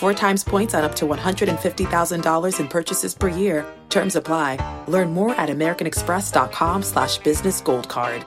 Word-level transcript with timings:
Four 0.00 0.14
times 0.14 0.42
points 0.42 0.72
on 0.72 0.82
up 0.82 0.94
to 0.94 1.04
$150,000 1.04 2.58
in 2.58 2.68
purchases 2.68 3.14
per 3.14 3.28
year. 3.28 3.66
Terms 3.90 4.16
apply. 4.16 4.56
Learn 4.88 5.12
more 5.12 5.34
at 5.34 5.50
americanexpress.com 5.50 6.82
slash 6.82 7.18
business 7.18 7.60
gold 7.60 7.86
card. 7.86 8.24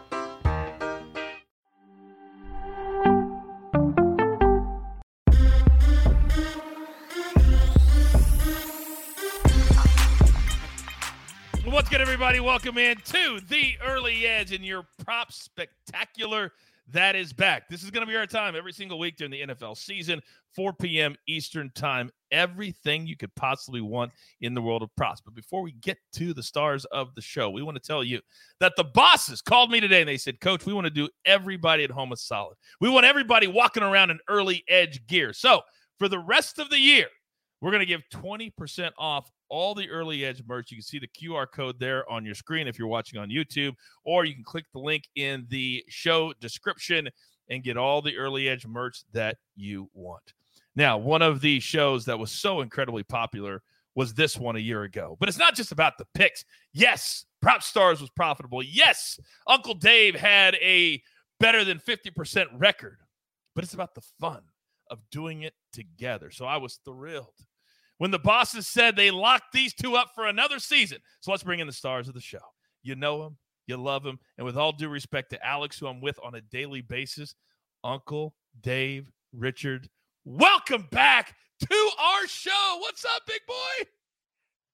What's 11.66 11.90
good, 11.90 12.02
everybody? 12.02 12.40
Welcome 12.40 12.78
in 12.78 12.98
to 12.98 13.40
the 13.50 13.78
early 13.84 14.28
edge 14.28 14.52
and 14.52 14.64
your 14.64 14.86
prop 15.04 15.32
spectacular 15.32 16.52
that 16.92 17.16
is 17.16 17.32
back. 17.32 17.70
This 17.70 17.84
is 17.84 17.92
going 17.92 18.06
to 18.06 18.12
be 18.12 18.18
our 18.18 18.28
time 18.28 18.56
every 18.56 18.74
single 18.74 19.00
week 19.00 19.16
during 19.16 19.32
the 19.32 19.42
NFL 19.42 19.78
season, 19.78 20.22
4 20.54 20.74
p.m. 20.74 21.16
Eastern 21.28 21.72
Time. 21.76 22.10
Everything 22.32 23.08
you 23.08 23.16
could 23.16 23.34
possibly 23.36 23.80
want 23.80 24.12
in 24.42 24.54
the 24.54 24.62
world 24.62 24.82
of 24.84 24.94
props. 24.98 25.22
But 25.22 25.34
before 25.34 25.62
we 25.62 25.72
get 25.74 25.98
to 26.16 26.34
the 26.34 26.44
stars 26.44 26.84
of 26.86 27.16
the 27.16 27.22
show, 27.22 27.50
we 27.50 27.62
want 27.62 27.76
to 27.76 27.82
tell 27.82 28.04
you 28.04 28.20
that 28.60 28.74
the 28.76 28.84
bosses 28.84 29.42
called 29.42 29.72
me 29.72 29.80
today 29.80 30.02
and 30.02 30.10
they 30.10 30.18
said, 30.18 30.42
Coach, 30.42 30.66
we 30.66 30.74
want 30.74 30.86
to 30.86 30.92
do 30.92 31.08
everybody 31.26 31.84
at 31.84 31.92
home 31.92 32.12
a 32.12 32.18
solid. 32.18 32.58
We 32.82 32.90
want 32.90 33.06
everybody 33.06 33.48
walking 33.48 33.84
around 33.84 34.10
in 34.10 34.20
early 34.28 34.64
edge 34.68 35.08
gear. 35.08 35.32
So 35.32 35.62
for 36.00 36.10
the 36.10 36.20
rest 36.20 36.60
of 36.60 36.70
the 36.70 36.80
year, 36.80 37.08
we're 37.62 37.72
going 37.72 37.80
to 37.80 37.86
give 37.86 38.02
20% 38.14 38.92
off 38.98 39.32
all 39.54 39.76
the 39.76 39.88
early 39.88 40.26
edge 40.26 40.42
merch. 40.48 40.72
You 40.72 40.78
can 40.78 40.84
see 40.84 40.98
the 40.98 41.08
QR 41.08 41.46
code 41.46 41.80
there 41.80 42.10
on 42.12 42.26
your 42.26 42.34
screen 42.34 42.68
if 42.68 42.80
you're 42.80 42.88
watching 42.88 43.20
on 43.20 43.30
YouTube, 43.30 43.76
or 44.04 44.26
you 44.26 44.34
can 44.34 44.44
click 44.44 44.66
the 44.74 44.80
link 44.80 45.04
in 45.16 45.46
the 45.50 45.86
show 45.90 46.34
description 46.42 47.08
and 47.50 47.64
get 47.64 47.78
all 47.78 48.02
the 48.02 48.18
early 48.18 48.50
edge 48.50 48.66
merch 48.66 49.04
that 49.14 49.38
you 49.56 49.92
want. 49.94 50.34
Now, 50.76 50.98
one 50.98 51.22
of 51.22 51.40
the 51.40 51.60
shows 51.60 52.04
that 52.06 52.18
was 52.18 52.32
so 52.32 52.62
incredibly 52.62 53.04
popular 53.04 53.62
was 53.94 54.16
this 54.16 54.40
one 54.40 54.56
a 54.56 54.60
year 54.60 54.84
ago. 54.84 55.18
But 55.20 55.30
it's 55.30 55.38
not 55.38 55.54
just 55.54 55.72
about 55.72 56.00
the 56.00 56.08
picks. 56.16 56.44
Yes, 56.74 57.26
PropStarz 57.46 58.02
was 58.02 58.10
profitable. 58.10 58.64
Yes, 58.64 59.20
Uncle 59.46 59.76
Dave 59.76 60.16
had 60.16 60.56
a 60.56 61.00
better 61.40 61.64
than 61.64 61.78
50% 61.78 62.48
record, 62.58 62.98
but 63.54 63.64
it's 63.64 63.76
about 63.76 63.94
the 63.94 64.02
fun 64.20 64.42
of 64.90 64.98
doing 65.12 65.44
it 65.44 65.54
together. 65.72 66.32
So 66.32 66.46
I 66.46 66.58
was 66.58 66.80
thrilled 66.84 67.36
when 67.98 68.12
the 68.12 68.20
bosses 68.20 68.68
said 68.68 68.96
they 68.96 69.12
locked 69.12 69.54
these 69.54 69.74
two 69.74 69.96
up 69.96 70.10
for 70.16 70.28
another 70.28 70.60
season. 70.60 71.00
So 71.22 71.32
let's 71.32 71.44
bring 71.44 71.60
in 71.60 71.68
the 71.68 71.74
stars 71.74 72.08
of 72.08 72.14
the 72.14 72.22
show. 72.22 72.40
You 72.82 72.96
know 72.96 73.24
them, 73.24 73.38
you 73.68 73.78
love 73.78 74.04
them, 74.04 74.20
and 74.38 74.46
with 74.46 74.58
all 74.58 74.72
due 74.72 74.90
respect 74.90 75.30
to 75.32 75.46
Alex, 75.46 75.80
who 75.80 75.88
I'm 75.88 76.02
with 76.02 76.20
on 76.24 76.36
a 76.36 76.42
daily 76.42 76.82
basis, 76.82 77.36
Uncle 77.84 78.34
Dave 78.62 79.10
Richard, 79.32 79.90
welcome 80.26 80.88
back 80.92 81.36
to 81.70 81.90
our 82.00 82.28
show. 82.28 82.78
What's 82.80 83.06
up, 83.06 83.22
big 83.28 83.42
boy? 83.48 83.86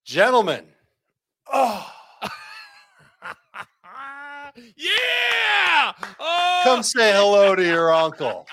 Gentlemen. 0.05 0.65
Oh. 1.51 1.91
yeah. 4.75 5.93
Oh. 6.19 6.61
Come 6.63 6.83
say 6.83 7.11
hello 7.11 7.55
to 7.55 7.63
your 7.63 7.93
uncle. 7.93 8.47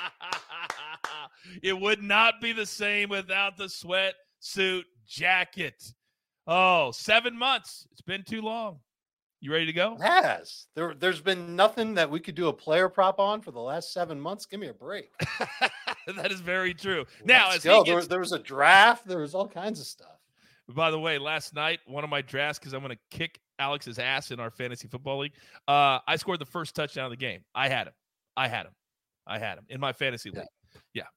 it 1.63 1.79
would 1.79 2.03
not 2.03 2.41
be 2.41 2.53
the 2.53 2.67
same 2.67 3.09
without 3.09 3.57
the 3.57 3.69
sweat 3.69 4.15
suit 4.47 4.87
jacket. 5.07 5.83
Oh, 6.47 6.93
seven 6.93 7.37
months. 7.37 7.87
It's 7.93 8.01
been 8.01 8.23
too 8.23 8.43
long. 8.43 8.79
You 9.41 9.53
ready 9.53 9.67
to 9.67 9.73
go? 9.73 9.97
Has. 10.01 10.67
There, 10.75 10.95
there's 10.95 11.21
been 11.21 11.57
nothing 11.57 11.95
that 11.95 12.11
we 12.11 12.21
could 12.21 12.35
do 12.35 12.49
a 12.49 12.53
player 12.53 12.89
prop 12.89 13.21
on 13.21 13.43
for 13.43 13.51
the 13.51 13.61
last 13.61 13.93
seven 13.93 14.21
months. 14.21 14.47
Give 14.47 14.61
me 14.61 14.69
a 14.69 14.75
break. 14.75 15.11
that 16.17 16.33
is 16.33 16.41
very 16.41 16.73
true. 16.73 17.05
Now, 17.25 17.51
as 17.53 17.63
go. 17.63 17.83
Gets... 17.85 18.07
There, 18.07 18.09
there 18.09 18.21
was 18.21 18.33
a 18.33 18.39
draft. 18.39 19.07
There 19.07 19.19
was 19.19 19.35
all 19.35 19.49
kinds 19.49 19.81
of 19.81 19.87
stuff. 19.87 20.09
By 20.69 20.91
the 20.91 20.99
way, 20.99 21.19
last 21.19 21.55
night, 21.55 21.81
one 21.87 22.03
of 22.03 22.11
my 22.11 22.23
drafts, 22.23 22.59
because 22.59 22.73
I'm 22.73 22.81
going 22.81 22.97
to 22.97 23.17
kick 23.17 23.39
Alex's 23.59 23.99
ass 23.99 24.31
in 24.31 24.41
our 24.41 24.51
fantasy 24.51 24.89
football 24.89 25.19
league, 25.19 25.35
uh, 25.69 25.99
I 26.09 26.17
scored 26.17 26.41
the 26.41 26.47
first 26.47 26.75
touchdown 26.75 27.05
of 27.05 27.11
the 27.11 27.17
game. 27.17 27.41
I 27.55 27.69
had 27.69 27.89
him. 27.89 27.93
I 28.37 28.49
had 28.49 28.67
him. 28.67 28.73
I 29.27 29.39
had 29.39 29.59
him 29.59 29.65
in 29.69 29.81
my 29.81 29.93
fantasy 29.93 30.31
league. 30.31 30.45
Yeah. 30.95 31.03
yeah. 31.03 31.09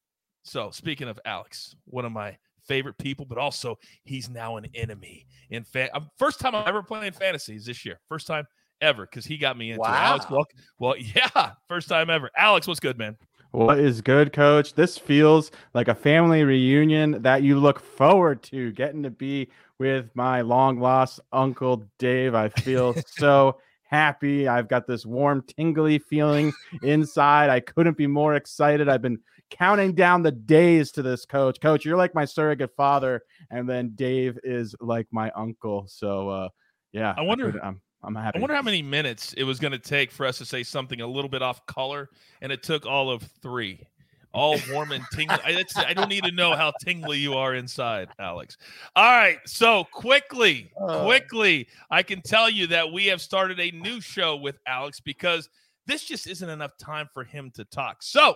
So, 0.43 0.69
speaking 0.71 1.07
of 1.07 1.19
Alex, 1.25 1.75
one 1.85 2.05
of 2.05 2.11
my 2.11 2.37
favorite 2.69 2.97
people, 2.99 3.25
but 3.25 3.37
also 3.37 3.77
he's 4.05 4.29
now 4.29 4.55
an 4.55 4.67
enemy. 4.75 5.25
In 5.49 5.63
fact, 5.63 5.93
fa- 5.93 6.09
first 6.17 6.39
time 6.39 6.55
I'm 6.55 6.67
ever 6.67 6.83
playing 6.83 7.11
fantasies 7.11 7.65
this 7.65 7.83
year. 7.83 7.99
First 8.07 8.27
time 8.27 8.45
ever 8.79 9.05
because 9.05 9.25
he 9.25 9.37
got 9.37 9.57
me 9.57 9.71
into 9.71 9.81
wow. 9.81 9.87
it. 9.87 10.07
Alex, 10.07 10.25
well, 10.29 10.45
well, 10.77 10.95
yeah, 10.97 11.53
first 11.67 11.89
time 11.89 12.09
ever. 12.09 12.29
Alex, 12.37 12.67
what's 12.67 12.79
good, 12.79 12.97
man? 12.97 13.17
What 13.51 13.79
is 13.79 14.01
good, 14.01 14.31
coach? 14.31 14.75
This 14.75 14.97
feels 14.97 15.49
like 15.73 15.87
a 15.87 15.95
family 15.95 16.43
reunion 16.43 17.23
that 17.23 17.41
you 17.41 17.57
look 17.59 17.79
forward 17.79 18.43
to 18.43 18.71
getting 18.73 19.01
to 19.01 19.09
be 19.09 19.49
with 19.79 20.11
my 20.13 20.41
long 20.41 20.79
lost 20.79 21.19
uncle 21.33 21.83
Dave. 21.97 22.35
I 22.35 22.49
feel 22.49 22.93
so 23.07 23.57
happy. 23.89 24.47
I've 24.47 24.67
got 24.67 24.85
this 24.85 25.03
warm, 25.03 25.43
tingly 25.47 25.97
feeling 25.97 26.53
inside. 26.83 27.49
I 27.49 27.59
couldn't 27.59 27.97
be 27.97 28.05
more 28.05 28.35
excited. 28.35 28.87
I've 28.87 29.01
been 29.01 29.19
counting 29.49 29.93
down 29.93 30.23
the 30.23 30.31
days 30.31 30.91
to 30.93 31.01
this 31.01 31.25
coach. 31.25 31.59
Coach, 31.61 31.85
you're 31.85 31.97
like 31.97 32.15
my 32.15 32.25
surrogate 32.25 32.75
father, 32.75 33.21
and 33.49 33.67
then 33.69 33.91
Dave 33.95 34.39
is 34.43 34.75
like 34.79 35.07
my 35.11 35.31
uncle. 35.31 35.85
So, 35.87 36.29
uh, 36.29 36.49
yeah, 36.91 37.13
I 37.17 37.21
wonder. 37.21 37.59
I 37.63 37.67
am 37.67 37.81
I'm 38.03 38.15
happy. 38.15 38.37
I 38.37 38.41
wonder 38.41 38.55
how 38.55 38.61
many 38.61 38.81
minutes 38.81 39.33
it 39.33 39.43
was 39.43 39.59
going 39.59 39.73
to 39.73 39.79
take 39.79 40.11
for 40.11 40.25
us 40.25 40.37
to 40.37 40.45
say 40.45 40.63
something 40.63 41.01
a 41.01 41.07
little 41.07 41.29
bit 41.29 41.41
off 41.41 41.65
color, 41.65 42.09
and 42.41 42.51
it 42.51 42.63
took 42.63 42.85
all 42.85 43.09
of 43.09 43.23
three. 43.41 43.85
All 44.31 44.57
warm 44.71 44.91
and 44.91 45.03
tingly. 45.11 45.35
I, 45.43 45.65
I, 45.75 45.93
don't 45.95 46.07
need 46.07 46.23
to 46.23 46.31
know 46.31 46.55
how 46.55 46.71
tingly 46.85 47.17
you 47.17 47.33
are 47.33 47.55
inside, 47.55 48.09
Alex. 48.19 48.57
All 48.95 49.03
right. 49.03 49.39
So 49.47 49.85
quickly, 49.85 50.71
uh. 50.79 51.03
quickly, 51.03 51.67
I 51.89 52.03
can 52.03 52.21
tell 52.21 52.47
you 52.47 52.67
that 52.67 52.91
we 52.91 53.07
have 53.07 53.21
started 53.21 53.59
a 53.59 53.71
new 53.71 53.99
show 53.99 54.35
with 54.35 54.59
Alex 54.67 54.99
because 54.99 55.49
this 55.87 56.03
just 56.03 56.27
isn't 56.27 56.47
enough 56.47 56.77
time 56.77 57.09
for 57.11 57.23
him 57.23 57.51
to 57.55 57.65
talk. 57.65 58.03
So 58.03 58.35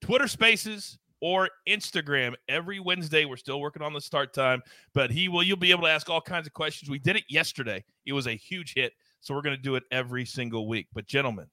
Twitter 0.00 0.28
Spaces 0.28 0.98
or 1.20 1.48
Instagram 1.68 2.34
every 2.48 2.80
Wednesday. 2.80 3.24
We're 3.24 3.36
still 3.36 3.60
working 3.60 3.82
on 3.82 3.92
the 3.92 4.00
start 4.00 4.32
time, 4.32 4.62
but 4.94 5.10
he 5.10 5.28
will. 5.28 5.42
You'll 5.42 5.56
be 5.56 5.70
able 5.70 5.82
to 5.82 5.90
ask 5.90 6.08
all 6.08 6.20
kinds 6.20 6.46
of 6.46 6.52
questions. 6.52 6.90
We 6.90 6.98
did 6.98 7.16
it 7.16 7.24
yesterday. 7.28 7.84
It 8.06 8.12
was 8.12 8.26
a 8.26 8.32
huge 8.32 8.74
hit, 8.74 8.92
so 9.20 9.34
we're 9.34 9.42
going 9.42 9.56
to 9.56 9.62
do 9.62 9.74
it 9.74 9.84
every 9.90 10.24
single 10.24 10.68
week. 10.68 10.86
But 10.92 11.06
gentlemen, 11.06 11.46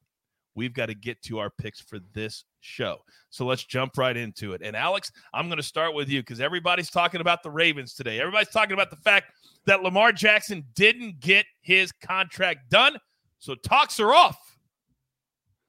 we've 0.55 0.73
got 0.73 0.87
to 0.87 0.95
get 0.95 1.21
to 1.23 1.39
our 1.39 1.49
picks 1.49 1.81
for 1.81 1.99
this 2.13 2.45
show. 2.61 2.97
So 3.29 3.45
let's 3.45 3.63
jump 3.63 3.97
right 3.97 4.15
into 4.15 4.53
it. 4.53 4.61
And 4.63 4.75
Alex, 4.75 5.11
I'm 5.33 5.47
going 5.47 5.57
to 5.57 5.63
start 5.63 5.93
with 5.93 6.09
you 6.09 6.21
because 6.21 6.39
everybody's 6.39 6.89
talking 6.89 7.21
about 7.21 7.43
the 7.43 7.51
Ravens 7.51 7.93
today. 7.93 8.19
Everybody's 8.19 8.49
talking 8.49 8.73
about 8.73 8.89
the 8.89 8.95
fact 8.97 9.31
that 9.65 9.83
Lamar 9.83 10.11
Jackson 10.11 10.63
didn't 10.75 11.19
get 11.19 11.45
his 11.61 11.91
contract 11.91 12.69
done. 12.69 12.97
So 13.39 13.55
talks 13.55 13.99
are 13.99 14.13
off 14.13 14.44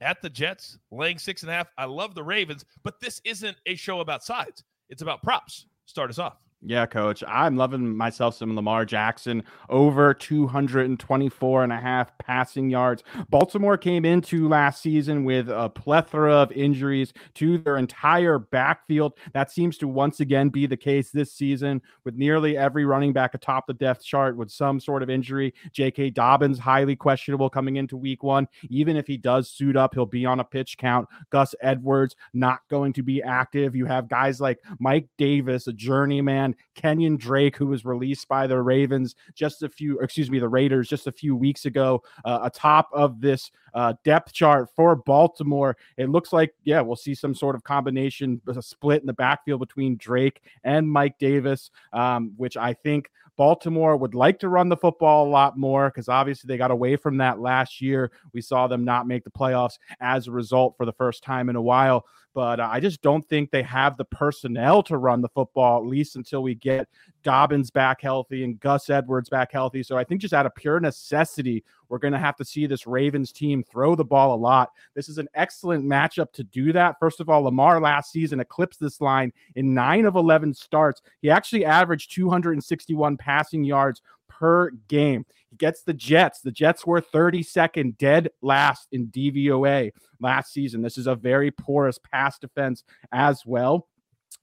at 0.00 0.20
the 0.22 0.30
Jets, 0.30 0.78
laying 0.90 1.18
six 1.18 1.42
and 1.42 1.50
a 1.50 1.54
half. 1.54 1.68
I 1.78 1.84
love 1.84 2.14
the 2.14 2.22
Ravens, 2.22 2.64
but 2.84 3.00
this 3.00 3.20
isn't 3.24 3.56
a 3.66 3.74
show 3.74 4.00
about 4.00 4.24
sides. 4.24 4.64
It's 4.88 5.02
about 5.02 5.22
props. 5.22 5.66
Start 5.86 6.10
us 6.10 6.18
off. 6.18 6.36
Yeah, 6.68 6.84
coach. 6.86 7.22
I'm 7.28 7.56
loving 7.56 7.96
myself 7.96 8.34
some 8.34 8.56
Lamar 8.56 8.84
Jackson 8.84 9.44
over 9.68 10.12
224 10.12 11.62
and 11.62 11.72
a 11.72 11.76
half 11.76 12.18
passing 12.18 12.68
yards. 12.70 13.04
Baltimore 13.30 13.78
came 13.78 14.04
into 14.04 14.48
last 14.48 14.82
season 14.82 15.24
with 15.24 15.48
a 15.48 15.70
plethora 15.70 16.34
of 16.34 16.50
injuries 16.50 17.12
to 17.34 17.58
their 17.58 17.76
entire 17.76 18.40
backfield. 18.40 19.12
That 19.32 19.52
seems 19.52 19.78
to 19.78 19.86
once 19.86 20.18
again 20.18 20.48
be 20.48 20.66
the 20.66 20.76
case 20.76 21.10
this 21.12 21.32
season 21.32 21.82
with 22.04 22.16
nearly 22.16 22.56
every 22.56 22.84
running 22.84 23.12
back 23.12 23.34
atop 23.34 23.68
the 23.68 23.74
depth 23.74 24.04
chart 24.04 24.36
with 24.36 24.50
some 24.50 24.80
sort 24.80 25.04
of 25.04 25.08
injury. 25.08 25.54
J.K. 25.70 26.10
Dobbins, 26.10 26.58
highly 26.58 26.96
questionable 26.96 27.48
coming 27.48 27.76
into 27.76 27.96
week 27.96 28.24
one. 28.24 28.48
Even 28.70 28.96
if 28.96 29.06
he 29.06 29.16
does 29.16 29.48
suit 29.48 29.76
up, 29.76 29.94
he'll 29.94 30.04
be 30.04 30.26
on 30.26 30.40
a 30.40 30.44
pitch 30.44 30.78
count. 30.78 31.06
Gus 31.30 31.54
Edwards, 31.60 32.16
not 32.34 32.58
going 32.68 32.92
to 32.94 33.04
be 33.04 33.22
active. 33.22 33.76
You 33.76 33.86
have 33.86 34.08
guys 34.08 34.40
like 34.40 34.58
Mike 34.80 35.06
Davis, 35.16 35.68
a 35.68 35.72
journeyman 35.72 36.55
Kenyan 36.76 37.18
Drake, 37.18 37.56
who 37.56 37.66
was 37.66 37.84
released 37.84 38.28
by 38.28 38.46
the 38.46 38.60
Ravens 38.60 39.14
just 39.34 39.62
a 39.62 39.68
few, 39.68 39.98
excuse 40.00 40.30
me, 40.30 40.38
the 40.38 40.48
Raiders 40.48 40.88
just 40.88 41.06
a 41.06 41.12
few 41.12 41.34
weeks 41.36 41.64
ago, 41.64 42.02
uh, 42.24 42.40
atop 42.42 42.88
of 42.92 43.20
this 43.20 43.50
uh, 43.74 43.94
depth 44.04 44.32
chart 44.32 44.68
for 44.74 44.96
Baltimore. 44.96 45.76
It 45.96 46.08
looks 46.08 46.32
like, 46.32 46.54
yeah, 46.64 46.80
we'll 46.80 46.96
see 46.96 47.14
some 47.14 47.34
sort 47.34 47.56
of 47.56 47.64
combination, 47.64 48.40
a 48.46 48.62
split 48.62 49.00
in 49.00 49.06
the 49.06 49.12
backfield 49.12 49.60
between 49.60 49.96
Drake 49.96 50.42
and 50.64 50.88
Mike 50.90 51.18
Davis, 51.18 51.70
um, 51.92 52.32
which 52.36 52.56
I 52.56 52.72
think 52.72 53.10
Baltimore 53.36 53.96
would 53.96 54.14
like 54.14 54.38
to 54.40 54.48
run 54.48 54.68
the 54.68 54.76
football 54.76 55.26
a 55.26 55.30
lot 55.30 55.58
more 55.58 55.88
because 55.88 56.08
obviously 56.08 56.48
they 56.48 56.56
got 56.56 56.70
away 56.70 56.96
from 56.96 57.18
that 57.18 57.38
last 57.38 57.80
year. 57.80 58.10
We 58.32 58.40
saw 58.40 58.66
them 58.66 58.84
not 58.84 59.06
make 59.06 59.24
the 59.24 59.30
playoffs 59.30 59.78
as 60.00 60.26
a 60.26 60.32
result 60.32 60.74
for 60.76 60.86
the 60.86 60.92
first 60.92 61.22
time 61.22 61.48
in 61.48 61.56
a 61.56 61.62
while 61.62 62.06
but 62.36 62.60
uh, 62.60 62.68
I 62.70 62.80
just 62.80 63.00
don't 63.00 63.26
think 63.26 63.50
they 63.50 63.62
have 63.62 63.96
the 63.96 64.04
personnel 64.04 64.82
to 64.82 64.98
run 64.98 65.22
the 65.22 65.28
football, 65.30 65.78
at 65.78 65.86
least 65.86 66.16
until 66.16 66.42
we 66.42 66.54
get 66.54 66.86
Dobbins 67.22 67.70
back 67.70 68.02
healthy 68.02 68.44
and 68.44 68.60
Gus 68.60 68.90
Edwards 68.90 69.30
back 69.30 69.50
healthy. 69.50 69.82
So 69.82 69.96
I 69.96 70.04
think 70.04 70.20
just 70.20 70.34
out 70.34 70.44
of 70.44 70.54
pure 70.54 70.78
necessity, 70.78 71.64
we're 71.88 71.96
going 71.96 72.12
to 72.12 72.18
have 72.18 72.36
to 72.36 72.44
see 72.44 72.66
this 72.66 72.86
Ravens 72.86 73.32
team 73.32 73.64
throw 73.64 73.94
the 73.94 74.04
ball 74.04 74.34
a 74.34 74.36
lot. 74.36 74.72
This 74.94 75.08
is 75.08 75.16
an 75.16 75.28
excellent 75.34 75.86
matchup 75.86 76.30
to 76.32 76.44
do 76.44 76.74
that. 76.74 76.96
First 77.00 77.20
of 77.20 77.30
all, 77.30 77.40
Lamar 77.40 77.80
last 77.80 78.12
season 78.12 78.38
eclipsed 78.38 78.80
this 78.80 79.00
line 79.00 79.32
in 79.54 79.72
nine 79.72 80.04
of 80.04 80.14
11 80.14 80.52
starts. 80.52 81.00
He 81.22 81.30
actually 81.30 81.64
averaged 81.64 82.12
261 82.12 83.16
passing 83.16 83.64
yards 83.64 84.02
per 84.38 84.70
game. 84.88 85.24
He 85.50 85.56
gets 85.56 85.82
the 85.82 85.94
Jets. 85.94 86.40
The 86.40 86.50
Jets 86.50 86.86
were 86.86 87.00
32nd 87.00 87.98
dead 87.98 88.30
last 88.42 88.88
in 88.92 89.08
DVOA 89.08 89.90
last 90.20 90.52
season. 90.52 90.82
This 90.82 90.98
is 90.98 91.06
a 91.06 91.14
very 91.14 91.50
porous 91.50 91.98
pass 91.98 92.38
defense 92.38 92.84
as 93.12 93.44
well. 93.46 93.88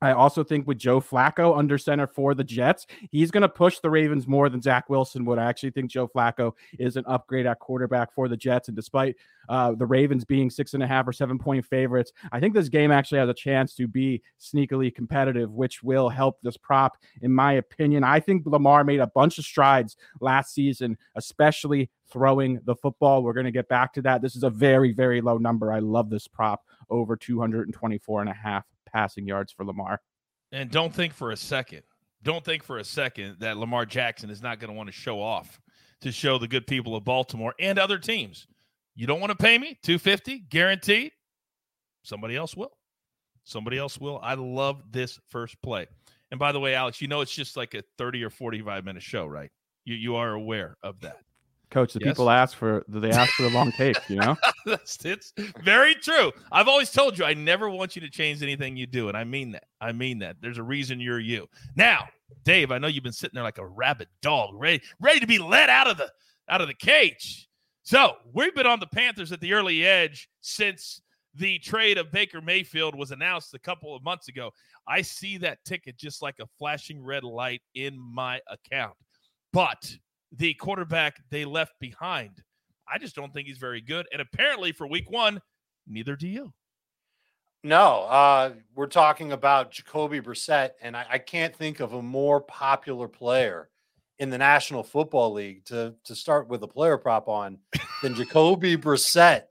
I 0.03 0.11
also 0.11 0.43
think 0.43 0.67
with 0.67 0.79
Joe 0.79 0.99
Flacco 0.99 1.57
under 1.57 1.77
center 1.77 2.07
for 2.07 2.33
the 2.33 2.43
Jets, 2.43 2.87
he's 3.09 3.31
going 3.31 3.43
to 3.43 3.47
push 3.47 3.79
the 3.79 3.89
Ravens 3.89 4.27
more 4.27 4.49
than 4.49 4.61
Zach 4.61 4.89
Wilson 4.89 5.23
would. 5.23 5.39
I 5.39 5.45
actually 5.45 5.71
think 5.71 5.91
Joe 5.91 6.09
Flacco 6.09 6.51
is 6.77 6.97
an 6.97 7.05
upgrade 7.07 7.45
at 7.45 7.59
quarterback 7.59 8.13
for 8.13 8.27
the 8.27 8.35
Jets. 8.35 8.67
And 8.67 8.75
despite 8.75 9.15
uh, 9.47 9.75
the 9.75 9.85
Ravens 9.85 10.25
being 10.25 10.49
six 10.49 10.73
and 10.73 10.83
a 10.83 10.87
half 10.87 11.07
or 11.07 11.13
seven 11.13 11.39
point 11.39 11.65
favorites, 11.65 12.11
I 12.33 12.41
think 12.41 12.53
this 12.53 12.67
game 12.67 12.91
actually 12.91 13.19
has 13.19 13.29
a 13.29 13.33
chance 13.33 13.75
to 13.75 13.87
be 13.87 14.21
sneakily 14.41 14.93
competitive, 14.93 15.53
which 15.53 15.81
will 15.81 16.09
help 16.09 16.41
this 16.41 16.57
prop, 16.57 16.97
in 17.21 17.31
my 17.31 17.53
opinion. 17.53 18.03
I 18.03 18.19
think 18.19 18.45
Lamar 18.45 18.83
made 18.83 18.99
a 18.99 19.07
bunch 19.07 19.37
of 19.37 19.45
strides 19.45 19.95
last 20.19 20.53
season, 20.53 20.97
especially 21.15 21.89
throwing 22.11 22.59
the 22.65 22.75
football. 22.75 23.23
We're 23.23 23.31
going 23.31 23.45
to 23.45 23.51
get 23.51 23.69
back 23.69 23.93
to 23.93 24.01
that. 24.01 24.21
This 24.21 24.35
is 24.35 24.43
a 24.43 24.49
very, 24.49 24.91
very 24.91 25.21
low 25.21 25.37
number. 25.37 25.71
I 25.71 25.79
love 25.79 26.09
this 26.09 26.27
prop 26.27 26.61
over 26.89 27.15
224 27.15 28.19
and 28.19 28.29
a 28.29 28.33
half 28.33 28.65
passing 28.93 29.27
yards 29.27 29.51
for 29.51 29.65
Lamar. 29.65 29.99
And 30.51 30.69
don't 30.69 30.93
think 30.93 31.13
for 31.13 31.31
a 31.31 31.37
second, 31.37 31.81
don't 32.21 32.45
think 32.45 32.63
for 32.63 32.77
a 32.77 32.83
second 32.83 33.37
that 33.39 33.57
Lamar 33.57 33.85
Jackson 33.85 34.29
is 34.29 34.41
not 34.41 34.59
going 34.59 34.69
to 34.69 34.75
want 34.77 34.87
to 34.87 34.93
show 34.93 35.21
off 35.21 35.59
to 36.01 36.11
show 36.11 36.37
the 36.37 36.47
good 36.47 36.67
people 36.67 36.95
of 36.95 37.03
Baltimore 37.03 37.53
and 37.59 37.79
other 37.79 37.97
teams. 37.97 38.47
You 38.95 39.07
don't 39.07 39.19
want 39.19 39.31
to 39.31 39.37
pay 39.37 39.57
me 39.57 39.79
250 39.83 40.45
guaranteed. 40.49 41.11
Somebody 42.03 42.35
else 42.35 42.55
will. 42.55 42.77
Somebody 43.45 43.77
else 43.77 43.99
will. 43.99 44.19
I 44.21 44.35
love 44.35 44.83
this 44.91 45.19
first 45.29 45.61
play. 45.61 45.87
And 46.31 46.39
by 46.39 46.51
the 46.51 46.59
way, 46.59 46.75
Alex, 46.75 47.01
you 47.01 47.07
know 47.07 47.21
it's 47.21 47.33
just 47.33 47.57
like 47.57 47.73
a 47.73 47.83
30 47.97 48.23
or 48.23 48.29
45 48.29 48.85
minute 48.85 49.03
show, 49.03 49.25
right? 49.25 49.49
You 49.85 49.95
you 49.95 50.15
are 50.15 50.31
aware 50.31 50.77
of 50.83 50.99
that. 51.01 51.19
Coach, 51.73 51.93
the 51.93 51.99
yes. 52.01 52.11
people 52.11 52.29
ask 52.29 52.55
for 52.55 52.85
they 52.87 53.09
ask 53.09 53.33
for 53.33 53.41
the 53.41 53.49
long 53.49 53.71
take, 53.71 53.97
you 54.07 54.17
know? 54.17 54.37
That's 54.67 55.03
it's 55.03 55.33
very 55.63 55.95
true. 55.95 56.31
I've 56.51 56.67
always 56.67 56.91
told 56.91 57.17
you 57.17 57.25
I 57.25 57.33
never 57.33 57.67
want 57.67 57.95
you 57.95 58.01
to 58.03 58.09
change 58.11 58.43
anything 58.43 58.77
you 58.77 58.85
do, 58.85 59.07
and 59.07 59.17
I 59.17 59.23
mean 59.23 59.51
that. 59.53 59.63
I 59.81 59.91
mean 59.91 60.19
that. 60.19 60.35
There's 60.39 60.59
a 60.59 60.63
reason 60.63 60.99
you're 60.99 61.19
you. 61.19 61.47
Now, 61.75 62.07
Dave, 62.45 62.71
I 62.71 62.77
know 62.77 62.87
you've 62.87 63.03
been 63.03 63.11
sitting 63.11 63.33
there 63.33 63.43
like 63.43 63.57
a 63.57 63.65
rabid 63.65 64.07
dog, 64.21 64.51
ready, 64.53 64.83
ready 65.01 65.19
to 65.19 65.25
be 65.25 65.39
let 65.39 65.69
out 65.69 65.87
of 65.87 65.97
the 65.97 66.11
out 66.47 66.61
of 66.61 66.67
the 66.67 66.75
cage. 66.75 67.49
So 67.81 68.17
we've 68.33 68.53
been 68.53 68.67
on 68.67 68.79
the 68.79 68.87
Panthers 68.87 69.31
at 69.31 69.41
the 69.41 69.53
early 69.53 69.83
edge 69.83 70.29
since 70.41 71.01
the 71.33 71.57
trade 71.57 71.97
of 71.97 72.11
Baker 72.11 72.39
Mayfield 72.39 72.95
was 72.95 73.09
announced 73.09 73.55
a 73.55 73.59
couple 73.59 73.95
of 73.95 74.03
months 74.03 74.27
ago. 74.27 74.51
I 74.87 75.01
see 75.01 75.37
that 75.39 75.65
ticket 75.65 75.97
just 75.97 76.21
like 76.21 76.35
a 76.39 76.47
flashing 76.59 77.03
red 77.03 77.23
light 77.23 77.63
in 77.73 77.97
my 77.99 78.41
account. 78.47 78.93
But 79.51 79.97
the 80.33 80.53
quarterback 80.55 81.17
they 81.29 81.45
left 81.45 81.73
behind. 81.79 82.43
I 82.91 82.97
just 82.97 83.15
don't 83.15 83.33
think 83.33 83.47
he's 83.47 83.57
very 83.57 83.81
good. 83.81 84.07
And 84.11 84.21
apparently 84.21 84.71
for 84.71 84.87
week 84.87 85.09
one, 85.09 85.41
neither 85.87 86.15
do 86.15 86.27
you. 86.27 86.53
No, 87.63 88.03
uh, 88.03 88.53
we're 88.75 88.87
talking 88.87 89.31
about 89.31 89.71
Jacoby 89.71 90.19
Brissett, 90.19 90.71
and 90.81 90.97
I, 90.97 91.05
I, 91.11 91.17
can't 91.17 91.55
think 91.55 91.79
of 91.79 91.93
a 91.93 92.01
more 92.01 92.41
popular 92.41 93.07
player 93.07 93.69
in 94.19 94.29
the 94.29 94.37
National 94.37 94.83
Football 94.83 95.31
League 95.31 95.63
to 95.65 95.95
to 96.03 96.13
start 96.13 96.49
with 96.49 96.61
a 96.63 96.67
player 96.67 96.97
prop 96.97 97.29
on 97.29 97.59
than 98.01 98.15
Jacoby 98.17 98.75
Brissett, 98.75 99.43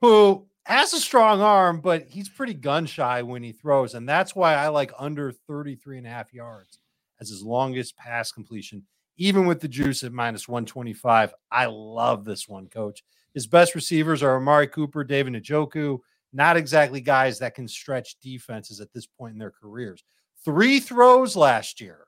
who 0.00 0.46
has 0.66 0.92
a 0.92 1.00
strong 1.00 1.40
arm, 1.40 1.80
but 1.80 2.06
he's 2.08 2.28
pretty 2.28 2.54
gun 2.54 2.86
shy 2.86 3.22
when 3.22 3.42
he 3.42 3.50
throws. 3.50 3.94
And 3.94 4.08
that's 4.08 4.36
why 4.36 4.54
I 4.54 4.68
like 4.68 4.92
under 4.96 5.32
33 5.32 5.98
and 5.98 6.06
a 6.06 6.10
half 6.10 6.32
yards 6.32 6.78
as 7.20 7.28
his 7.28 7.42
longest 7.42 7.96
pass 7.96 8.30
completion 8.30 8.84
even 9.18 9.46
with 9.46 9.60
the 9.60 9.68
juice 9.68 10.04
at 10.04 10.12
minus 10.12 10.48
125. 10.48 11.34
I 11.50 11.66
love 11.66 12.24
this 12.24 12.48
one, 12.48 12.68
coach. 12.68 13.04
His 13.34 13.46
best 13.46 13.74
receivers 13.74 14.22
are 14.22 14.36
Amari 14.36 14.68
Cooper, 14.68 15.04
David 15.04 15.34
Njoku, 15.34 15.98
not 16.32 16.56
exactly 16.56 17.00
guys 17.00 17.38
that 17.38 17.54
can 17.54 17.68
stretch 17.68 18.18
defenses 18.20 18.80
at 18.80 18.92
this 18.92 19.06
point 19.06 19.32
in 19.34 19.38
their 19.38 19.50
careers. 19.50 20.04
Three 20.44 20.80
throws 20.80 21.36
last 21.36 21.80
year 21.80 22.06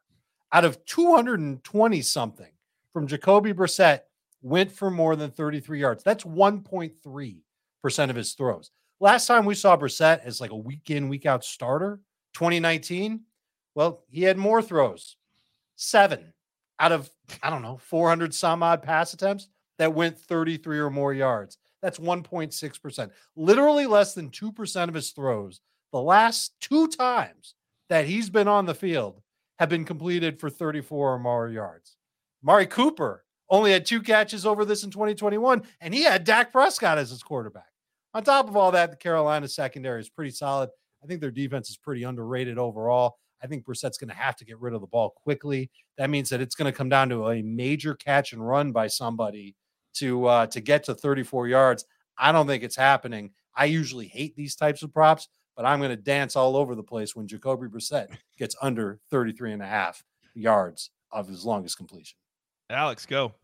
out 0.52 0.64
of 0.64 0.84
220 0.86 2.02
something 2.02 2.52
from 2.92 3.06
Jacoby 3.06 3.52
Brissett 3.52 4.00
went 4.42 4.70
for 4.72 4.90
more 4.90 5.16
than 5.16 5.30
33 5.30 5.80
yards. 5.80 6.02
That's 6.02 6.24
1.3% 6.24 8.10
of 8.10 8.16
his 8.16 8.32
throws. 8.32 8.70
Last 9.00 9.26
time 9.26 9.44
we 9.44 9.54
saw 9.54 9.76
Brissett 9.76 10.24
as 10.24 10.40
like 10.40 10.50
a 10.50 10.56
week 10.56 10.90
in, 10.90 11.08
week 11.08 11.26
out 11.26 11.44
starter, 11.44 12.00
2019, 12.34 13.20
well, 13.74 14.04
he 14.08 14.22
had 14.22 14.36
more 14.36 14.62
throws, 14.62 15.16
seven 15.76 16.32
out 16.80 16.92
of, 16.92 17.10
I 17.42 17.50
don't 17.50 17.62
know, 17.62 17.76
400 17.76 18.34
some 18.34 18.62
odd 18.62 18.82
pass 18.82 19.14
attempts 19.14 19.48
that 19.78 19.94
went 19.94 20.18
33 20.18 20.80
or 20.80 20.90
more 20.90 21.14
yards. 21.14 21.58
That's 21.82 21.98
1.6%. 21.98 23.10
Literally 23.36 23.86
less 23.86 24.14
than 24.14 24.30
2% 24.30 24.88
of 24.88 24.94
his 24.94 25.10
throws 25.10 25.60
the 25.92 26.00
last 26.00 26.52
two 26.60 26.88
times 26.88 27.54
that 27.88 28.06
he's 28.06 28.30
been 28.30 28.48
on 28.48 28.66
the 28.66 28.74
field 28.74 29.20
have 29.58 29.68
been 29.68 29.84
completed 29.84 30.38
for 30.38 30.48
34 30.48 31.14
or 31.14 31.18
more 31.18 31.48
yards. 31.48 31.96
Mari 32.42 32.66
Cooper 32.66 33.24
only 33.50 33.72
had 33.72 33.84
two 33.84 34.00
catches 34.00 34.46
over 34.46 34.64
this 34.64 34.84
in 34.84 34.90
2021, 34.90 35.62
and 35.80 35.92
he 35.92 36.04
had 36.04 36.24
Dak 36.24 36.52
Prescott 36.52 36.98
as 36.98 37.10
his 37.10 37.22
quarterback. 37.22 37.66
On 38.14 38.22
top 38.22 38.48
of 38.48 38.56
all 38.56 38.70
that, 38.72 38.90
the 38.90 38.96
Carolina 38.96 39.48
secondary 39.48 40.00
is 40.00 40.08
pretty 40.08 40.30
solid. 40.30 40.70
I 41.02 41.06
think 41.06 41.20
their 41.20 41.30
defense 41.30 41.68
is 41.68 41.76
pretty 41.76 42.04
underrated 42.04 42.58
overall. 42.58 43.18
I 43.42 43.46
think 43.46 43.64
Brissett's 43.64 43.98
going 43.98 44.10
to 44.10 44.14
have 44.14 44.36
to 44.36 44.44
get 44.44 44.60
rid 44.60 44.74
of 44.74 44.80
the 44.80 44.86
ball 44.86 45.10
quickly. 45.10 45.70
That 45.98 46.10
means 46.10 46.28
that 46.30 46.40
it's 46.40 46.54
going 46.54 46.70
to 46.70 46.76
come 46.76 46.88
down 46.88 47.08
to 47.10 47.30
a 47.30 47.42
major 47.42 47.94
catch 47.94 48.32
and 48.32 48.46
run 48.46 48.72
by 48.72 48.86
somebody 48.86 49.56
to 49.94 50.26
uh, 50.26 50.46
to 50.48 50.60
get 50.60 50.84
to 50.84 50.94
34 50.94 51.48
yards. 51.48 51.84
I 52.18 52.32
don't 52.32 52.46
think 52.46 52.62
it's 52.62 52.76
happening. 52.76 53.32
I 53.54 53.64
usually 53.64 54.06
hate 54.06 54.36
these 54.36 54.54
types 54.54 54.82
of 54.82 54.92
props, 54.92 55.28
but 55.56 55.64
I'm 55.64 55.80
going 55.80 55.90
to 55.90 55.96
dance 55.96 56.36
all 56.36 56.56
over 56.56 56.74
the 56.74 56.82
place 56.82 57.16
when 57.16 57.26
Jacoby 57.26 57.66
Brissett 57.66 58.08
gets 58.38 58.54
under 58.62 59.00
33 59.10 59.52
and 59.52 59.62
a 59.62 59.66
half 59.66 60.04
yards 60.34 60.90
of 61.10 61.26
his 61.28 61.44
longest 61.44 61.76
completion. 61.76 62.16
Alex, 62.68 63.06
go. 63.06 63.34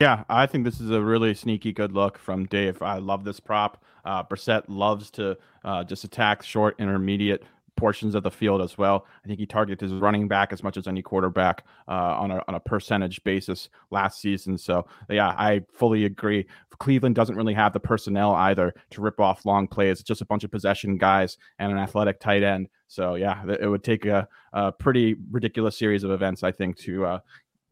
Yeah, 0.00 0.24
I 0.28 0.46
think 0.46 0.64
this 0.64 0.80
is 0.80 0.90
a 0.90 1.00
really 1.00 1.32
sneaky 1.32 1.72
good 1.72 1.92
look 1.92 2.18
from 2.18 2.46
Dave. 2.46 2.82
I 2.82 2.98
love 2.98 3.24
this 3.24 3.38
prop. 3.38 3.84
Uh, 4.04 4.22
Brissett 4.24 4.64
loves 4.66 5.10
to 5.12 5.36
uh, 5.64 5.84
just 5.84 6.02
attack 6.02 6.42
short, 6.42 6.74
intermediate 6.80 7.44
portions 7.82 8.14
of 8.14 8.22
the 8.22 8.30
field 8.30 8.62
as 8.62 8.78
well. 8.78 9.06
I 9.24 9.26
think 9.26 9.40
he 9.40 9.46
targeted 9.46 9.80
his 9.80 9.98
running 10.00 10.28
back 10.28 10.52
as 10.52 10.62
much 10.62 10.76
as 10.76 10.86
any 10.86 11.02
quarterback 11.02 11.64
uh, 11.88 12.14
on 12.22 12.30
a 12.30 12.40
on 12.46 12.54
a 12.54 12.60
percentage 12.60 13.24
basis 13.24 13.70
last 13.90 14.20
season. 14.20 14.56
So 14.56 14.86
yeah, 15.10 15.34
I 15.36 15.62
fully 15.72 16.04
agree. 16.04 16.46
Cleveland 16.78 17.16
doesn't 17.16 17.34
really 17.34 17.54
have 17.54 17.72
the 17.72 17.80
personnel 17.80 18.34
either 18.34 18.72
to 18.90 19.00
rip 19.00 19.18
off 19.18 19.44
long 19.44 19.66
plays. 19.66 19.98
It's 19.98 20.06
just 20.06 20.20
a 20.20 20.24
bunch 20.26 20.44
of 20.44 20.52
possession 20.52 20.96
guys 20.96 21.38
and 21.58 21.72
an 21.72 21.78
athletic 21.78 22.20
tight 22.20 22.44
end. 22.44 22.68
So 22.86 23.16
yeah, 23.16 23.42
it 23.60 23.66
would 23.66 23.82
take 23.82 24.06
a, 24.06 24.28
a 24.52 24.70
pretty 24.70 25.16
ridiculous 25.32 25.76
series 25.76 26.04
of 26.04 26.12
events, 26.12 26.44
I 26.44 26.52
think, 26.52 26.76
to 26.86 27.04
uh, 27.04 27.18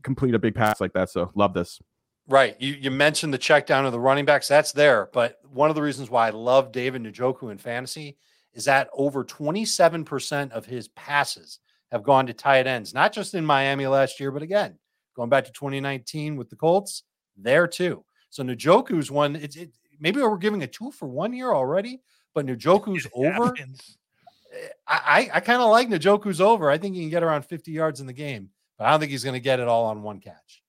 complete 0.02 0.34
a 0.34 0.40
big 0.40 0.56
pass 0.56 0.80
like 0.80 0.92
that. 0.94 1.08
So 1.10 1.30
love 1.36 1.54
this. 1.54 1.80
Right. 2.26 2.56
You 2.58 2.72
you 2.72 2.90
mentioned 2.90 3.32
the 3.32 3.38
check 3.38 3.64
down 3.64 3.86
of 3.86 3.92
the 3.92 4.00
running 4.00 4.24
backs. 4.24 4.48
That's 4.48 4.72
there. 4.72 5.08
But 5.12 5.38
one 5.48 5.70
of 5.70 5.76
the 5.76 5.82
reasons 5.82 6.10
why 6.10 6.26
I 6.26 6.30
love 6.30 6.72
David 6.72 7.04
Njoku 7.04 7.52
in 7.52 7.58
fantasy 7.58 8.16
is 8.54 8.64
that 8.64 8.88
over 8.92 9.24
27% 9.24 10.50
of 10.52 10.66
his 10.66 10.88
passes 10.88 11.58
have 11.92 12.02
gone 12.02 12.26
to 12.26 12.32
tight 12.32 12.66
ends, 12.66 12.94
not 12.94 13.12
just 13.12 13.34
in 13.34 13.44
Miami 13.44 13.86
last 13.86 14.20
year, 14.20 14.30
but 14.30 14.42
again, 14.42 14.78
going 15.14 15.28
back 15.28 15.44
to 15.44 15.52
2019 15.52 16.36
with 16.36 16.50
the 16.50 16.56
Colts, 16.56 17.04
there 17.36 17.66
too. 17.66 18.04
So 18.30 18.42
Njoku's 18.44 19.10
one, 19.10 19.36
it's 19.36 19.56
it, 19.56 19.70
maybe 19.98 20.20
we're 20.20 20.36
giving 20.36 20.62
a 20.62 20.66
two 20.66 20.90
for 20.92 21.08
one 21.08 21.32
year 21.32 21.52
already, 21.52 22.00
but 22.34 22.46
Njoku's 22.46 23.06
over. 23.14 23.54
Eh, 23.58 24.68
I, 24.86 25.28
I, 25.32 25.36
I 25.36 25.40
kind 25.40 25.62
of 25.62 25.70
like 25.70 25.88
Njoku's 25.88 26.40
over. 26.40 26.70
I 26.70 26.78
think 26.78 26.94
he 26.94 27.02
can 27.02 27.10
get 27.10 27.22
around 27.22 27.44
50 27.44 27.70
yards 27.70 28.00
in 28.00 28.06
the 28.06 28.12
game, 28.12 28.50
but 28.78 28.86
I 28.86 28.90
don't 28.90 29.00
think 29.00 29.12
he's 29.12 29.24
going 29.24 29.34
to 29.34 29.40
get 29.40 29.60
it 29.60 29.68
all 29.68 29.86
on 29.86 30.02
one 30.02 30.20
catch. 30.20 30.62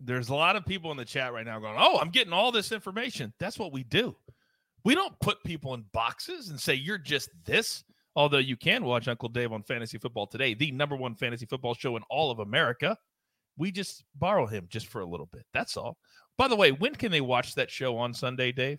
There's 0.00 0.28
a 0.28 0.34
lot 0.34 0.54
of 0.54 0.64
people 0.64 0.92
in 0.92 0.96
the 0.96 1.04
chat 1.04 1.32
right 1.32 1.44
now 1.44 1.58
going, 1.58 1.76
Oh, 1.76 1.98
I'm 1.98 2.10
getting 2.10 2.32
all 2.32 2.52
this 2.52 2.70
information. 2.70 3.32
That's 3.40 3.58
what 3.58 3.72
we 3.72 3.82
do. 3.82 4.16
We 4.84 4.94
don't 4.94 5.18
put 5.20 5.42
people 5.44 5.74
in 5.74 5.84
boxes 5.92 6.50
and 6.50 6.60
say, 6.60 6.74
You're 6.74 6.98
just 6.98 7.30
this. 7.44 7.84
Although 8.16 8.38
you 8.38 8.56
can 8.56 8.84
watch 8.84 9.06
Uncle 9.06 9.28
Dave 9.28 9.52
on 9.52 9.62
Fantasy 9.62 9.98
Football 9.98 10.26
Today, 10.26 10.54
the 10.54 10.72
number 10.72 10.96
one 10.96 11.14
fantasy 11.14 11.46
football 11.46 11.74
show 11.74 11.96
in 11.96 12.02
all 12.10 12.30
of 12.30 12.40
America. 12.40 12.96
We 13.56 13.70
just 13.72 14.04
borrow 14.16 14.46
him 14.46 14.66
just 14.68 14.86
for 14.86 15.00
a 15.00 15.06
little 15.06 15.26
bit. 15.26 15.44
That's 15.52 15.76
all. 15.76 15.98
By 16.36 16.48
the 16.48 16.56
way, 16.56 16.70
when 16.72 16.94
can 16.94 17.10
they 17.10 17.20
watch 17.20 17.54
that 17.56 17.70
show 17.70 17.96
on 17.96 18.14
Sunday, 18.14 18.52
Dave? 18.52 18.78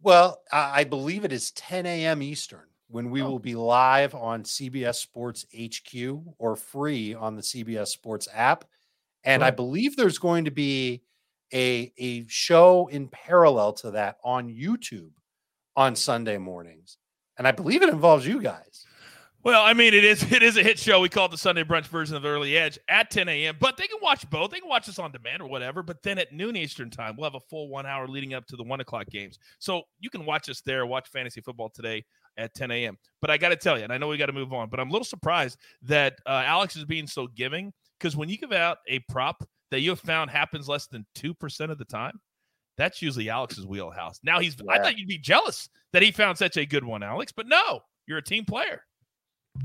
Well, 0.00 0.40
I 0.52 0.82
believe 0.82 1.24
it 1.24 1.32
is 1.32 1.52
10 1.52 1.86
a.m. 1.86 2.22
Eastern 2.22 2.66
when 2.88 3.10
we 3.10 3.22
oh. 3.22 3.30
will 3.30 3.38
be 3.38 3.54
live 3.54 4.14
on 4.14 4.42
CBS 4.42 4.96
Sports 4.96 5.46
HQ 5.56 6.20
or 6.38 6.56
free 6.56 7.14
on 7.14 7.36
the 7.36 7.42
CBS 7.42 7.88
Sports 7.88 8.28
app. 8.34 8.64
And 9.24 9.44
I 9.44 9.50
believe 9.50 9.96
there's 9.96 10.18
going 10.18 10.44
to 10.44 10.50
be 10.50 11.02
a, 11.52 11.92
a 11.98 12.26
show 12.28 12.88
in 12.88 13.08
parallel 13.08 13.72
to 13.74 13.92
that 13.92 14.16
on 14.24 14.48
YouTube 14.48 15.10
on 15.76 15.96
Sunday 15.96 16.38
mornings. 16.38 16.98
And 17.38 17.46
I 17.46 17.52
believe 17.52 17.82
it 17.82 17.88
involves 17.88 18.26
you 18.26 18.40
guys. 18.40 18.86
Well, 19.44 19.64
I 19.64 19.72
mean, 19.72 19.92
it 19.92 20.04
is 20.04 20.22
it 20.32 20.42
is 20.42 20.56
a 20.56 20.62
hit 20.62 20.78
show. 20.78 21.00
We 21.00 21.08
call 21.08 21.26
it 21.26 21.32
the 21.32 21.38
Sunday 21.38 21.64
brunch 21.64 21.86
version 21.86 22.16
of 22.16 22.24
Early 22.24 22.56
Edge 22.56 22.78
at 22.88 23.10
10 23.10 23.28
a.m. 23.28 23.56
But 23.58 23.76
they 23.76 23.86
can 23.86 23.98
watch 24.00 24.28
both. 24.30 24.50
They 24.50 24.60
can 24.60 24.68
watch 24.68 24.88
us 24.88 24.98
on 24.98 25.10
demand 25.10 25.42
or 25.42 25.48
whatever. 25.48 25.82
But 25.82 26.02
then 26.02 26.18
at 26.18 26.32
noon 26.32 26.56
Eastern 26.56 26.90
time, 26.90 27.16
we'll 27.16 27.28
have 27.28 27.34
a 27.34 27.44
full 27.48 27.68
one 27.68 27.86
hour 27.86 28.06
leading 28.06 28.34
up 28.34 28.46
to 28.46 28.56
the 28.56 28.62
one 28.62 28.80
o'clock 28.80 29.06
games. 29.08 29.38
So 29.58 29.82
you 29.98 30.10
can 30.10 30.24
watch 30.24 30.48
us 30.48 30.60
there. 30.60 30.86
Watch 30.86 31.08
fantasy 31.08 31.40
football 31.40 31.70
today 31.70 32.04
at 32.36 32.54
10 32.54 32.70
a.m. 32.70 32.96
But 33.20 33.30
I 33.30 33.36
got 33.36 33.50
to 33.50 33.56
tell 33.56 33.76
you, 33.76 33.84
and 33.84 33.92
I 33.92 33.98
know 33.98 34.08
we 34.08 34.16
got 34.16 34.26
to 34.26 34.32
move 34.32 34.52
on, 34.52 34.68
but 34.70 34.78
I'm 34.78 34.88
a 34.88 34.92
little 34.92 35.04
surprised 35.04 35.58
that 35.82 36.14
uh, 36.26 36.42
Alex 36.46 36.76
is 36.76 36.84
being 36.84 37.06
so 37.06 37.26
giving 37.26 37.72
because 37.98 38.16
when 38.16 38.28
you 38.28 38.38
give 38.38 38.52
out 38.52 38.78
a 38.88 39.00
prop 39.08 39.42
that 39.72 39.80
you 39.80 39.90
have 39.90 40.00
found 40.00 40.30
happens 40.30 40.68
less 40.68 40.86
than 40.86 41.06
2% 41.16 41.70
of 41.70 41.78
the 41.78 41.84
time, 41.86 42.20
that's 42.76 43.02
usually 43.02 43.30
Alex's 43.30 43.66
wheelhouse. 43.66 44.20
Now 44.22 44.38
he's, 44.38 44.54
yeah. 44.62 44.70
I 44.70 44.78
thought 44.78 44.98
you'd 44.98 45.08
be 45.08 45.18
jealous 45.18 45.68
that 45.92 46.02
he 46.02 46.12
found 46.12 46.36
such 46.38 46.58
a 46.58 46.66
good 46.66 46.84
one, 46.84 47.02
Alex, 47.02 47.32
but 47.32 47.48
no, 47.48 47.80
you're 48.06 48.18
a 48.18 48.22
team 48.22 48.44
player. 48.44 48.82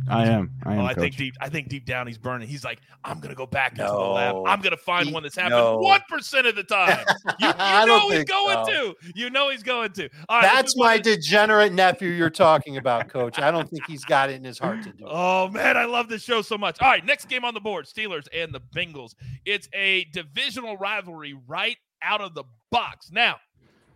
I 0.09 0.25
am. 0.25 0.51
I 0.63 0.73
am. 0.73 0.79
Oh, 0.79 0.85
I 0.85 0.93
think 0.93 1.15
deep. 1.15 1.35
I 1.39 1.49
think 1.49 1.69
deep 1.69 1.85
down 1.85 2.07
he's 2.07 2.17
burning. 2.17 2.47
He's 2.47 2.63
like, 2.63 2.79
I'm 3.03 3.19
gonna 3.19 3.35
go 3.35 3.45
back 3.45 3.77
no. 3.77 3.85
into 3.85 3.95
the 3.95 4.09
lab. 4.09 4.35
I'm 4.45 4.61
gonna 4.61 4.77
find 4.77 5.07
he, 5.07 5.13
one 5.13 5.23
that's 5.23 5.35
happened 5.35 5.55
one 5.55 6.01
no. 6.09 6.49
of 6.49 6.55
the 6.55 6.63
time. 6.63 7.05
You, 7.39 7.47
you 7.47 7.85
know 7.85 8.09
he's 8.09 8.23
going 8.23 8.65
so. 8.65 8.71
to. 8.71 8.95
You 9.15 9.29
know 9.29 9.49
he's 9.49 9.63
going 9.63 9.91
to. 9.93 10.09
that's 10.29 10.75
my 10.77 10.97
degenerate 10.97 11.73
nephew 11.73 12.09
you're 12.09 12.29
talking 12.29 12.77
about, 12.77 13.09
Coach. 13.09 13.39
I 13.39 13.51
don't 13.51 13.69
think 13.69 13.85
he's 13.85 14.03
got 14.03 14.29
it 14.29 14.35
in 14.35 14.43
his 14.43 14.57
heart 14.57 14.83
to 14.83 14.91
do. 14.91 15.05
It. 15.05 15.09
Oh 15.11 15.49
man, 15.49 15.77
I 15.77 15.85
love 15.85 16.09
this 16.09 16.23
show 16.23 16.41
so 16.41 16.57
much. 16.57 16.81
All 16.81 16.89
right, 16.89 17.05
next 17.05 17.25
game 17.25 17.45
on 17.45 17.53
the 17.53 17.59
board: 17.59 17.85
Steelers 17.85 18.27
and 18.33 18.53
the 18.53 18.61
Bengals. 18.75 19.13
It's 19.45 19.69
a 19.73 20.05
divisional 20.05 20.77
rivalry 20.77 21.35
right 21.47 21.77
out 22.01 22.21
of 22.21 22.33
the 22.33 22.43
box. 22.71 23.11
Now, 23.11 23.37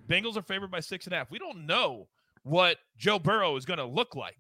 Bengals 0.07 0.37
are 0.37 0.41
favored 0.41 0.71
by 0.71 0.81
six 0.81 1.05
and 1.05 1.13
a 1.13 1.17
half. 1.17 1.31
We 1.31 1.39
don't 1.39 1.65
know 1.65 2.07
what 2.43 2.77
Joe 2.97 3.19
Burrow 3.19 3.55
is 3.55 3.65
going 3.65 3.79
to 3.79 3.85
look 3.85 4.15
like. 4.15 4.37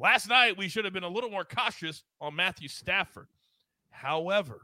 Last 0.00 0.30
night, 0.30 0.56
we 0.56 0.68
should 0.68 0.86
have 0.86 0.94
been 0.94 1.04
a 1.04 1.08
little 1.08 1.28
more 1.28 1.44
cautious 1.44 2.04
on 2.22 2.34
Matthew 2.34 2.68
Stafford. 2.68 3.28
However, 3.90 4.62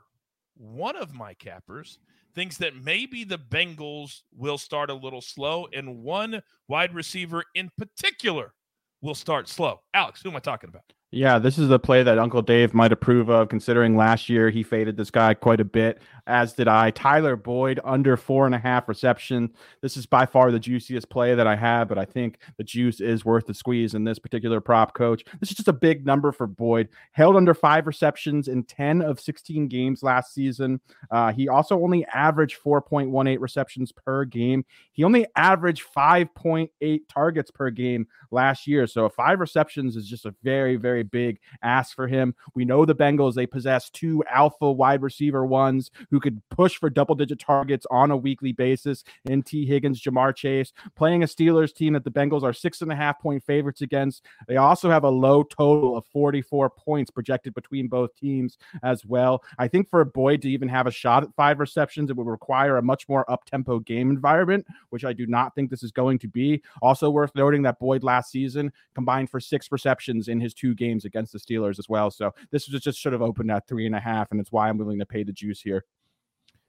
one 0.56 0.96
of 0.96 1.12
my 1.12 1.34
cappers 1.34 1.98
thinks 2.34 2.56
that 2.56 2.74
maybe 2.74 3.22
the 3.22 3.36
Bengals 3.36 4.22
will 4.34 4.56
start 4.56 4.88
a 4.88 4.94
little 4.94 5.20
slow, 5.20 5.68
and 5.74 5.98
one 6.02 6.40
wide 6.68 6.94
receiver 6.94 7.44
in 7.54 7.70
particular 7.76 8.54
will 9.02 9.14
start 9.14 9.46
slow. 9.46 9.82
Alex, 9.92 10.22
who 10.22 10.30
am 10.30 10.36
I 10.36 10.40
talking 10.40 10.70
about? 10.70 10.90
Yeah, 11.12 11.38
this 11.38 11.56
is 11.56 11.70
a 11.70 11.78
play 11.78 12.02
that 12.02 12.18
Uncle 12.18 12.42
Dave 12.42 12.74
might 12.74 12.90
approve 12.90 13.30
of, 13.30 13.48
considering 13.48 13.96
last 13.96 14.28
year 14.28 14.50
he 14.50 14.64
faded 14.64 14.96
this 14.96 15.10
guy 15.10 15.34
quite 15.34 15.60
a 15.60 15.64
bit, 15.64 16.00
as 16.26 16.52
did 16.52 16.66
I. 16.66 16.90
Tyler 16.90 17.36
Boyd 17.36 17.78
under 17.84 18.16
four 18.16 18.44
and 18.44 18.56
a 18.56 18.58
half 18.58 18.88
reception. 18.88 19.52
This 19.82 19.96
is 19.96 20.04
by 20.04 20.26
far 20.26 20.50
the 20.50 20.58
juiciest 20.58 21.08
play 21.08 21.36
that 21.36 21.46
I 21.46 21.54
have, 21.54 21.86
but 21.86 21.96
I 21.96 22.06
think 22.06 22.38
the 22.58 22.64
juice 22.64 23.00
is 23.00 23.24
worth 23.24 23.46
the 23.46 23.54
squeeze 23.54 23.94
in 23.94 24.02
this 24.02 24.18
particular 24.18 24.60
prop 24.60 24.94
coach. 24.94 25.24
This 25.38 25.50
is 25.50 25.56
just 25.56 25.68
a 25.68 25.72
big 25.72 26.04
number 26.04 26.32
for 26.32 26.48
Boyd. 26.48 26.88
Held 27.12 27.36
under 27.36 27.54
five 27.54 27.86
receptions 27.86 28.48
in 28.48 28.64
10 28.64 29.00
of 29.00 29.20
16 29.20 29.68
games 29.68 30.02
last 30.02 30.34
season. 30.34 30.80
Uh, 31.12 31.32
he 31.32 31.48
also 31.48 31.80
only 31.80 32.04
averaged 32.06 32.60
4.18 32.60 33.40
receptions 33.40 33.92
per 33.92 34.24
game. 34.24 34.64
He 34.90 35.04
only 35.04 35.24
averaged 35.36 35.84
5.8 35.96 37.00
targets 37.08 37.52
per 37.52 37.70
game 37.70 38.08
last 38.32 38.66
year. 38.66 38.88
So 38.88 39.08
five 39.08 39.38
receptions 39.38 39.94
is 39.94 40.08
just 40.08 40.26
a 40.26 40.34
very, 40.42 40.74
very 40.74 40.95
big 41.02 41.40
ask 41.62 41.94
for 41.94 42.06
him. 42.06 42.34
We 42.54 42.64
know 42.64 42.84
the 42.84 42.94
Bengals, 42.94 43.34
they 43.34 43.46
possess 43.46 43.90
two 43.90 44.22
alpha 44.30 44.70
wide 44.70 45.02
receiver 45.02 45.44
ones 45.44 45.90
who 46.10 46.20
could 46.20 46.40
push 46.50 46.76
for 46.76 46.90
double 46.90 47.14
digit 47.14 47.38
targets 47.38 47.86
on 47.90 48.10
a 48.10 48.16
weekly 48.16 48.52
basis 48.52 49.04
in 49.24 49.42
Tee 49.42 49.66
Higgins, 49.66 50.02
Ja'Marr 50.02 50.34
Chase, 50.34 50.72
playing 50.94 51.22
a 51.22 51.26
Steelers 51.26 51.74
team 51.74 51.92
that 51.94 52.04
the 52.04 52.10
Bengals 52.10 52.42
are 52.42 52.52
six 52.52 52.82
and 52.82 52.92
a 52.92 52.96
half 52.96 53.20
point 53.20 53.42
favorites 53.42 53.82
against. 53.82 54.24
They 54.48 54.56
also 54.56 54.90
have 54.90 55.04
a 55.04 55.10
low 55.10 55.42
total 55.42 55.96
of 55.96 56.06
44 56.06 56.70
points 56.70 57.10
projected 57.10 57.54
between 57.54 57.88
both 57.88 58.14
teams 58.16 58.58
as 58.82 59.04
well. 59.04 59.42
I 59.58 59.68
think 59.68 59.88
for 59.88 60.04
Boyd 60.04 60.42
to 60.42 60.50
even 60.50 60.68
have 60.68 60.86
a 60.86 60.90
shot 60.90 61.22
at 61.22 61.34
five 61.34 61.60
receptions, 61.60 62.10
it 62.10 62.16
would 62.16 62.26
require 62.26 62.76
a 62.76 62.82
much 62.82 63.08
more 63.08 63.30
up 63.30 63.44
tempo 63.44 63.78
game 63.78 64.10
environment, 64.10 64.66
which 64.90 65.04
I 65.04 65.12
do 65.12 65.26
not 65.26 65.54
think 65.54 65.70
this 65.70 65.82
is 65.82 65.92
going 65.92 66.18
to 66.20 66.28
be. 66.28 66.62
Also 66.82 67.10
worth 67.10 67.34
noting 67.34 67.62
that 67.62 67.78
Boyd 67.78 68.02
last 68.02 68.30
season 68.30 68.72
combined 68.94 69.30
for 69.30 69.40
six 69.40 69.70
receptions 69.70 70.28
in 70.28 70.40
his 70.40 70.54
two 70.54 70.74
games 70.74 70.85
games 70.86 71.04
against 71.04 71.32
the 71.32 71.38
Steelers 71.38 71.78
as 71.78 71.88
well. 71.88 72.10
So 72.10 72.34
this 72.50 72.68
was 72.68 72.80
just 72.80 72.98
should 72.98 73.12
have 73.12 73.22
opened 73.22 73.50
at 73.50 73.66
three 73.66 73.86
and 73.86 73.94
a 73.94 74.00
half, 74.00 74.30
and 74.30 74.40
it's 74.40 74.52
why 74.52 74.68
I'm 74.68 74.78
willing 74.78 74.98
to 74.98 75.06
pay 75.06 75.22
the 75.22 75.32
juice 75.32 75.60
here. 75.60 75.84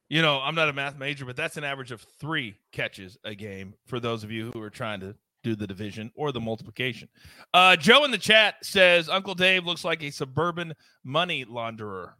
You 0.09 0.21
know, 0.21 0.39
I'm 0.39 0.55
not 0.55 0.69
a 0.69 0.73
math 0.73 0.97
major, 0.97 1.25
but 1.25 1.35
that's 1.35 1.57
an 1.57 1.63
average 1.63 1.91
of 1.91 2.01
three 2.19 2.55
catches 2.71 3.17
a 3.25 3.35
game 3.35 3.73
for 3.85 3.99
those 3.99 4.23
of 4.23 4.31
you 4.31 4.51
who 4.53 4.61
are 4.61 4.69
trying 4.69 5.01
to 5.01 5.15
do 5.43 5.55
the 5.55 5.67
division 5.67 6.11
or 6.15 6.31
the 6.31 6.39
multiplication. 6.39 7.09
Uh, 7.53 7.75
Joe 7.75 8.05
in 8.05 8.11
the 8.11 8.17
chat 8.17 8.55
says 8.63 9.09
Uncle 9.09 9.35
Dave 9.35 9.65
looks 9.65 9.83
like 9.83 10.03
a 10.03 10.09
suburban 10.09 10.73
money 11.03 11.45
launderer. 11.45 12.13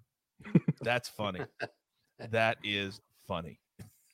That's 0.82 1.10
funny. 1.10 1.42
that 2.32 2.58
is 2.64 3.00
funny. 3.28 3.60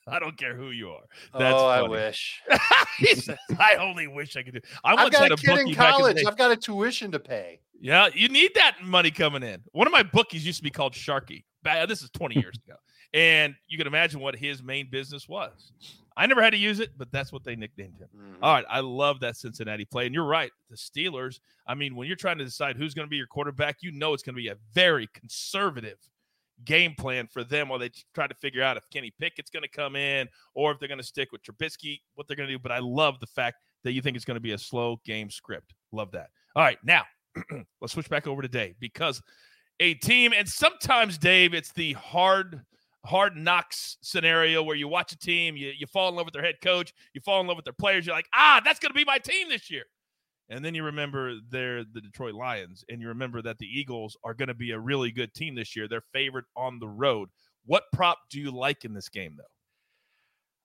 I 0.07 0.19
don't 0.19 0.38
care 0.38 0.55
who 0.55 0.72
you 0.72 0.89
are. 0.89 1.03
That's 1.38 1.55
oh, 1.55 1.67
funny. 1.67 1.86
I 1.86 1.89
wish. 1.89 2.41
says, 3.15 3.38
I 3.57 3.75
only 3.75 4.07
wish 4.07 4.36
I 4.36 4.43
could 4.43 4.55
do. 4.55 4.60
I 4.83 4.95
once 4.95 5.15
had 5.17 5.31
a, 5.31 5.36
a 5.36 5.38
kid 5.38 5.60
in 5.60 5.75
college. 5.75 6.19
In 6.19 6.27
I've 6.27 6.38
got 6.38 6.51
a 6.51 6.57
tuition 6.57 7.12
to 7.12 7.19
pay. 7.19 7.60
Yeah, 7.79 8.10
you 8.13 8.29
need 8.29 8.51
that 8.55 8.77
money 8.83 9.12
coming 9.12 9.43
in. 9.43 9.62
One 9.72 9.88
of 9.88 9.93
my 9.93 10.03
bookies 10.03 10.45
used 10.45 10.57
to 10.60 10.63
be 10.63 10.69
called 10.69 10.93
Sharky. 10.93 11.43
This 11.88 12.01
is 12.01 12.10
20 12.12 12.39
years 12.39 12.55
ago. 12.65 12.77
And 13.13 13.55
you 13.67 13.77
can 13.77 13.88
imagine 13.88 14.19
what 14.19 14.36
his 14.36 14.63
main 14.63 14.89
business 14.89 15.29
was. 15.29 15.72
I 16.15 16.25
never 16.27 16.41
had 16.41 16.51
to 16.51 16.57
use 16.57 16.79
it, 16.79 16.91
but 16.98 17.12
that's 17.12 17.31
what 17.31 17.43
they 17.43 17.55
nicknamed 17.55 18.00
him. 18.00 18.07
Mm-hmm. 18.15 18.43
All 18.43 18.53
right. 18.53 18.65
I 18.69 18.79
love 18.79 19.19
that 19.22 19.36
Cincinnati 19.36 19.86
play. 19.86 20.05
And 20.05 20.13
you're 20.13 20.25
right. 20.25 20.51
The 20.69 20.77
Steelers, 20.77 21.39
I 21.67 21.75
mean, 21.75 21.95
when 21.95 22.07
you're 22.07 22.15
trying 22.15 22.38
to 22.38 22.45
decide 22.45 22.75
who's 22.75 22.93
going 22.93 23.05
to 23.05 23.10
be 23.10 23.17
your 23.17 23.27
quarterback, 23.27 23.77
you 23.81 23.91
know 23.91 24.13
it's 24.13 24.24
going 24.24 24.36
to 24.36 24.41
be 24.41 24.48
a 24.48 24.57
very 24.74 25.07
conservative 25.13 25.98
game 26.65 26.96
plan 26.98 27.27
for 27.27 27.43
them 27.43 27.70
while 27.70 27.79
they 27.79 27.89
try 28.13 28.27
to 28.27 28.36
figure 28.36 28.63
out 28.63 28.77
if 28.77 28.89
Kenny 28.91 29.12
Pickett's 29.20 29.50
going 29.50 29.63
to 29.63 29.70
come 29.70 29.96
in 29.96 30.27
or 30.53 30.72
if 30.72 30.79
they're 30.79 30.88
going 30.88 31.00
to 31.00 31.03
stick 31.03 31.32
with 31.32 31.41
Trubisky, 31.43 32.00
what 32.15 32.27
they're 32.27 32.38
going 32.38 32.48
to 32.48 32.53
do. 32.53 32.60
But 32.60 32.72
I 32.72 32.79
love 32.79 33.20
the 33.20 33.27
fact 33.27 33.58
that 33.84 33.93
you 33.93 34.01
think 34.01 34.15
it's 34.15 34.25
going 34.25 34.36
to 34.36 34.41
be 34.41 34.53
a 34.53 34.58
slow 34.58 35.00
game 35.05 35.29
script. 35.29 35.74
Love 35.91 36.12
that. 36.12 36.29
All 36.55 36.63
right. 36.63 36.77
Now, 36.84 37.03
let's 37.82 37.93
switch 37.93 38.10
back 38.10 38.27
over 38.27 38.41
to 38.41 38.48
Dave 38.48 38.75
because 38.79 39.22
a 39.79 39.96
team, 39.96 40.34
and 40.36 40.48
sometimes 40.48 41.17
Dave, 41.17 41.53
it's 41.53 41.72
the 41.74 41.93
hard 41.93 42.62
hard 43.05 43.36
knocks 43.36 43.98
scenario 44.01 44.63
where 44.63 44.77
you 44.77 44.88
watch 44.88 45.12
a 45.12 45.17
team, 45.17 45.58
you, 45.58 45.74
you 45.77 45.86
fall 45.86 46.08
in 46.08 46.15
love 46.15 46.25
with 46.25 46.34
their 46.34 46.43
head 46.43 46.55
coach, 46.63 46.93
you 47.13 47.20
fall 47.20 47.41
in 47.41 47.48
love 47.48 47.58
with 47.58 47.65
their 47.65 47.74
players, 47.74 48.05
you're 48.05 48.15
like, 48.15 48.29
ah, 48.34 48.62
that's 48.63 48.79
going 48.79 48.91
to 48.91 48.96
be 48.96 49.03
my 49.03 49.17
team 49.17 49.50
this 49.50 49.70
year. 49.70 49.84
And 50.53 50.63
then 50.63 50.75
you 50.75 50.83
remember 50.83 51.38
they're 51.50 51.83
the 51.83 52.00
Detroit 52.00 52.36
Lions, 52.36 52.86
and 52.88 53.01
you 53.01 53.07
remember 53.07 53.41
that 53.41 53.57
the 53.57 53.65
Eagles 53.65 54.15
are 54.24 54.36
going 54.36 54.50
to 54.50 54.53
be 54.53 54.69
a 54.72 54.79
really 54.79 55.12
good 55.12 55.33
team 55.33 55.55
this 55.55 55.75
year. 55.75 55.88
They're 55.88 56.03
favored 56.13 56.45
on 56.55 56.77
the 56.77 56.88
road. 56.88 57.29
What 57.65 57.86
prop 57.91 58.19
do 58.29 58.39
you 58.39 58.51
like 58.51 58.86
in 58.86 58.93
this 58.93 59.10
game, 59.10 59.33
though? 59.36 59.43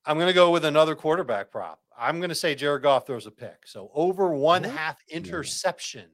I'm 0.05 0.19
going 0.19 0.29
to 0.29 0.35
go 0.35 0.51
with 0.51 0.67
another 0.67 0.95
quarterback 0.95 1.51
prop. 1.51 1.81
I'm 1.99 2.19
going 2.19 2.29
to 2.29 2.35
say 2.35 2.55
Jared 2.55 2.83
Goff 2.83 3.07
throws 3.07 3.27
a 3.27 3.31
pick. 3.31 3.67
So 3.67 3.91
over 3.95 4.29
one 4.35 4.63
half 4.63 4.99
interception 5.09 6.11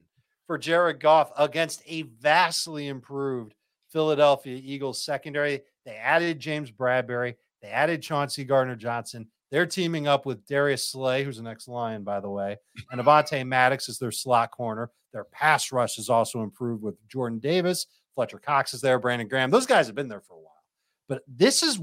for 0.47 0.57
Jared 0.57 1.01
Goff 1.01 1.31
against 1.37 1.81
a 1.85 2.03
vastly 2.03 2.87
improved 2.87 3.55
Philadelphia 3.89 4.59
Eagles 4.63 5.03
secondary. 5.03 5.61
They 5.85 5.95
added 5.95 6.39
James 6.39 6.71
Bradberry. 6.71 7.35
They 7.61 7.67
added 7.69 8.01
Chauncey 8.01 8.45
Gardner 8.45 8.75
Johnson. 8.75 9.27
They're 9.51 9.65
teaming 9.65 10.07
up 10.07 10.25
with 10.25 10.45
Darius 10.47 10.89
Slay, 10.89 11.23
who's 11.23 11.37
an 11.37 11.47
ex 11.47 11.67
Lion, 11.67 12.03
by 12.03 12.19
the 12.19 12.29
way, 12.29 12.57
and 12.91 13.01
Avonte 13.01 13.45
Maddox 13.45 13.89
is 13.89 13.99
their 13.99 14.11
slot 14.11 14.51
corner. 14.51 14.91
Their 15.13 15.25
pass 15.25 15.71
rush 15.71 15.97
is 15.97 16.09
also 16.09 16.41
improved 16.41 16.81
with 16.83 16.95
Jordan 17.07 17.39
Davis. 17.39 17.87
Fletcher 18.15 18.39
Cox 18.39 18.73
is 18.73 18.81
there. 18.81 18.99
Brandon 18.99 19.27
Graham. 19.27 19.51
Those 19.51 19.65
guys 19.65 19.87
have 19.87 19.95
been 19.95 20.07
there 20.07 20.21
for 20.21 20.33
a 20.33 20.39
while. 20.39 20.63
But 21.07 21.21
this 21.27 21.63
is, 21.63 21.79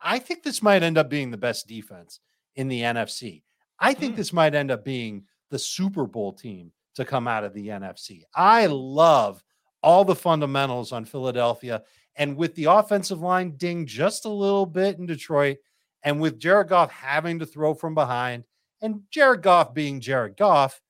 I 0.00 0.18
think 0.18 0.42
this 0.42 0.62
might 0.62 0.82
end 0.82 0.98
up 0.98 1.10
being 1.10 1.30
the 1.30 1.36
best 1.36 1.66
defense 1.66 2.20
in 2.54 2.68
the 2.68 2.82
NFC. 2.82 3.42
I 3.80 3.94
think 3.94 4.14
mm. 4.14 4.16
this 4.16 4.32
might 4.32 4.54
end 4.54 4.70
up 4.70 4.84
being 4.84 5.24
the 5.50 5.58
Super 5.58 6.06
Bowl 6.06 6.32
team 6.32 6.70
to 6.94 7.04
come 7.04 7.26
out 7.26 7.44
of 7.44 7.54
the 7.54 7.68
NFC. 7.68 8.22
I 8.34 8.66
love 8.66 9.42
all 9.82 10.04
the 10.04 10.14
fundamentals 10.14 10.92
on 10.92 11.04
Philadelphia. 11.04 11.82
And 12.16 12.36
with 12.36 12.54
the 12.54 12.64
offensive 12.64 13.20
line 13.20 13.56
ding 13.56 13.86
just 13.86 14.24
a 14.24 14.30
little 14.30 14.66
bit 14.66 14.98
in 14.98 15.06
Detroit, 15.06 15.58
and 16.04 16.20
with 16.20 16.38
Jared 16.38 16.68
Goff 16.68 16.90
having 16.92 17.40
to 17.40 17.46
throw 17.46 17.74
from 17.74 17.94
behind, 17.94 18.44
and 18.82 19.00
Jared 19.10 19.42
Goff 19.42 19.74
being 19.74 20.00
Jared 20.00 20.36
Goff, 20.36 20.80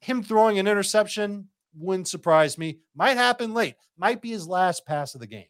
him 0.00 0.22
throwing 0.22 0.58
an 0.58 0.68
interception 0.68 1.48
wouldn't 1.74 2.08
surprise 2.08 2.58
me. 2.58 2.78
Might 2.94 3.16
happen 3.16 3.54
late, 3.54 3.76
might 3.96 4.20
be 4.20 4.30
his 4.30 4.46
last 4.46 4.84
pass 4.86 5.14
of 5.14 5.20
the 5.20 5.26
game. 5.26 5.46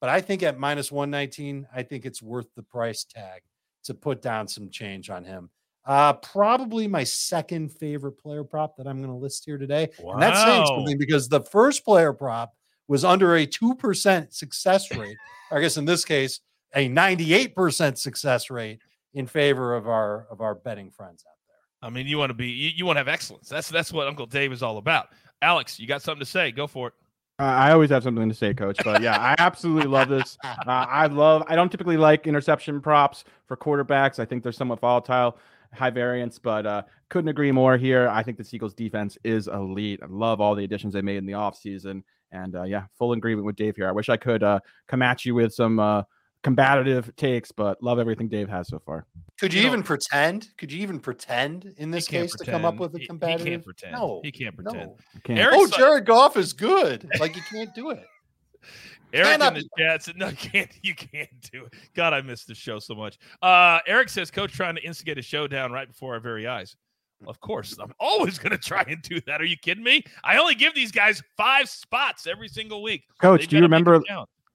But 0.00 0.10
I 0.10 0.20
think 0.20 0.42
at 0.42 0.58
minus 0.58 0.92
119, 0.92 1.66
I 1.74 1.82
think 1.82 2.04
it's 2.04 2.22
worth 2.22 2.46
the 2.54 2.62
price 2.62 3.04
tag 3.04 3.40
to 3.84 3.94
put 3.94 4.20
down 4.20 4.46
some 4.46 4.68
change 4.68 5.08
on 5.08 5.24
him. 5.24 5.48
Uh, 5.86 6.14
probably 6.14 6.88
my 6.88 7.04
second 7.04 7.70
favorite 7.70 8.12
player 8.12 8.44
prop 8.44 8.76
that 8.76 8.86
I'm 8.86 8.98
going 8.98 9.10
to 9.10 9.16
list 9.16 9.44
here 9.44 9.58
today. 9.58 9.90
Wow. 10.00 10.14
And 10.14 10.22
that's 10.22 10.42
saying 10.42 10.66
something 10.66 10.98
because 10.98 11.28
the 11.28 11.40
first 11.40 11.84
player 11.84 12.12
prop 12.12 12.54
was 12.88 13.04
under 13.04 13.36
a 13.36 13.46
2% 13.46 14.32
success 14.32 14.94
rate. 14.96 15.16
I 15.50 15.60
guess 15.60 15.76
in 15.76 15.84
this 15.84 16.04
case, 16.04 16.40
a 16.74 16.88
98% 16.88 17.96
success 17.96 18.50
rate 18.50 18.80
in 19.14 19.26
favor 19.26 19.74
of 19.74 19.88
our 19.88 20.26
of 20.30 20.40
our 20.40 20.54
betting 20.54 20.90
friends 20.90 21.24
out 21.28 21.36
there. 21.46 21.88
I 21.88 21.90
mean, 21.90 22.06
you 22.06 22.18
want 22.18 22.30
to 22.30 22.34
be 22.34 22.48
you, 22.48 22.70
you 22.74 22.86
want 22.86 22.96
to 22.96 23.00
have 23.00 23.08
excellence. 23.08 23.48
That's 23.48 23.68
that's 23.68 23.92
what 23.92 24.06
Uncle 24.08 24.26
Dave 24.26 24.52
is 24.52 24.62
all 24.62 24.78
about. 24.78 25.08
Alex, 25.42 25.78
you 25.78 25.86
got 25.86 26.02
something 26.02 26.24
to 26.24 26.30
say? 26.30 26.50
Go 26.50 26.66
for 26.66 26.88
it. 26.88 26.94
Uh, 27.40 27.42
I 27.42 27.72
always 27.72 27.90
have 27.90 28.04
something 28.04 28.28
to 28.28 28.34
say, 28.34 28.54
Coach. 28.54 28.78
But 28.84 29.02
yeah, 29.02 29.16
I 29.18 29.34
absolutely 29.38 29.88
love 29.88 30.08
this. 30.08 30.38
Uh, 30.66 30.86
I 30.88 31.06
love. 31.06 31.42
I 31.46 31.56
don't 31.56 31.68
typically 31.70 31.98
like 31.98 32.26
interception 32.26 32.80
props 32.80 33.24
for 33.46 33.56
quarterbacks. 33.56 34.18
I 34.18 34.24
think 34.24 34.42
they're 34.42 34.52
somewhat 34.52 34.80
volatile, 34.80 35.36
high 35.74 35.90
variance, 35.90 36.38
but 36.38 36.64
uh, 36.64 36.82
couldn't 37.10 37.28
agree 37.28 37.52
more 37.52 37.76
here. 37.76 38.08
I 38.08 38.22
think 38.22 38.38
the 38.38 38.48
Eagles 38.50 38.72
defense 38.72 39.18
is 39.24 39.46
elite. 39.48 40.00
I 40.02 40.06
love 40.08 40.40
all 40.40 40.54
the 40.54 40.64
additions 40.64 40.94
they 40.94 41.02
made 41.02 41.18
in 41.18 41.26
the 41.26 41.32
offseason. 41.32 42.02
And 42.32 42.56
uh, 42.56 42.62
yeah, 42.62 42.84
full 42.98 43.12
agreement 43.12 43.44
with 43.44 43.56
Dave 43.56 43.76
here. 43.76 43.88
I 43.88 43.92
wish 43.92 44.08
I 44.08 44.16
could 44.16 44.42
uh, 44.42 44.60
come 44.88 45.02
at 45.02 45.24
you 45.24 45.34
with 45.34 45.52
some 45.52 45.78
uh, 45.78 46.02
combative 46.44 47.16
takes, 47.16 47.50
but 47.50 47.82
love 47.82 47.98
everything 47.98 48.28
Dave 48.28 48.48
has 48.48 48.68
so 48.68 48.78
far. 48.78 49.06
Could 49.40 49.52
you, 49.52 49.62
you 49.62 49.66
even 49.66 49.80
know, 49.80 49.86
pretend? 49.86 50.50
Could 50.58 50.70
you 50.70 50.80
even 50.82 51.00
pretend 51.00 51.74
in 51.78 51.90
this 51.90 52.06
case 52.06 52.30
pretend. 52.30 52.46
to 52.46 52.52
come 52.52 52.64
up 52.64 52.76
with 52.76 52.94
a 52.94 53.04
combative? 53.04 53.40
He, 53.40 53.44
he 53.46 53.50
can't 53.50 53.64
pretend. 53.64 53.92
No, 53.92 54.20
he 54.22 54.30
can't 54.30 54.54
pretend. 54.54 54.90
No. 54.90 54.96
Can't. 55.24 55.50
Oh, 55.52 55.66
Jared 55.66 56.06
Goff 56.06 56.36
is 56.36 56.52
good. 56.52 57.08
Like 57.18 57.34
you 57.34 57.42
can't 57.50 57.74
do 57.74 57.90
it. 57.90 58.04
Eric 59.12 59.40
in 59.40 59.54
the 59.54 59.68
chat 59.78 60.02
said, 60.02 60.16
"No, 60.16 60.28
you 60.28 60.36
can't. 60.36 60.70
You 60.82 60.94
can't 60.94 61.50
do 61.52 61.64
it." 61.66 61.74
God, 61.94 62.12
I 62.12 62.20
missed 62.20 62.48
the 62.48 62.54
show 62.54 62.78
so 62.78 62.94
much. 62.94 63.18
Uh, 63.42 63.78
Eric 63.86 64.08
says, 64.08 64.30
"Coach 64.30 64.52
trying 64.52 64.74
to 64.74 64.82
instigate 64.82 65.18
a 65.18 65.22
showdown 65.22 65.72
right 65.72 65.88
before 65.88 66.14
our 66.14 66.20
very 66.20 66.46
eyes." 66.46 66.76
Well, 67.20 67.30
of 67.30 67.40
course, 67.40 67.76
I'm 67.80 67.94
always 68.00 68.38
going 68.38 68.50
to 68.50 68.58
try 68.58 68.84
and 68.88 69.00
do 69.02 69.20
that. 69.26 69.40
Are 69.40 69.44
you 69.44 69.56
kidding 69.56 69.84
me? 69.84 70.02
I 70.24 70.36
only 70.38 70.56
give 70.56 70.74
these 70.74 70.90
guys 70.90 71.22
five 71.36 71.68
spots 71.68 72.26
every 72.26 72.48
single 72.48 72.82
week. 72.82 73.04
Coach, 73.20 73.46
do 73.46 73.56
you 73.56 73.62
remember? 73.62 74.02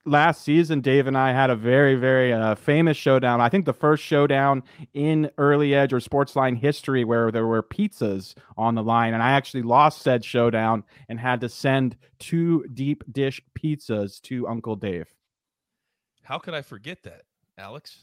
Last 0.06 0.44
season, 0.44 0.82
Dave 0.82 1.08
and 1.08 1.18
I 1.18 1.34
had 1.34 1.50
a 1.50 1.56
very, 1.56 1.96
very 1.96 2.32
uh, 2.32 2.56
famous 2.56 2.96
showdown. 2.96 3.42
I 3.42 3.50
think 3.50 3.66
the 3.66 3.74
first 3.74 4.02
showdown 4.04 4.64
in 4.94 5.30
early 5.38 5.76
edge 5.76 5.92
or 5.92 6.00
SportsLine 6.00 6.58
history 6.58 7.04
where 7.04 7.32
there 7.32 7.46
were 7.46 7.62
pizzas 7.62 8.34
on 8.58 8.76
the 8.76 8.84
line. 8.84 9.14
And 9.14 9.22
I 9.22 9.32
actually 9.32 9.64
lost 9.64 10.02
said 10.02 10.24
showdown 10.24 10.84
and 11.10 11.20
had 11.20 11.42
to 11.42 11.50
send 11.50 11.98
two 12.18 12.66
deep 12.74 13.04
dish 13.12 13.42
pizzas 13.62 14.22
to 14.22 14.48
Uncle 14.48 14.78
Dave. 14.78 15.14
How 16.24 16.40
could 16.40 16.54
I 16.54 16.62
forget 16.62 17.04
that, 17.04 17.24
Alex? 17.58 17.98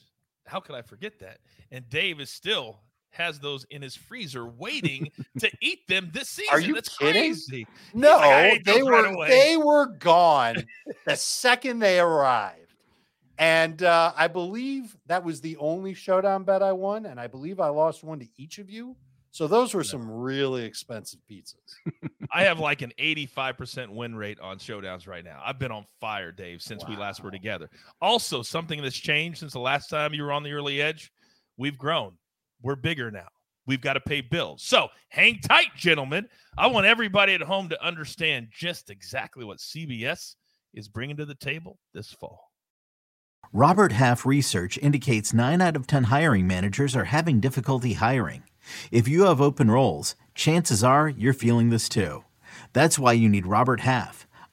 How 0.47 0.61
could 0.61 0.75
I 0.75 0.83
forget 0.83 1.19
that? 1.21 1.39
And 1.71 1.89
Dave 1.89 2.21
is 2.21 2.31
still 2.31 2.81
has 3.17 3.39
those 3.39 3.65
in 3.71 3.83
his 3.83 3.97
freezer 3.97 4.47
waiting 4.47 5.11
to 5.39 5.51
eat 5.61 5.87
them 5.89 6.11
this 6.13 6.29
season. 6.29 6.55
Are 6.55 6.61
you 6.61 6.75
That's 6.75 6.97
kidding? 6.97 7.23
Crazy. 7.33 7.67
No, 7.95 8.17
like, 8.17 8.65
they 8.65 8.83
were 8.83 9.03
right 9.03 9.29
they 9.29 9.57
were 9.57 9.87
gone 9.87 10.65
the 11.07 11.17
second 11.17 11.81
they 11.81 12.01
arrived. 12.01 12.61
And 13.39 13.83
uh, 13.83 14.13
I 14.17 14.29
believe 14.29 14.97
that 15.07 15.23
was 15.23 15.41
the 15.41 15.59
only 15.59 15.93
showdown 15.93 16.45
bet 16.45 16.63
I 16.63 16.73
won, 16.73 17.05
and 17.05 17.21
I 17.21 17.27
believe 17.27 17.61
I 17.61 17.69
lost 17.69 18.03
one 18.03 18.19
to 18.21 18.29
each 18.39 18.59
of 18.59 18.71
you. 18.71 18.97
So 19.31 19.47
those 19.47 19.75
were 19.75 19.85
some 19.85 20.11
really 20.11 20.65
expensive 20.65 21.21
pizzas. 21.31 21.57
I 22.33 22.45
have 22.45 22.59
like 22.59 22.81
an 22.81 22.95
85% 22.99 23.91
win 23.91 24.15
rate 24.15 24.41
on 24.41 24.57
showdowns 24.57 25.07
right 25.07 25.23
now. 25.23 25.43
I've 25.45 25.59
been 25.59 25.71
on 25.71 25.85
fire, 26.01 26.33
Dave, 26.33 26.63
since 26.63 26.83
wow. 26.85 26.91
we 26.91 26.97
last 26.97 27.23
were 27.23 27.31
together. 27.31 27.69
Also, 28.01 28.41
something 28.41 28.81
that's 28.81 28.97
changed 28.97 29.41
since 29.41 29.53
the 29.53 29.61
last 29.61 29.91
time 29.91 30.15
you 30.15 30.23
were 30.23 30.33
on 30.33 30.43
the 30.43 30.53
early 30.53 30.81
edge, 30.81 31.13
we've 31.59 31.77
grown. 31.77 32.15
We're 32.63 32.77
bigger 32.77 33.11
now. 33.11 33.29
We've 33.67 33.81
got 33.81 33.95
to 33.95 34.01
pay 34.01 34.21
bills. 34.21 34.63
So 34.63 34.89
hang 35.09 35.41
tight, 35.41 35.75
gentlemen. 35.77 36.29
I 36.57 36.69
want 36.69 36.87
everybody 36.87 37.35
at 37.35 37.41
home 37.43 37.69
to 37.71 37.85
understand 37.85 38.49
just 38.51 38.91
exactly 38.91 39.45
what 39.45 39.59
CBS 39.59 40.37
is 40.73 40.89
bringing 40.89 41.17
to 41.17 41.27
the 41.27 41.35
table 41.35 41.79
this 41.93 42.13
fall. 42.13 42.53
Robert 43.53 43.93
Half 43.93 44.27
research 44.27 44.79
indicates 44.79 45.33
9 45.33 45.61
out 45.61 45.77
of 45.77 45.87
10 45.87 46.05
hiring 46.05 46.47
managers 46.47 46.95
are 46.95 47.05
having 47.05 47.41
difficulty 47.41 47.95
hiring. 47.95 48.43
If 48.91 49.09
you 49.09 49.25
have 49.25 49.41
open 49.41 49.71
roles, 49.71 50.17
chances 50.35 50.83
are 50.83 51.09
you're 51.09 51.33
feeling 51.33 51.71
this 51.71 51.89
too. 51.89 52.25
That's 52.73 52.99
why 52.99 53.13
you 53.13 53.29
need 53.29 53.47
Robert 53.47 53.81
Half. 53.81 54.26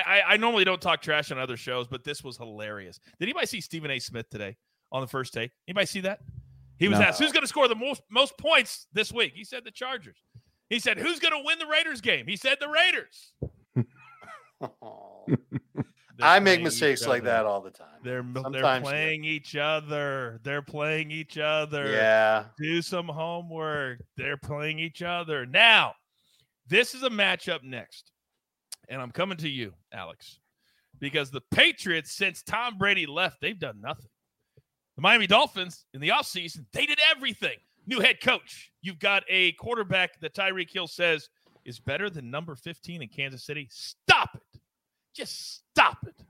I, 0.00 0.22
I, 0.34 0.36
normally 0.36 0.64
don't 0.64 0.80
talk 0.80 1.02
trash 1.02 1.30
on 1.30 1.38
other 1.38 1.56
shows, 1.56 1.86
but 1.86 2.04
this 2.04 2.22
was 2.24 2.36
hilarious. 2.36 2.98
Did 3.18 3.26
anybody 3.26 3.46
see 3.46 3.60
Stephen 3.60 3.90
A. 3.90 3.98
Smith 3.98 4.28
today 4.30 4.56
on 4.90 5.00
the 5.00 5.06
first 5.06 5.32
take? 5.34 5.50
Anybody 5.68 5.86
see 5.86 6.00
that? 6.00 6.20
He 6.78 6.88
was 6.88 6.98
no. 6.98 7.04
asked 7.06 7.20
who's 7.20 7.32
going 7.32 7.42
to 7.42 7.48
score 7.48 7.68
the 7.68 7.76
most 7.76 8.02
most 8.10 8.36
points 8.38 8.86
this 8.92 9.12
week. 9.12 9.32
He 9.34 9.44
said 9.44 9.64
the 9.64 9.70
Chargers. 9.70 10.18
He 10.68 10.78
said 10.78 10.98
who's 10.98 11.18
going 11.20 11.32
to 11.32 11.42
win 11.44 11.58
the 11.58 11.66
Raiders 11.66 12.00
game. 12.00 12.26
He 12.26 12.36
said 12.36 12.58
the 12.60 12.68
Raiders. 12.68 13.32
I 16.20 16.38
make 16.38 16.62
mistakes 16.62 17.06
like 17.06 17.24
that 17.24 17.46
all 17.46 17.60
the 17.60 17.70
time. 17.70 17.88
They're 18.04 18.24
they're 18.50 18.80
playing 18.80 19.24
each 19.24 19.56
other. 19.56 20.40
They're 20.42 20.62
playing 20.62 21.10
each 21.10 21.38
other. 21.38 21.90
Yeah. 21.92 22.44
Do 22.58 22.80
some 22.82 23.08
homework. 23.08 24.00
They're 24.16 24.36
playing 24.36 24.78
each 24.78 25.02
other. 25.02 25.46
Now, 25.46 25.94
this 26.68 26.94
is 26.94 27.02
a 27.02 27.10
matchup 27.10 27.62
next 27.64 28.11
and 28.92 29.00
I'm 29.00 29.10
coming 29.10 29.38
to 29.38 29.48
you, 29.48 29.72
Alex, 29.90 30.38
because 31.00 31.30
the 31.30 31.40
Patriots, 31.50 32.12
since 32.12 32.42
Tom 32.42 32.76
Brady 32.76 33.06
left, 33.06 33.40
they've 33.40 33.58
done 33.58 33.80
nothing. 33.80 34.10
The 34.96 35.00
Miami 35.00 35.26
Dolphins 35.26 35.86
in 35.94 36.00
the 36.02 36.10
offseason, 36.10 36.66
they 36.74 36.84
did 36.84 36.98
everything. 37.10 37.56
New 37.86 38.00
head 38.00 38.20
coach. 38.20 38.70
You've 38.82 38.98
got 38.98 39.24
a 39.30 39.52
quarterback 39.52 40.20
that 40.20 40.34
Tyreek 40.34 40.70
Hill 40.70 40.86
says 40.86 41.30
is 41.64 41.80
better 41.80 42.10
than 42.10 42.30
number 42.30 42.54
15 42.54 43.00
in 43.02 43.08
Kansas 43.08 43.44
City. 43.44 43.66
Stop 43.70 44.34
it. 44.34 44.60
Just 45.14 45.64
stop 45.72 45.96
it. 46.06 46.22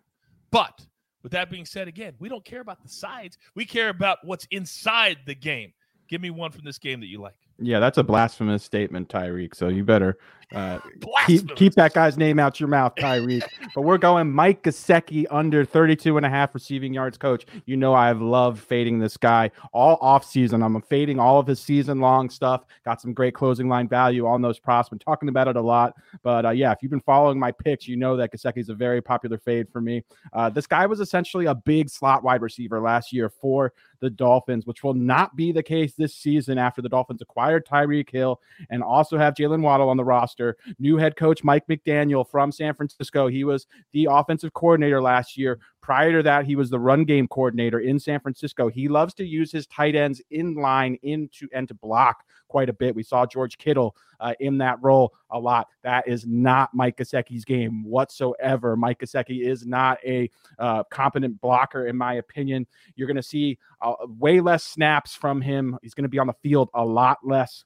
But 0.53 0.87
With 1.23 1.33
that 1.33 1.51
being 1.51 1.65
said, 1.65 1.89
again, 1.89 2.15
we 2.19 2.29
don't 2.29 2.45
care 2.45 2.61
about 2.61 2.83
the 2.83 2.89
sides. 2.89 3.39
We 3.55 3.65
care 3.65 3.89
about 3.89 4.19
what's 4.23 4.47
inside 4.51 5.19
the 5.27 5.35
game. 5.35 5.73
Give 6.09 6.21
me 6.21 6.31
one 6.31 6.51
from 6.51 6.65
this 6.65 6.79
game 6.79 7.01
that 7.01 7.07
you 7.07 7.21
like. 7.21 7.35
Yeah, 7.59 7.79
that's 7.79 7.99
a 7.99 8.03
blasphemous 8.03 8.65
statement, 8.65 9.09
Tyreek. 9.09 9.55
So 9.55 9.69
you 9.69 9.85
better 9.85 10.19
uh, 10.55 10.79
keep, 11.27 11.55
keep 11.57 11.75
that 11.75 11.95
guy's 11.95 12.17
name 12.17 12.39
out 12.39 12.61
your 12.61 12.69
mouth, 12.69 12.95
Tyreek. 12.97 13.43
but 13.75 13.83
we're 13.83 13.99
going 13.99 14.31
Mike 14.31 14.63
Gesicki 14.63 15.27
under 15.31 15.65
32 15.65 16.17
and 16.17 16.27
a 16.27 16.29
half 16.29 16.55
receiving 16.55 16.93
yards 16.93 17.19
coach. 17.19 17.47
You 17.67 17.77
know 17.77 17.95
I've 17.95 18.21
loved 18.21 18.63
fading 18.63 18.99
this 18.99 19.17
guy 19.17 19.51
all 19.73 19.99
off 20.01 20.25
season. 20.25 20.63
I'm 20.63 20.81
fading 20.83 21.19
all 21.19 21.39
of 21.39 21.47
his 21.47 21.61
season 21.61 22.01
long 22.01 22.31
stuff. 22.31 22.65
Got 22.85 23.01
some 23.01 23.13
great 23.13 23.35
closing 23.35 23.69
line 23.69 23.89
value 23.89 24.27
on 24.27 24.43
those 24.43 24.59
props. 24.59 24.89
Been 24.89 24.99
talking 24.99 25.29
about 25.29 25.49
it 25.49 25.57
a 25.57 25.61
lot. 25.61 25.95
But 26.23 26.47
uh, 26.47 26.51
yeah, 26.51 26.73
if 26.73 26.79
you've 26.83 26.91
been 26.91 27.01
following 27.01 27.39
my 27.39 27.53
picks, 27.53 27.89
you 27.89 27.97
know 27.97 28.17
that 28.17 28.33
Gesicki 28.33 28.59
is 28.59 28.69
a 28.69 28.75
very 28.75 29.01
popular 29.01 29.39
fade 29.39 29.69
for 29.71 29.81
me. 29.81 30.05
Uh, 30.33 30.51
this 30.51 30.67
guy 30.67 30.87
was 30.87 31.01
essentially 31.01 31.47
a 31.47 31.55
big 31.55 31.89
slot 31.89 32.23
wide 32.23 32.43
receiver 32.43 32.81
last 32.81 33.13
year 33.13 33.29
for 33.29 33.73
the 34.03 34.11
Dolphins, 34.11 34.67
which 34.67 34.83
will 34.83 34.95
not 34.95 35.35
be 35.37 35.53
the 35.53 35.63
case 35.63 35.95
this 35.95 36.15
season 36.15 36.59
after 36.59 36.83
the 36.83 36.89
Dolphins 36.89 37.23
acquired 37.23 37.65
Tyreek 37.65 38.11
Hill 38.11 38.41
and 38.69 38.83
also 38.83 39.17
have 39.17 39.35
Jaylen 39.35 39.63
Waddle 39.63 39.89
on 39.89 39.97
the 39.97 40.05
roster. 40.05 40.42
New 40.79 40.97
head 40.97 41.17
coach 41.17 41.45
Mike 41.45 41.67
McDaniel 41.69 42.29
from 42.29 42.53
San 42.53 42.75
Francisco. 42.75 43.29
He 43.29 43.45
was 43.45 43.67
the 43.93 44.09
offensive 44.11 44.53
coordinator 44.53 45.01
last 45.01 45.37
year. 45.37 45.59
Prior 45.83 46.13
to 46.13 46.23
that, 46.23 46.47
he 46.47 46.55
was 46.55 46.71
the 46.71 46.79
run 46.79 47.05
game 47.05 47.27
coordinator 47.27 47.81
in 47.81 47.99
San 47.99 48.21
Francisco. 48.21 48.69
He 48.69 48.87
loves 48.89 49.15
to 49.15 49.27
use 49.27 49.51
his 49.51 49.67
tight 49.67 49.97
ends 49.97 50.23
in 50.31 50.55
line 50.55 50.97
into 51.03 51.49
and 51.53 51.67
to 51.67 51.75
block 51.75 52.25
quite 52.47 52.69
a 52.69 52.73
bit. 52.73 52.95
We 52.95 53.03
saw 53.03 53.27
George 53.27 53.59
Kittle 53.59 53.97
uh, 54.21 54.35
in 54.39 54.59
that 54.59 54.79
role 54.81 55.13
a 55.31 55.39
lot. 55.39 55.67
That 55.83 56.07
is 56.07 56.25
not 56.25 56.71
Mike 56.73 56.99
Gesicki's 56.99 57.45
game 57.45 57.83
whatsoever. 57.85 58.77
Mike 58.77 59.01
Gesicki 59.01 59.45
is 59.45 59.67
not 59.67 59.99
a 60.07 60.31
uh, 60.59 60.85
competent 60.85 61.41
blocker, 61.41 61.89
in 61.89 61.97
my 61.97 62.15
opinion. 62.15 62.67
You're 62.95 63.09
going 63.09 63.17
to 63.17 63.23
see 63.23 63.59
uh, 63.81 63.95
way 64.07 64.41
less 64.41 64.63
snaps 64.63 65.17
from 65.17 65.41
him. 65.41 65.79
He's 65.83 65.95
going 65.95 66.05
to 66.05 66.09
be 66.09 66.21
on 66.21 66.29
the 66.29 66.35
field 66.43 66.71
a 66.75 66.85
lot 66.85 67.19
less. 67.25 67.65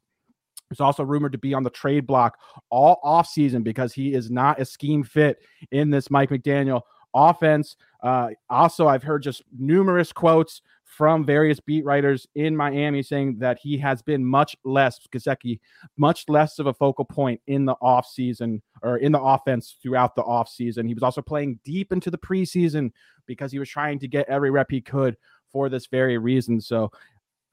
He's 0.70 0.80
also 0.80 1.04
rumored 1.04 1.32
to 1.32 1.38
be 1.38 1.54
on 1.54 1.62
the 1.62 1.70
trade 1.70 2.06
block 2.06 2.38
all 2.70 3.00
offseason 3.04 3.62
because 3.62 3.92
he 3.92 4.14
is 4.14 4.30
not 4.30 4.60
a 4.60 4.64
scheme 4.64 5.04
fit 5.04 5.38
in 5.70 5.90
this 5.90 6.10
Mike 6.10 6.30
McDaniel 6.30 6.82
offense. 7.14 7.76
Uh, 8.02 8.30
also, 8.50 8.88
I've 8.88 9.02
heard 9.02 9.22
just 9.22 9.42
numerous 9.58 10.12
quotes 10.12 10.62
from 10.84 11.24
various 11.26 11.60
beat 11.60 11.84
writers 11.84 12.26
in 12.36 12.56
Miami 12.56 13.02
saying 13.02 13.38
that 13.38 13.58
he 13.60 13.76
has 13.76 14.02
been 14.02 14.24
much 14.24 14.56
less, 14.64 15.00
Gesicki, 15.12 15.58
much 15.96 16.24
less 16.28 16.58
of 16.58 16.66
a 16.66 16.74
focal 16.74 17.04
point 17.04 17.40
in 17.48 17.64
the 17.64 17.74
offseason 17.82 18.62
or 18.82 18.98
in 18.98 19.12
the 19.12 19.20
offense 19.20 19.76
throughout 19.82 20.14
the 20.14 20.22
offseason. 20.22 20.86
He 20.86 20.94
was 20.94 21.02
also 21.02 21.20
playing 21.20 21.58
deep 21.64 21.92
into 21.92 22.10
the 22.10 22.18
preseason 22.18 22.92
because 23.26 23.50
he 23.50 23.58
was 23.58 23.68
trying 23.68 23.98
to 23.98 24.08
get 24.08 24.28
every 24.28 24.50
rep 24.50 24.70
he 24.70 24.80
could 24.80 25.16
for 25.50 25.68
this 25.68 25.86
very 25.86 26.18
reason. 26.18 26.60
So 26.60 26.90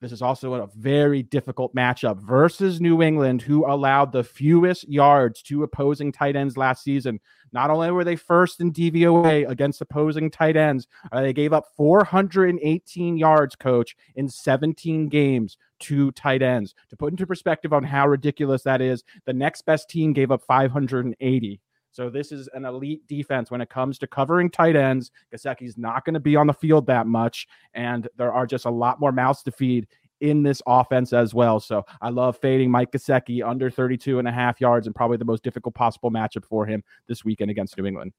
this 0.03 0.11
is 0.11 0.21
also 0.21 0.53
a 0.55 0.67
very 0.75 1.23
difficult 1.23 1.73
matchup 1.73 2.19
versus 2.19 2.81
New 2.81 3.01
England, 3.01 3.41
who 3.41 3.65
allowed 3.65 4.11
the 4.11 4.23
fewest 4.23 4.87
yards 4.89 5.41
to 5.43 5.63
opposing 5.63 6.11
tight 6.11 6.35
ends 6.35 6.57
last 6.57 6.83
season. 6.83 7.21
Not 7.53 7.69
only 7.69 7.89
were 7.89 8.03
they 8.03 8.17
first 8.17 8.59
in 8.59 8.73
DVOA 8.73 9.47
against 9.47 9.79
opposing 9.79 10.29
tight 10.29 10.57
ends, 10.57 10.87
uh, 11.13 11.21
they 11.21 11.31
gave 11.31 11.53
up 11.53 11.67
418 11.77 13.17
yards, 13.17 13.55
coach, 13.55 13.95
in 14.15 14.27
17 14.27 15.07
games 15.07 15.55
to 15.79 16.11
tight 16.11 16.41
ends. 16.41 16.75
To 16.89 16.97
put 16.97 17.13
into 17.13 17.25
perspective 17.25 17.71
on 17.71 17.83
how 17.83 18.07
ridiculous 18.07 18.63
that 18.63 18.81
is, 18.81 19.03
the 19.25 19.33
next 19.33 19.65
best 19.65 19.89
team 19.89 20.11
gave 20.11 20.31
up 20.31 20.41
580. 20.45 21.61
So 21.93 22.09
this 22.09 22.31
is 22.31 22.49
an 22.53 22.65
elite 22.65 23.07
defense 23.07 23.51
when 23.51 23.61
it 23.61 23.69
comes 23.69 23.99
to 23.99 24.07
covering 24.07 24.49
tight 24.49 24.75
ends. 24.75 25.11
Gesicki's 25.33 25.77
not 25.77 26.03
going 26.03 26.15
to 26.15 26.19
be 26.19 26.35
on 26.35 26.47
the 26.47 26.53
field 26.53 26.87
that 26.87 27.05
much, 27.07 27.47
and 27.75 28.07
there 28.17 28.33
are 28.33 28.47
just 28.47 28.65
a 28.65 28.69
lot 28.69 28.99
more 28.99 29.11
mouths 29.11 29.43
to 29.43 29.51
feed 29.51 29.87
in 30.19 30.41
this 30.41 30.61
offense 30.65 31.13
as 31.13 31.33
well. 31.33 31.59
So 31.59 31.85
I 32.01 32.09
love 32.09 32.37
fading 32.37 32.71
Mike 32.71 32.91
Gesicki 32.91 33.47
under 33.47 33.69
32 33.69 34.19
and 34.19 34.27
a 34.27 34.31
half 34.31 34.59
yards 34.59 34.87
and 34.87 34.95
probably 34.95 35.17
the 35.17 35.25
most 35.25 35.43
difficult 35.43 35.75
possible 35.75 36.09
matchup 36.09 36.45
for 36.45 36.65
him 36.65 36.83
this 37.07 37.23
weekend 37.23 37.51
against 37.51 37.77
New 37.77 37.85
England. 37.85 38.11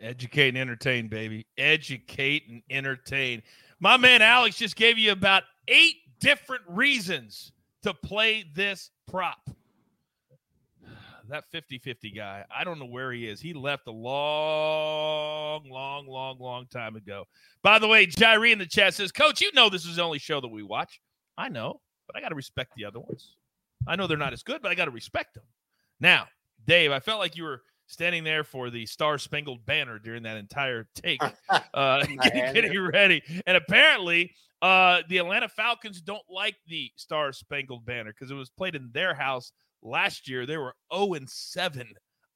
Educate 0.00 0.48
and 0.48 0.58
entertain, 0.58 1.08
baby. 1.08 1.46
Educate 1.56 2.44
and 2.48 2.62
entertain. 2.70 3.42
My 3.80 3.96
man 3.96 4.20
Alex 4.20 4.56
just 4.56 4.76
gave 4.76 4.98
you 4.98 5.12
about 5.12 5.44
eight 5.66 5.96
different 6.20 6.62
reasons 6.68 7.52
to 7.82 7.94
play 7.94 8.44
this 8.54 8.90
prop 9.06 9.48
that 11.28 11.44
50-50 11.52 12.14
guy, 12.14 12.44
I 12.54 12.64
don't 12.64 12.78
know 12.78 12.86
where 12.86 13.12
he 13.12 13.26
is. 13.26 13.40
He 13.40 13.52
left 13.52 13.86
a 13.86 13.92
long, 13.92 15.68
long, 15.68 16.06
long, 16.06 16.38
long 16.38 16.66
time 16.66 16.96
ago. 16.96 17.24
By 17.62 17.78
the 17.78 17.88
way, 17.88 18.06
Jairi 18.06 18.52
in 18.52 18.58
the 18.58 18.66
chat 18.66 18.94
says, 18.94 19.12
Coach, 19.12 19.40
you 19.40 19.50
know 19.54 19.68
this 19.68 19.84
is 19.84 19.96
the 19.96 20.02
only 20.02 20.18
show 20.18 20.40
that 20.40 20.48
we 20.48 20.62
watch. 20.62 21.00
I 21.36 21.48
know, 21.48 21.80
but 22.06 22.16
I 22.16 22.20
got 22.20 22.30
to 22.30 22.34
respect 22.34 22.72
the 22.76 22.84
other 22.84 23.00
ones. 23.00 23.36
I 23.86 23.96
know 23.96 24.06
they're 24.06 24.16
not 24.16 24.32
as 24.32 24.42
good, 24.42 24.62
but 24.62 24.70
I 24.70 24.74
got 24.74 24.86
to 24.86 24.90
respect 24.90 25.34
them. 25.34 25.44
Now, 26.00 26.26
Dave, 26.66 26.92
I 26.92 27.00
felt 27.00 27.20
like 27.20 27.36
you 27.36 27.44
were 27.44 27.62
standing 27.86 28.22
there 28.24 28.44
for 28.44 28.70
the 28.70 28.86
Star 28.86 29.18
Spangled 29.18 29.64
Banner 29.64 29.98
during 29.98 30.22
that 30.24 30.36
entire 30.36 30.88
take, 30.94 31.20
uh, 31.74 32.04
getting, 32.04 32.18
getting 32.54 32.80
ready. 32.80 33.22
And 33.46 33.56
apparently, 33.56 34.34
uh, 34.60 35.02
the 35.08 35.18
Atlanta 35.18 35.48
Falcons 35.48 36.00
don't 36.00 36.22
like 36.28 36.56
the 36.66 36.90
Star 36.96 37.32
Spangled 37.32 37.84
Banner 37.84 38.12
because 38.12 38.30
it 38.30 38.34
was 38.34 38.50
played 38.50 38.74
in 38.74 38.90
their 38.92 39.14
house 39.14 39.52
Last 39.82 40.28
year, 40.28 40.46
they 40.46 40.56
were 40.56 40.74
0 40.94 41.14
and 41.14 41.28
7 41.28 41.86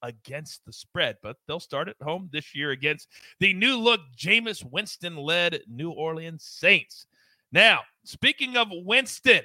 against 0.03 0.65
the 0.65 0.73
spread, 0.73 1.17
but 1.23 1.37
they'll 1.47 1.61
start 1.61 1.89
at 1.89 1.97
home 2.03 2.29
this 2.33 2.55
year 2.55 2.73
against 2.73 3.09
the 3.41 3.55
new 3.55 3.79
look 3.79 4.01
Jameis 4.17 4.65
Winston 4.71 5.17
led 5.17 5.61
New 5.69 5.91
Orleans 5.91 6.45
Saints. 6.45 7.07
Now, 7.53 7.81
speaking 8.05 8.57
of 8.57 8.69
Winston, 8.71 9.43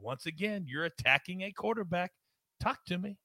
once 0.00 0.26
again, 0.26 0.64
you're 0.66 0.84
attacking 0.84 1.42
a 1.42 1.52
quarterback. 1.52 2.12
Talk 2.60 2.84
to 2.86 2.98
me. 2.98 3.16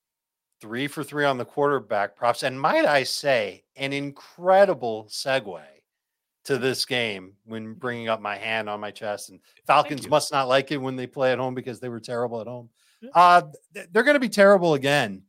Three 0.62 0.88
for 0.88 1.04
three 1.04 1.26
on 1.26 1.38
the 1.38 1.46
quarterback 1.46 2.16
props. 2.16 2.44
And 2.44 2.60
might 2.60 2.86
I 2.86 3.04
say, 3.04 3.64
an 3.76 3.92
incredible 3.92 5.08
segue 5.10 5.62
to 6.46 6.58
this 6.58 6.86
game 6.86 7.34
when 7.46 7.74
bringing 7.74 8.10
up 8.10 8.22
my 8.22 8.36
hand 8.38 8.70
on 8.70 8.80
my 8.80 8.92
chest. 8.92 9.30
And 9.30 9.40
Falcons 9.66 10.08
must 10.10 10.32
not 10.32 10.48
like 10.48 10.72
it 10.72 10.78
when 10.78 10.96
they 10.96 11.08
play 11.08 11.32
at 11.32 11.40
home 11.40 11.56
because 11.56 11.80
they 11.80 11.90
were 11.90 12.00
terrible 12.00 12.40
at 12.42 12.48
home. 12.48 12.70
Uh, 13.14 13.44
they're 13.92 14.04
going 14.04 14.16
to 14.16 14.20
be 14.20 14.30
terrible 14.30 14.76
again, 14.76 15.24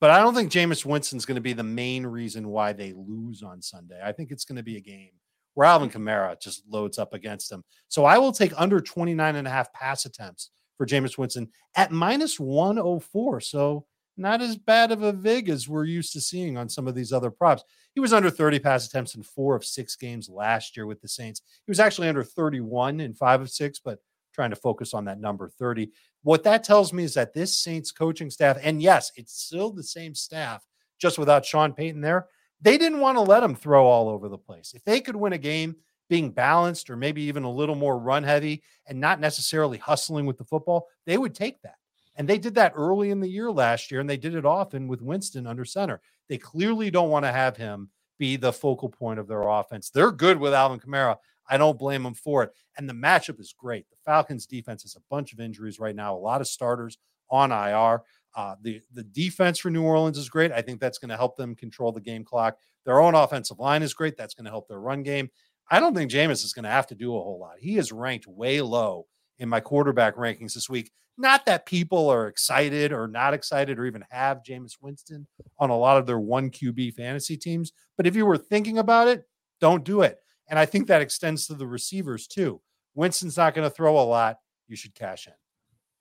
but 0.00 0.10
I 0.10 0.18
don't 0.18 0.34
think 0.34 0.52
Jameis 0.52 0.84
Winston's 0.84 1.24
going 1.24 1.36
to 1.36 1.40
be 1.40 1.52
the 1.52 1.62
main 1.62 2.06
reason 2.06 2.48
why 2.48 2.72
they 2.72 2.92
lose 2.92 3.42
on 3.42 3.62
Sunday. 3.62 4.00
I 4.04 4.12
think 4.12 4.30
it's 4.30 4.44
going 4.44 4.56
to 4.56 4.62
be 4.62 4.76
a 4.76 4.80
game 4.80 5.10
where 5.54 5.66
Alvin 5.66 5.88
Kamara 5.88 6.38
just 6.40 6.62
loads 6.68 6.98
up 6.98 7.14
against 7.14 7.48
them. 7.48 7.64
So 7.88 8.04
I 8.04 8.18
will 8.18 8.32
take 8.32 8.52
under 8.56 8.80
29 8.80 9.36
and 9.36 9.46
a 9.46 9.50
half 9.50 9.72
pass 9.72 10.04
attempts 10.04 10.50
for 10.76 10.84
Jameis 10.84 11.16
Winston 11.16 11.48
at 11.74 11.90
minus 11.90 12.38
104. 12.38 13.40
So 13.40 13.86
not 14.18 14.42
as 14.42 14.56
bad 14.56 14.92
of 14.92 15.02
a 15.02 15.12
VIG 15.12 15.48
as 15.48 15.68
we're 15.68 15.84
used 15.84 16.12
to 16.12 16.20
seeing 16.20 16.56
on 16.56 16.68
some 16.68 16.86
of 16.86 16.94
these 16.94 17.12
other 17.12 17.30
props. 17.30 17.64
He 17.94 18.00
was 18.00 18.12
under 18.12 18.30
30 18.30 18.58
pass 18.58 18.86
attempts 18.86 19.14
in 19.14 19.22
four 19.22 19.56
of 19.56 19.64
six 19.64 19.96
games 19.96 20.28
last 20.28 20.76
year 20.76 20.86
with 20.86 21.00
the 21.00 21.08
Saints. 21.08 21.42
He 21.66 21.70
was 21.70 21.80
actually 21.80 22.08
under 22.08 22.24
31 22.24 23.00
in 23.00 23.14
five 23.14 23.40
of 23.40 23.50
six, 23.50 23.78
but 23.78 23.98
trying 24.34 24.50
to 24.50 24.56
focus 24.56 24.94
on 24.94 25.06
that 25.06 25.20
number 25.20 25.48
30. 25.48 25.90
What 26.26 26.42
that 26.42 26.64
tells 26.64 26.92
me 26.92 27.04
is 27.04 27.14
that 27.14 27.34
this 27.34 27.56
Saints 27.56 27.92
coaching 27.92 28.30
staff, 28.30 28.58
and 28.60 28.82
yes, 28.82 29.12
it's 29.14 29.40
still 29.44 29.70
the 29.70 29.84
same 29.84 30.12
staff, 30.12 30.66
just 30.98 31.20
without 31.20 31.46
Sean 31.46 31.72
Payton 31.72 32.00
there, 32.00 32.26
they 32.60 32.76
didn't 32.76 32.98
want 32.98 33.16
to 33.16 33.20
let 33.22 33.44
him 33.44 33.54
throw 33.54 33.86
all 33.86 34.08
over 34.08 34.28
the 34.28 34.36
place. 34.36 34.72
If 34.74 34.82
they 34.82 35.00
could 35.00 35.14
win 35.14 35.34
a 35.34 35.38
game 35.38 35.76
being 36.10 36.32
balanced 36.32 36.90
or 36.90 36.96
maybe 36.96 37.22
even 37.22 37.44
a 37.44 37.48
little 37.48 37.76
more 37.76 37.96
run 37.96 38.24
heavy 38.24 38.64
and 38.88 39.00
not 39.00 39.20
necessarily 39.20 39.78
hustling 39.78 40.26
with 40.26 40.36
the 40.36 40.42
football, 40.42 40.88
they 41.06 41.16
would 41.16 41.32
take 41.32 41.62
that. 41.62 41.76
And 42.16 42.28
they 42.28 42.38
did 42.38 42.56
that 42.56 42.72
early 42.74 43.10
in 43.10 43.20
the 43.20 43.30
year 43.30 43.52
last 43.52 43.92
year, 43.92 44.00
and 44.00 44.10
they 44.10 44.16
did 44.16 44.34
it 44.34 44.44
often 44.44 44.88
with 44.88 45.02
Winston 45.02 45.46
under 45.46 45.64
center. 45.64 46.00
They 46.28 46.38
clearly 46.38 46.90
don't 46.90 47.10
want 47.10 47.24
to 47.24 47.30
have 47.30 47.56
him 47.56 47.88
be 48.18 48.34
the 48.34 48.52
focal 48.52 48.88
point 48.88 49.20
of 49.20 49.28
their 49.28 49.42
offense. 49.42 49.90
They're 49.90 50.10
good 50.10 50.40
with 50.40 50.54
Alvin 50.54 50.80
Kamara. 50.80 51.18
I 51.48 51.56
don't 51.56 51.78
blame 51.78 52.02
them 52.02 52.14
for 52.14 52.42
it. 52.42 52.52
And 52.76 52.88
the 52.88 52.94
matchup 52.94 53.40
is 53.40 53.54
great. 53.56 53.88
The 53.88 53.96
Falcons 54.04 54.46
defense 54.46 54.82
has 54.82 54.96
a 54.96 55.02
bunch 55.10 55.32
of 55.32 55.40
injuries 55.40 55.80
right 55.80 55.94
now, 55.94 56.14
a 56.14 56.18
lot 56.18 56.40
of 56.40 56.48
starters 56.48 56.98
on 57.30 57.52
IR. 57.52 58.02
Uh, 58.34 58.54
the 58.60 58.80
the 58.92 59.02
defense 59.02 59.58
for 59.58 59.70
New 59.70 59.82
Orleans 59.82 60.18
is 60.18 60.28
great. 60.28 60.52
I 60.52 60.60
think 60.60 60.78
that's 60.78 60.98
going 60.98 61.08
to 61.08 61.16
help 61.16 61.36
them 61.36 61.54
control 61.54 61.90
the 61.90 62.00
game 62.00 62.22
clock. 62.22 62.58
Their 62.84 63.00
own 63.00 63.14
offensive 63.14 63.58
line 63.58 63.82
is 63.82 63.94
great. 63.94 64.16
That's 64.16 64.34
going 64.34 64.44
to 64.44 64.50
help 64.50 64.68
their 64.68 64.80
run 64.80 65.02
game. 65.02 65.30
I 65.70 65.80
don't 65.80 65.94
think 65.94 66.10
Jameis 66.10 66.44
is 66.44 66.52
going 66.52 66.64
to 66.64 66.70
have 66.70 66.86
to 66.88 66.94
do 66.94 67.16
a 67.16 67.20
whole 67.20 67.40
lot. 67.40 67.56
He 67.58 67.78
is 67.78 67.92
ranked 67.92 68.26
way 68.26 68.60
low 68.60 69.06
in 69.38 69.48
my 69.48 69.60
quarterback 69.60 70.16
rankings 70.16 70.54
this 70.54 70.68
week. 70.68 70.92
Not 71.18 71.46
that 71.46 71.66
people 71.66 72.10
are 72.10 72.28
excited 72.28 72.92
or 72.92 73.08
not 73.08 73.32
excited 73.32 73.78
or 73.78 73.86
even 73.86 74.04
have 74.10 74.42
Jameis 74.42 74.76
Winston 74.80 75.26
on 75.58 75.70
a 75.70 75.76
lot 75.76 75.96
of 75.96 76.06
their 76.06 76.18
one 76.18 76.50
QB 76.50 76.94
fantasy 76.94 77.38
teams. 77.38 77.72
But 77.96 78.06
if 78.06 78.14
you 78.14 78.26
were 78.26 78.36
thinking 78.36 78.78
about 78.78 79.08
it, 79.08 79.24
don't 79.60 79.82
do 79.82 80.02
it. 80.02 80.18
And 80.48 80.58
I 80.58 80.66
think 80.66 80.86
that 80.86 81.02
extends 81.02 81.46
to 81.46 81.54
the 81.54 81.66
receivers 81.66 82.26
too. 82.26 82.60
Winston's 82.94 83.36
not 83.36 83.54
going 83.54 83.68
to 83.68 83.74
throw 83.74 83.98
a 83.98 84.04
lot. 84.04 84.38
You 84.68 84.76
should 84.76 84.94
cash 84.94 85.26
in. 85.26 85.32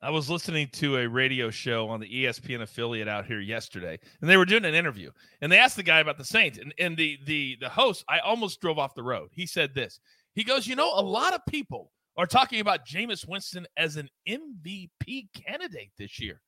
I 0.02 0.12
was 0.12 0.30
listening 0.30 0.70
to 0.74 0.98
a 0.98 1.08
radio 1.08 1.50
show 1.50 1.90
on 1.90 2.00
the 2.00 2.08
ESPN 2.08 2.62
affiliate 2.62 3.08
out 3.08 3.26
here 3.26 3.40
yesterday, 3.40 3.98
and 4.22 4.30
they 4.30 4.38
were 4.38 4.46
doing 4.46 4.66
an 4.66 4.76
interview, 4.76 5.10
and 5.42 5.52
they 5.52 5.58
asked 5.58 5.78
the 5.78 5.84
guy 5.84 6.00
about 6.00 6.18
the 6.18 6.26
Saints, 6.26 6.60
and, 6.60 6.74
and 6.78 6.96
the 6.96 7.18
the 7.26 7.58
the 7.60 7.70
host, 7.70 8.04
I 8.08 8.20
almost 8.20 8.62
drove 8.62 8.78
off 8.78 8.94
the 8.94 9.02
road. 9.02 9.30
He 9.32 9.48
said 9.48 9.74
this. 9.74 10.00
He 10.36 10.44
goes, 10.44 10.68
you 10.68 10.76
know, 10.76 10.94
a 10.94 11.02
lot 11.02 11.34
of 11.34 11.42
people 11.48 11.92
are 12.18 12.28
talking 12.28 12.60
about 12.60 12.86
Jameis 12.86 13.28
Winston 13.28 13.66
as 13.78 13.96
an 13.96 14.10
MVP 14.28 15.30
candidate 15.34 15.92
this 15.98 16.20
year. 16.20 16.42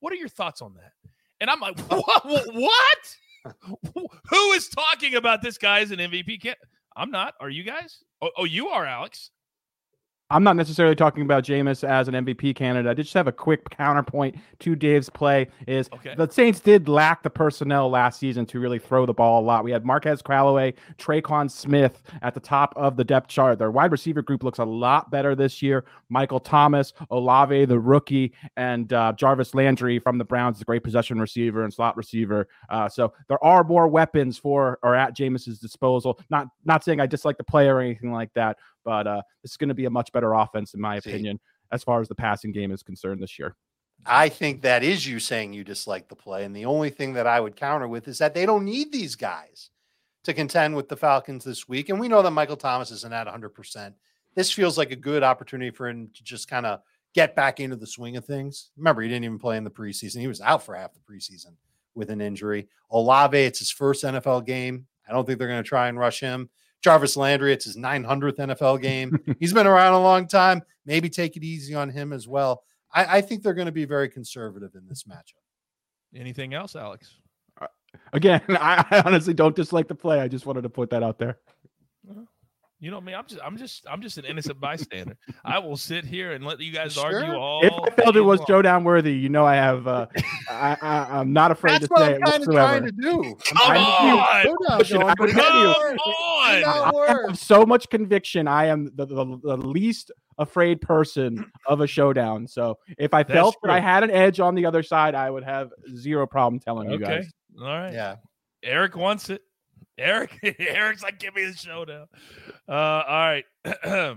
What 0.00 0.12
are 0.12 0.16
your 0.16 0.28
thoughts 0.28 0.60
on 0.60 0.74
that? 0.74 0.92
And 1.40 1.50
I'm 1.50 1.60
like, 1.60 1.78
what? 1.88 2.46
what? 2.52 3.16
Who 4.30 4.52
is 4.52 4.68
talking 4.68 5.14
about 5.14 5.42
this 5.42 5.58
guy 5.58 5.80
as 5.80 5.90
an 5.90 5.98
MVP 5.98 6.42
candidate? 6.42 6.58
I'm 6.96 7.10
not. 7.10 7.34
Are 7.40 7.50
you 7.50 7.64
guys? 7.64 7.98
Oh, 8.22 8.30
oh, 8.36 8.44
you 8.44 8.68
are, 8.68 8.86
Alex. 8.86 9.30
I'm 10.30 10.42
not 10.42 10.56
necessarily 10.56 10.96
talking 10.96 11.22
about 11.22 11.44
Jameis 11.44 11.86
as 11.86 12.08
an 12.08 12.14
MVP 12.14 12.56
candidate. 12.56 12.90
I 12.90 12.94
just 12.94 13.12
have 13.12 13.28
a 13.28 13.32
quick 13.32 13.68
counterpoint 13.68 14.36
to 14.60 14.74
Dave's 14.74 15.10
play. 15.10 15.48
Is 15.66 15.90
okay. 15.92 16.14
the 16.16 16.30
Saints 16.30 16.60
did 16.60 16.88
lack 16.88 17.22
the 17.22 17.28
personnel 17.28 17.90
last 17.90 18.20
season 18.20 18.46
to 18.46 18.58
really 18.58 18.78
throw 18.78 19.04
the 19.04 19.12
ball 19.12 19.42
a 19.42 19.44
lot. 19.44 19.64
We 19.64 19.70
had 19.70 19.84
Marquez 19.84 20.22
Callaway, 20.22 20.74
Tre'Quan 20.96 21.50
Smith 21.50 22.02
at 22.22 22.32
the 22.32 22.40
top 22.40 22.72
of 22.74 22.96
the 22.96 23.04
depth 23.04 23.28
chart. 23.28 23.58
Their 23.58 23.70
wide 23.70 23.92
receiver 23.92 24.22
group 24.22 24.42
looks 24.42 24.58
a 24.58 24.64
lot 24.64 25.10
better 25.10 25.34
this 25.34 25.60
year. 25.60 25.84
Michael 26.08 26.40
Thomas, 26.40 26.94
Olave, 27.10 27.66
the 27.66 27.78
rookie, 27.78 28.32
and 28.56 28.90
uh, 28.94 29.12
Jarvis 29.12 29.54
Landry 29.54 29.98
from 29.98 30.16
the 30.16 30.24
Browns, 30.24 30.60
a 30.60 30.64
great 30.64 30.82
possession 30.82 31.20
receiver 31.20 31.64
and 31.64 31.72
slot 31.72 31.98
receiver. 31.98 32.48
Uh, 32.70 32.88
so 32.88 33.12
there 33.28 33.42
are 33.44 33.62
more 33.62 33.88
weapons 33.88 34.38
for 34.38 34.78
or 34.82 34.94
at 34.94 35.14
Jameis's 35.14 35.58
disposal. 35.58 36.18
Not 36.30 36.48
not 36.64 36.82
saying 36.82 37.00
I 37.00 37.06
dislike 37.06 37.36
the 37.36 37.44
player 37.44 37.76
or 37.76 37.80
anything 37.82 38.10
like 38.10 38.32
that, 38.34 38.56
but 38.84 39.06
uh, 39.06 39.22
this 39.42 39.52
is 39.52 39.56
going 39.56 39.68
to 39.68 39.74
be 39.74 39.86
a 39.86 39.90
much 39.90 40.12
better 40.12 40.32
offense, 40.34 40.74
in 40.74 40.80
my 40.80 40.98
See, 40.98 41.10
opinion, 41.10 41.40
as 41.72 41.82
far 41.82 42.00
as 42.00 42.08
the 42.08 42.14
passing 42.14 42.52
game 42.52 42.70
is 42.70 42.82
concerned 42.82 43.22
this 43.22 43.38
year. 43.38 43.56
I 44.06 44.28
think 44.28 44.62
that 44.62 44.82
is 44.82 45.06
you 45.06 45.18
saying 45.18 45.52
you 45.52 45.64
dislike 45.64 46.08
the 46.08 46.16
play. 46.16 46.44
And 46.44 46.54
the 46.54 46.66
only 46.66 46.90
thing 46.90 47.14
that 47.14 47.26
I 47.26 47.40
would 47.40 47.56
counter 47.56 47.88
with 47.88 48.06
is 48.08 48.18
that 48.18 48.34
they 48.34 48.44
don't 48.44 48.64
need 48.64 48.92
these 48.92 49.16
guys 49.16 49.70
to 50.24 50.34
contend 50.34 50.76
with 50.76 50.88
the 50.88 50.96
Falcons 50.96 51.44
this 51.44 51.68
week. 51.68 51.88
And 51.88 52.00
we 52.00 52.08
know 52.08 52.22
that 52.22 52.30
Michael 52.30 52.56
Thomas 52.56 52.90
isn't 52.90 53.12
at 53.12 53.26
100%. 53.26 53.94
This 54.34 54.50
feels 54.50 54.76
like 54.76 54.90
a 54.90 54.96
good 54.96 55.22
opportunity 55.22 55.70
for 55.70 55.88
him 55.88 56.10
to 56.14 56.24
just 56.24 56.48
kind 56.48 56.66
of 56.66 56.80
get 57.14 57.36
back 57.36 57.60
into 57.60 57.76
the 57.76 57.86
swing 57.86 58.16
of 58.16 58.24
things. 58.24 58.70
Remember, 58.76 59.00
he 59.02 59.08
didn't 59.08 59.24
even 59.24 59.38
play 59.38 59.56
in 59.56 59.64
the 59.64 59.70
preseason, 59.70 60.20
he 60.20 60.28
was 60.28 60.40
out 60.40 60.62
for 60.62 60.74
half 60.74 60.92
the 60.92 61.00
preseason 61.00 61.54
with 61.94 62.10
an 62.10 62.20
injury. 62.20 62.68
Olave, 62.90 63.38
it's 63.38 63.60
his 63.60 63.70
first 63.70 64.02
NFL 64.02 64.44
game. 64.44 64.86
I 65.08 65.12
don't 65.12 65.24
think 65.24 65.38
they're 65.38 65.48
going 65.48 65.62
to 65.62 65.68
try 65.68 65.88
and 65.88 65.98
rush 65.98 66.20
him. 66.20 66.50
Jarvis 66.84 67.16
Landry, 67.16 67.54
it's 67.54 67.64
his 67.64 67.78
900th 67.78 68.36
NFL 68.36 68.82
game. 68.82 69.18
He's 69.40 69.54
been 69.54 69.66
around 69.66 69.94
a 69.94 70.02
long 70.02 70.28
time. 70.28 70.60
Maybe 70.84 71.08
take 71.08 71.34
it 71.34 71.42
easy 71.42 71.74
on 71.74 71.88
him 71.88 72.12
as 72.12 72.28
well. 72.28 72.62
I, 72.92 73.16
I 73.16 73.20
think 73.22 73.42
they're 73.42 73.54
going 73.54 73.64
to 73.64 73.72
be 73.72 73.86
very 73.86 74.06
conservative 74.06 74.74
in 74.74 74.86
this 74.86 75.04
matchup. 75.04 75.40
Anything 76.14 76.52
else, 76.52 76.76
Alex? 76.76 77.16
Uh, 77.58 77.68
again, 78.12 78.42
I, 78.50 78.84
I, 78.90 79.02
honestly 79.06 79.32
don't 79.32 79.56
dislike 79.56 79.88
the 79.88 79.94
play. 79.94 80.20
I 80.20 80.28
just 80.28 80.44
wanted 80.44 80.60
to 80.64 80.68
put 80.68 80.90
that 80.90 81.02
out 81.02 81.18
there. 81.18 81.38
You 82.80 82.90
know 82.90 83.00
me. 83.00 83.14
I'm 83.14 83.24
just, 83.26 83.40
I'm 83.42 83.56
just, 83.56 83.86
I'm 83.88 84.02
just 84.02 84.18
an 84.18 84.24
innocent 84.24 84.60
bystander. 84.60 85.16
I 85.44 85.58
will 85.58 85.76
sit 85.76 86.04
here 86.04 86.32
and 86.32 86.44
let 86.44 86.60
you 86.60 86.72
guys 86.74 86.94
sure. 86.94 87.04
argue 87.04 87.34
all. 87.34 87.64
If 87.64 87.72
I 87.72 87.90
felt 88.02 88.16
it 88.16 88.20
was 88.20 88.40
long. 88.40 88.46
showdown 88.46 88.84
worthy, 88.84 89.14
you 89.14 89.28
know, 89.28 89.46
I 89.46 89.54
have. 89.54 89.86
Uh, 89.86 90.06
I, 90.50 90.76
I, 90.80 91.20
am 91.20 91.32
not 91.32 91.50
afraid 91.50 91.82
That's 91.82 91.88
to 91.88 91.96
say 91.96 92.12
it 92.14 92.20
whatsoever. 92.20 92.52
Trying 92.52 92.84
to 92.84 92.92
do. 92.92 93.36
Come 93.44 93.58
on, 93.58 93.76
Come 93.76 94.18
on. 94.18 94.24
I 96.64 97.22
have 97.26 97.38
so 97.38 97.64
much 97.64 97.88
conviction. 97.88 98.46
I 98.46 98.66
am 98.66 98.90
the, 98.94 99.06
the, 99.06 99.38
the 99.42 99.56
least 99.56 100.10
afraid 100.38 100.80
person 100.80 101.50
of 101.66 101.80
a 101.80 101.86
showdown. 101.86 102.46
So 102.46 102.78
if 102.98 103.14
I 103.14 103.22
That's 103.22 103.34
felt 103.34 103.54
true. 103.54 103.68
that 103.68 103.74
I 103.74 103.80
had 103.80 104.02
an 104.02 104.10
edge 104.10 104.40
on 104.40 104.54
the 104.54 104.66
other 104.66 104.82
side, 104.82 105.14
I 105.14 105.30
would 105.30 105.44
have 105.44 105.70
zero 105.96 106.26
problem 106.26 106.60
telling 106.60 106.88
okay. 106.88 106.94
you 106.94 106.98
guys. 106.98 107.32
All 107.60 107.66
right. 107.66 107.92
Yeah. 107.92 108.16
Eric 108.62 108.96
wants 108.96 109.30
it. 109.30 109.42
Eric, 109.98 110.38
Eric's 110.58 111.02
like, 111.02 111.18
give 111.18 111.34
me 111.34 111.44
the 111.44 111.56
showdown. 111.56 112.06
Uh, 112.68 112.72
all 112.72 113.04
right. 113.06 113.44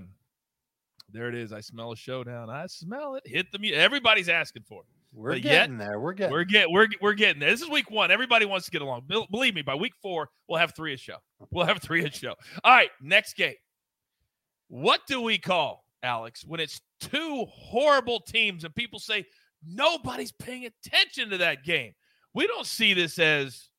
there 1.12 1.30
it 1.30 1.36
is. 1.36 1.54
I 1.54 1.62
smell 1.62 1.92
a 1.92 1.96
showdown. 1.96 2.50
I 2.50 2.66
smell 2.68 3.16
it. 3.16 3.24
Hit 3.26 3.52
the 3.52 3.60
mute. 3.60 3.76
Everybody's 3.76 4.30
asking 4.30 4.64
for 4.64 4.82
it. 4.82 4.88
We're 5.14 5.34
but 5.34 5.42
getting 5.42 5.80
yet, 5.80 5.88
there. 5.88 6.00
We're 6.00 6.14
getting 6.14 6.34
we're 6.34 6.44
get 6.44 6.70
we're 6.70 6.88
we're 7.02 7.14
getting 7.14 7.40
there. 7.40 7.50
This 7.50 7.62
is 7.62 7.70
week 7.70 7.90
one. 7.90 8.12
Everybody 8.12 8.46
wants 8.46 8.66
to 8.66 8.72
get 8.72 8.82
along. 8.82 9.08
Believe 9.32 9.56
me, 9.56 9.62
by 9.62 9.74
week 9.74 9.94
four, 10.02 10.30
we'll 10.48 10.60
have 10.60 10.76
three 10.76 10.94
a 10.94 10.98
show. 10.98 11.18
We'll 11.52 11.66
have 11.66 11.82
three 11.82 12.06
a 12.06 12.12
show. 12.12 12.36
All 12.64 12.74
right, 12.74 12.90
next 13.02 13.36
game. 13.36 13.56
What 14.68 15.02
do 15.08 15.22
we 15.22 15.38
call 15.38 15.86
Alex 16.04 16.44
when 16.46 16.60
it's 16.60 16.82
two 17.00 17.46
horrible 17.50 18.20
teams 18.20 18.64
and 18.64 18.76
people 18.76 19.00
say 19.00 19.26
nobody's 19.66 20.34
paying 20.34 20.66
attention 20.66 21.30
to 21.30 21.38
that 21.38 21.64
game? 21.64 21.94
We 22.34 22.46
don't 22.46 22.68
see 22.68 22.94
this 22.94 23.18
as 23.18 23.70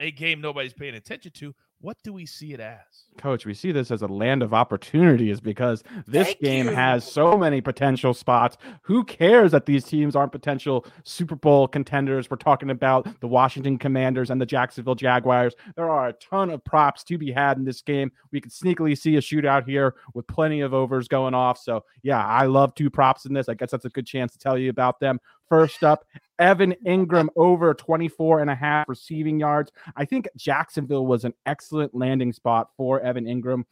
a 0.00 0.10
game 0.10 0.40
nobody's 0.40 0.72
paying 0.72 0.94
attention 0.94 1.32
to. 1.32 1.54
What 1.80 1.96
do 2.02 2.12
we 2.12 2.26
see 2.26 2.52
it 2.54 2.58
as? 2.58 2.80
Coach, 3.18 3.46
we 3.46 3.54
see 3.54 3.70
this 3.70 3.92
as 3.92 4.02
a 4.02 4.08
land 4.08 4.42
of 4.42 4.52
opportunities 4.52 5.40
because 5.40 5.84
this 6.08 6.26
Thank 6.26 6.40
game 6.40 6.66
you. 6.66 6.74
has 6.74 7.04
so 7.04 7.38
many 7.38 7.60
potential 7.60 8.12
spots. 8.14 8.56
Who 8.82 9.04
cares 9.04 9.52
that 9.52 9.64
these 9.64 9.84
teams 9.84 10.16
aren't 10.16 10.32
potential 10.32 10.84
Super 11.04 11.36
Bowl 11.36 11.68
contenders? 11.68 12.30
We're 12.30 12.36
talking 12.36 12.70
about 12.70 13.20
the 13.20 13.28
Washington 13.28 13.78
Commanders 13.78 14.30
and 14.30 14.40
the 14.40 14.46
Jacksonville 14.46 14.96
Jaguars. 14.96 15.54
There 15.76 15.88
are 15.88 16.08
a 16.08 16.12
ton 16.14 16.50
of 16.50 16.64
props 16.64 17.04
to 17.04 17.18
be 17.18 17.30
had 17.30 17.58
in 17.58 17.64
this 17.64 17.80
game. 17.80 18.10
We 18.32 18.40
could 18.40 18.52
sneakily 18.52 18.98
see 18.98 19.14
a 19.14 19.20
shootout 19.20 19.64
here 19.64 19.94
with 20.14 20.26
plenty 20.26 20.62
of 20.62 20.74
overs 20.74 21.06
going 21.06 21.34
off. 21.34 21.60
So, 21.60 21.84
yeah, 22.02 22.26
I 22.26 22.46
love 22.46 22.74
two 22.74 22.90
props 22.90 23.24
in 23.24 23.32
this. 23.32 23.48
I 23.48 23.54
guess 23.54 23.70
that's 23.70 23.84
a 23.84 23.90
good 23.90 24.06
chance 24.06 24.32
to 24.32 24.38
tell 24.38 24.58
you 24.58 24.70
about 24.70 24.98
them. 24.98 25.20
First 25.48 25.82
up, 25.82 26.04
Evan 26.38 26.74
Engram 26.86 27.28
over 27.36 27.74
24 27.74 28.40
and 28.40 28.50
a 28.50 28.54
half 28.54 28.88
receiving 28.88 29.40
yards. 29.40 29.72
I 29.96 30.04
think 30.04 30.28
Jacksonville 30.36 31.06
was 31.06 31.24
an 31.24 31.34
excellent 31.46 31.94
landing 31.94 32.32
spot 32.32 32.68
for 32.76 33.00
Evan 33.00 33.24
Engram. 33.24 33.64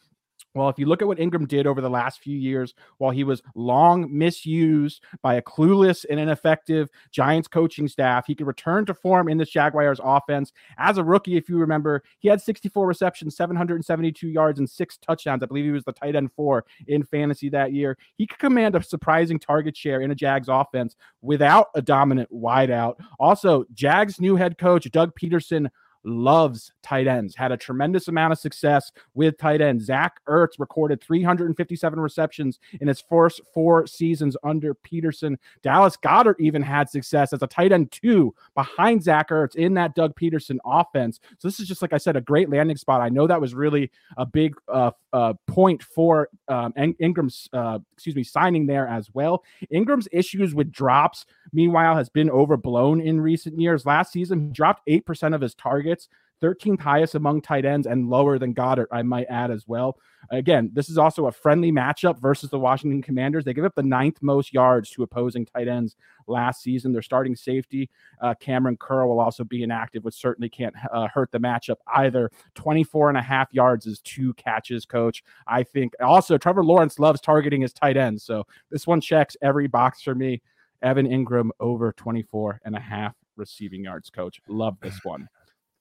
Well, 0.56 0.70
if 0.70 0.78
you 0.78 0.86
look 0.86 1.02
at 1.02 1.08
what 1.08 1.18
Engram 1.18 1.46
did 1.46 1.66
over 1.66 1.82
the 1.82 1.90
last 1.90 2.20
few 2.20 2.34
years, 2.34 2.72
while 2.96 3.10
he 3.10 3.24
was 3.24 3.42
long 3.54 4.08
misused 4.10 5.04
by 5.20 5.34
a 5.34 5.42
clueless 5.42 6.06
and 6.08 6.18
ineffective 6.18 6.88
Giants 7.10 7.46
coaching 7.46 7.88
staff, 7.88 8.26
he 8.26 8.34
could 8.34 8.46
return 8.46 8.86
to 8.86 8.94
form 8.94 9.28
in 9.28 9.36
this 9.36 9.50
Jaguars 9.50 10.00
offense. 10.02 10.52
As 10.78 10.96
a 10.96 11.04
rookie, 11.04 11.36
if 11.36 11.50
you 11.50 11.58
remember, 11.58 12.02
he 12.20 12.28
had 12.28 12.40
64 12.40 12.86
receptions, 12.86 13.36
772 13.36 14.28
yards, 14.28 14.58
and 14.58 14.68
six 14.68 14.96
touchdowns. 14.96 15.42
I 15.42 15.46
believe 15.46 15.66
he 15.66 15.72
was 15.72 15.84
the 15.84 15.92
tight 15.92 16.16
end 16.16 16.32
four 16.32 16.64
in 16.88 17.04
fantasy 17.04 17.50
that 17.50 17.74
year. 17.74 17.98
He 18.16 18.26
could 18.26 18.38
command 18.38 18.74
a 18.76 18.82
surprising 18.82 19.38
target 19.38 19.76
share 19.76 20.00
in 20.00 20.10
a 20.10 20.14
Jags 20.14 20.48
offense 20.48 20.96
without 21.20 21.66
a 21.74 21.82
dominant 21.82 22.32
wideout. 22.32 22.94
Also, 23.20 23.66
Jags' 23.74 24.22
new 24.22 24.36
head 24.36 24.56
coach, 24.56 24.90
Doug 24.90 25.12
Pederson, 25.20 25.68
loves 26.06 26.72
tight 26.82 27.06
ends, 27.06 27.34
had 27.34 27.52
a 27.52 27.56
tremendous 27.56 28.08
amount 28.08 28.32
of 28.32 28.38
success 28.38 28.92
with 29.14 29.36
tight 29.38 29.60
ends. 29.60 29.84
Zach 29.84 30.20
Ertz 30.28 30.58
recorded 30.58 31.02
357 31.02 31.98
receptions 31.98 32.58
in 32.80 32.88
his 32.88 33.00
first 33.00 33.40
four 33.52 33.86
seasons 33.86 34.36
under 34.44 34.74
Pederson. 34.74 35.36
Dallas 35.62 35.96
Goedert 35.96 36.36
even 36.38 36.62
had 36.62 36.88
success 36.88 37.32
as 37.32 37.42
a 37.42 37.46
tight 37.46 37.72
end 37.72 37.90
two 37.90 38.34
behind 38.54 39.02
Zach 39.02 39.30
Ertz 39.30 39.56
in 39.56 39.74
that 39.74 39.94
Doug 39.94 40.14
Pederson 40.14 40.58
offense. 40.64 41.20
So 41.38 41.48
this 41.48 41.58
is 41.58 41.66
just, 41.66 41.82
like 41.82 41.92
I 41.92 41.98
said, 41.98 42.16
a 42.16 42.20
great 42.20 42.48
landing 42.48 42.76
spot. 42.76 43.00
I 43.00 43.08
know 43.08 43.26
that 43.26 43.40
was 43.40 43.54
really 43.54 43.90
a 44.16 44.24
big 44.24 44.54
uh, 44.68 44.92
uh, 45.12 45.32
point 45.46 45.82
for 45.82 46.28
um, 46.48 46.72
Engram's, 46.74 47.48
uh, 47.52 47.80
excuse 47.94 48.14
me, 48.14 48.22
signing 48.22 48.66
there 48.66 48.86
as 48.86 49.10
well. 49.12 49.42
Engram's 49.72 50.08
issues 50.12 50.54
with 50.54 50.70
drops, 50.70 51.26
meanwhile, 51.52 51.96
has 51.96 52.08
been 52.08 52.30
overblown 52.30 53.00
in 53.00 53.20
recent 53.20 53.58
years. 53.58 53.86
Last 53.86 54.12
season, 54.12 54.46
he 54.46 54.52
dropped 54.52 54.86
8% 54.86 55.34
of 55.34 55.40
his 55.40 55.54
targets 55.54 55.95
targets, 55.96 56.08
13th 56.42 56.80
highest 56.80 57.14
among 57.14 57.40
tight 57.40 57.64
ends, 57.64 57.86
and 57.86 58.10
lower 58.10 58.38
than 58.38 58.54
Goedert, 58.54 58.88
I 58.92 59.02
might 59.02 59.26
add 59.30 59.50
as 59.50 59.66
well. 59.66 59.96
Again, 60.30 60.70
this 60.74 60.90
is 60.90 60.98
also 60.98 61.26
a 61.26 61.32
friendly 61.32 61.72
matchup 61.72 62.20
versus 62.20 62.50
the 62.50 62.58
Washington 62.58 63.00
Commanders. 63.00 63.44
They 63.44 63.54
give 63.54 63.64
up 63.64 63.74
the 63.74 63.82
ninth 63.82 64.18
most 64.20 64.52
yards 64.52 64.90
to 64.90 65.02
opposing 65.02 65.46
tight 65.46 65.66
ends 65.66 65.96
last 66.26 66.62
season. 66.62 66.92
Their 66.92 67.00
starting 67.00 67.34
safety, 67.34 67.88
uh, 68.20 68.34
Kamren 68.34 68.78
Curl, 68.78 69.08
will 69.08 69.20
also 69.20 69.44
be 69.44 69.62
inactive, 69.62 70.04
which 70.04 70.16
certainly 70.16 70.50
can't 70.50 70.74
uh, 70.92 71.08
hurt 71.08 71.30
the 71.32 71.38
matchup 71.38 71.76
either. 71.94 72.30
24 72.54 73.08
and 73.08 73.18
a 73.18 73.22
half 73.22 73.48
yards 73.54 73.86
is 73.86 74.00
two 74.00 74.34
catches, 74.34 74.84
coach. 74.84 75.22
I 75.46 75.62
think 75.62 75.94
also 76.00 76.36
Trevor 76.36 76.64
Lawrence 76.64 76.98
loves 76.98 77.20
targeting 77.22 77.62
his 77.62 77.72
tight 77.72 77.96
ends. 77.96 78.24
So 78.24 78.46
this 78.70 78.86
one 78.86 79.00
checks 79.00 79.36
every 79.40 79.68
box 79.68 80.02
for 80.02 80.14
me. 80.14 80.42
Evan 80.82 81.06
Engram 81.06 81.48
over 81.60 81.92
24 81.92 82.60
and 82.64 82.76
a 82.76 82.80
half 82.80 83.14
receiving 83.36 83.84
yards, 83.84 84.10
coach. 84.10 84.40
Love 84.48 84.76
this 84.82 85.00
one. 85.02 85.28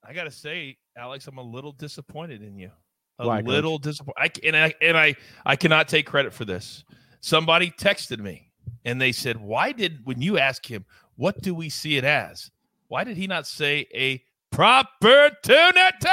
I 0.07 0.13
gotta 0.13 0.31
say, 0.31 0.77
Alex, 0.97 1.27
I'm 1.27 1.37
a 1.37 1.43
little 1.43 1.71
disappointed 1.71 2.41
in 2.41 2.57
you. 2.57 2.71
A 3.19 3.27
Why, 3.27 3.41
little 3.41 3.77
disappointed. 3.77 4.15
I 4.17 4.47
and 4.47 4.55
I 4.57 4.73
and 4.81 4.97
I 4.97 5.15
I 5.45 5.55
cannot 5.55 5.87
take 5.87 6.05
credit 6.05 6.33
for 6.33 6.45
this. 6.45 6.83
Somebody 7.21 7.71
texted 7.71 8.19
me 8.19 8.51
and 8.83 9.01
they 9.01 9.11
said, 9.11 9.37
"Why 9.37 9.71
did 9.71 9.99
when 10.03 10.21
you 10.21 10.37
ask 10.37 10.65
him 10.65 10.85
what 11.15 11.41
do 11.41 11.55
we 11.55 11.69
see 11.69 11.97
it 11.97 12.03
as? 12.03 12.51
Why 12.87 13.03
did 13.03 13.17
he 13.17 13.25
not 13.25 13.47
say 13.47 13.87
a 13.93 14.21
proper 14.51 15.25
opportunity? 15.25 16.09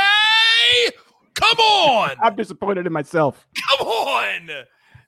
Come 1.35 1.59
on! 1.59 2.16
I'm 2.22 2.37
disappointed 2.37 2.87
in 2.87 2.92
myself. 2.92 3.46
Come 3.68 3.87
on! 3.87 4.50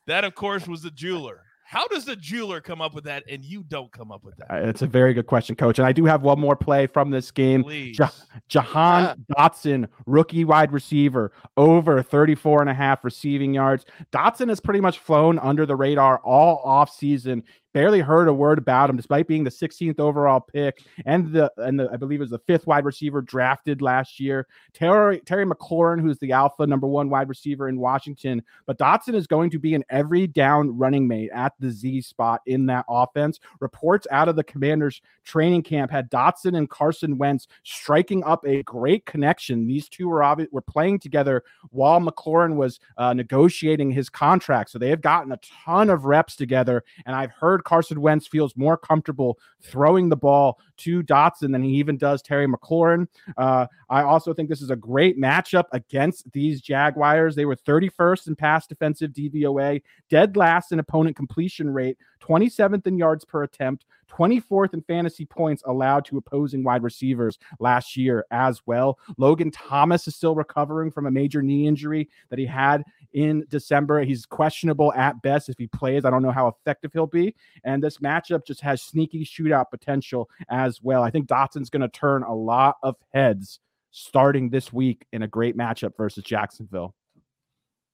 That, 0.06 0.24
of 0.24 0.34
course, 0.34 0.66
was 0.66 0.82
the 0.82 0.90
jeweler 0.90 1.42
How 1.74 1.88
does 1.88 2.04
the 2.04 2.14
jeweler 2.14 2.60
come 2.60 2.80
up 2.80 2.94
with 2.94 3.02
that 3.04 3.24
and 3.28 3.44
you 3.44 3.64
don't 3.64 3.90
come 3.90 4.12
up 4.12 4.22
with 4.22 4.36
that? 4.36 4.48
Uh, 4.48 4.68
It's 4.68 4.82
a 4.82 4.86
very 4.86 5.12
good 5.12 5.26
question, 5.26 5.56
coach. 5.56 5.80
And 5.80 5.86
I 5.86 5.90
do 5.90 6.04
have 6.04 6.22
one 6.22 6.38
more 6.38 6.54
play 6.54 6.86
from 6.86 7.10
this 7.10 7.32
game. 7.32 7.64
Please. 7.64 7.98
Ja- 7.98 8.10
Jahan 8.48 9.24
Dotson, 9.36 9.88
rookie 10.06 10.44
wide 10.44 10.70
receiver, 10.70 11.32
over 11.56 12.00
34 12.00 12.60
and 12.60 12.70
a 12.70 12.74
half 12.74 13.02
receiving 13.04 13.52
yards. 13.52 13.84
Dotson 14.12 14.50
has 14.50 14.60
pretty 14.60 14.80
much 14.80 15.00
flown 15.00 15.40
under 15.40 15.66
the 15.66 15.74
radar 15.74 16.18
all 16.18 16.62
offseason. 16.64 17.42
Barely 17.74 17.98
heard 17.98 18.28
a 18.28 18.32
word 18.32 18.58
about 18.58 18.88
him, 18.88 18.96
despite 18.96 19.26
being 19.26 19.42
the 19.42 19.50
16th 19.50 19.98
overall 19.98 20.38
pick 20.38 20.84
and 21.06 21.32
the 21.32 21.52
and 21.56 21.78
the 21.78 21.90
I 21.92 21.96
believe 21.96 22.20
it 22.20 22.22
was 22.22 22.30
the 22.30 22.38
fifth 22.38 22.68
wide 22.68 22.84
receiver 22.84 23.20
drafted 23.20 23.82
last 23.82 24.20
year. 24.20 24.46
Terry 24.72 25.18
Terry 25.26 25.44
McLaurin, 25.44 26.00
who's 26.00 26.18
the 26.20 26.30
alpha 26.30 26.68
number 26.68 26.86
one 26.86 27.10
wide 27.10 27.28
receiver 27.28 27.68
in 27.68 27.80
Washington, 27.80 28.44
but 28.66 28.78
Dotson 28.78 29.14
is 29.14 29.26
going 29.26 29.50
to 29.50 29.58
be 29.58 29.74
an 29.74 29.82
every 29.90 30.28
down 30.28 30.78
running 30.78 31.08
mate 31.08 31.30
at 31.34 31.52
the 31.58 31.68
Z 31.68 32.02
spot 32.02 32.42
in 32.46 32.66
that 32.66 32.84
offense. 32.88 33.40
Reports 33.58 34.06
out 34.12 34.28
of 34.28 34.36
the 34.36 34.44
Commanders 34.44 35.02
training 35.24 35.64
camp 35.64 35.90
had 35.90 36.08
Dotson 36.12 36.56
and 36.56 36.70
Carson 36.70 37.18
Wentz 37.18 37.48
striking 37.64 38.22
up 38.22 38.46
a 38.46 38.62
great 38.62 39.04
connection. 39.04 39.66
These 39.66 39.88
two 39.88 40.08
were 40.08 40.20
obvi- 40.20 40.52
were 40.52 40.60
playing 40.60 41.00
together 41.00 41.42
while 41.70 42.00
McLaurin 42.00 42.54
was 42.54 42.78
uh, 42.98 43.14
negotiating 43.14 43.90
his 43.90 44.08
contract, 44.08 44.70
so 44.70 44.78
they 44.78 44.90
have 44.90 45.00
gotten 45.00 45.32
a 45.32 45.40
ton 45.64 45.90
of 45.90 46.04
reps 46.04 46.36
together. 46.36 46.84
And 47.04 47.16
I've 47.16 47.32
heard 47.32 47.63
Carson 47.64 48.00
Wentz 48.00 48.26
feels 48.26 48.56
more 48.56 48.76
comfortable 48.76 49.38
throwing 49.62 50.08
the 50.08 50.16
ball 50.16 50.58
to 50.78 51.02
Dotson 51.02 51.52
than 51.52 51.62
he 51.62 51.70
even 51.72 51.96
does 51.96 52.22
Terry 52.22 52.46
McLaurin. 52.46 53.06
Uh, 53.36 53.66
I 53.88 54.02
also 54.02 54.32
think 54.34 54.48
this 54.48 54.62
is 54.62 54.70
a 54.70 54.76
great 54.76 55.18
matchup 55.18 55.64
against 55.72 56.30
these 56.32 56.60
Jaguars. 56.60 57.34
They 57.34 57.44
were 57.44 57.56
31st 57.56 58.28
in 58.28 58.36
pass 58.36 58.66
defensive 58.66 59.12
DVOA, 59.12 59.82
dead 60.10 60.36
last 60.36 60.72
in 60.72 60.78
opponent 60.78 61.16
completion 61.16 61.70
rate, 61.70 61.98
27th 62.22 62.86
in 62.86 62.98
yards 62.98 63.24
per 63.24 63.42
attempt, 63.42 63.86
24th 64.14 64.74
in 64.74 64.82
fantasy 64.82 65.24
points 65.24 65.62
allowed 65.66 66.04
to 66.06 66.16
opposing 66.16 66.62
wide 66.62 66.82
receivers 66.82 67.38
last 67.58 67.96
year 67.96 68.24
as 68.30 68.60
well. 68.66 68.98
Logan 69.18 69.50
Thomas 69.50 70.06
is 70.06 70.14
still 70.14 70.34
recovering 70.34 70.90
from 70.90 71.06
a 71.06 71.10
major 71.10 71.42
knee 71.42 71.66
injury 71.66 72.08
that 72.30 72.38
he 72.38 72.46
had 72.46 72.84
in 73.12 73.44
December. 73.48 74.02
He's 74.02 74.26
questionable 74.26 74.92
at 74.94 75.20
best 75.22 75.48
if 75.48 75.58
he 75.58 75.66
plays. 75.66 76.04
I 76.04 76.10
don't 76.10 76.22
know 76.22 76.30
how 76.30 76.48
effective 76.48 76.92
he'll 76.92 77.06
be. 77.06 77.34
And 77.64 77.82
this 77.82 77.98
matchup 77.98 78.46
just 78.46 78.60
has 78.60 78.82
sneaky 78.82 79.24
shootout 79.24 79.70
potential 79.70 80.28
as 80.48 80.80
well. 80.82 81.02
I 81.02 81.10
think 81.10 81.26
Dotson's 81.26 81.70
going 81.70 81.82
to 81.82 81.88
turn 81.88 82.22
a 82.22 82.34
lot 82.34 82.76
of 82.82 82.96
heads 83.12 83.60
starting 83.90 84.50
this 84.50 84.72
week 84.72 85.06
in 85.12 85.22
a 85.22 85.28
great 85.28 85.56
matchup 85.56 85.96
versus 85.96 86.24
Jacksonville. 86.24 86.94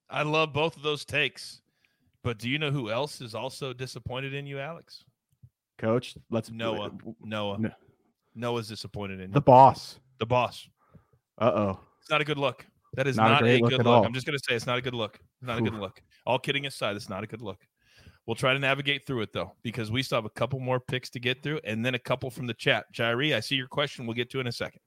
I 0.09 0.22
love 0.22 0.52
both 0.52 0.76
of 0.76 0.83
those 0.83 1.04
takes. 1.04 1.61
But 2.22 2.38
do 2.38 2.50
you 2.50 2.59
know 2.59 2.70
who 2.70 2.90
else 2.90 3.20
is 3.22 3.35
also 3.35 3.72
disappointed 3.72 4.35
in 4.35 4.46
you, 4.46 4.59
Alex? 4.59 5.04
Coach, 5.81 6.14
let's 6.31 6.51
Noah. 6.51 6.93
Noah. 7.23 7.59
No. 7.59 7.71
Noah's 8.35 8.69
disappointed 8.69 9.21
in 9.21 9.31
you. 9.31 9.35
The 9.35 9.40
boss. 9.40 9.99
The 10.19 10.27
boss. 10.27 10.69
Uh 11.38 11.53
oh. 11.55 11.81
It's 12.01 12.11
not 12.11 12.21
a 12.21 12.25
good 12.25 12.38
look. 12.38 12.66
That 12.95 13.07
is 13.07 13.16
Not 13.16 13.29
a 13.29 13.31
not, 13.31 13.43
a, 13.43 13.45
great 13.45 13.62
look 13.62 13.71
good 13.71 13.81
at 13.81 13.87
look. 13.87 14.05
I'm 14.05 14.12
just 14.12 14.27
going 14.27 14.37
to 14.37 14.45
say 14.47 14.55
it's 14.55 14.66
not 14.66 14.77
a 14.77 14.83
good 14.83 14.95
look. 14.95 15.14
It's 15.14 15.47
not 15.47 15.59
a 15.59 15.62
good 15.62 15.75
look. 15.75 16.03
All 16.27 16.38
kidding 16.38 16.66
aside, 16.66 16.97
it's 16.97 17.09
not 17.09 17.23
a 17.23 17.27
good 17.27 17.40
look. 17.40 17.61
We'll 18.27 18.35
try 18.35 18.53
to 18.53 18.59
navigate 18.59 19.07
through 19.07 19.23
it 19.23 19.33
though, 19.33 19.53
because 19.62 19.90
we 19.90 20.03
still 20.03 20.19
have 20.19 20.25
a 20.25 20.31
couple 20.31 20.61
more 20.61 20.81
picks 20.81 21.09
to 21.11 21.21
get 21.21 21.43
through, 21.43 21.61
and 21.64 21.85
then 21.85 21.95
a 21.95 21.99
couple 21.99 22.31
from 22.31 22.47
the 22.47 22.55
chat. 22.55 22.85
Jairi, 22.93 23.35
I 23.35 23.40
see 23.40 23.55
your 23.55 23.69
question. 23.69 24.07
We'll 24.07 24.14
get 24.14 24.29
to 24.31 24.40
in 24.40 24.47
a 24.49 24.53
second. 24.53 24.81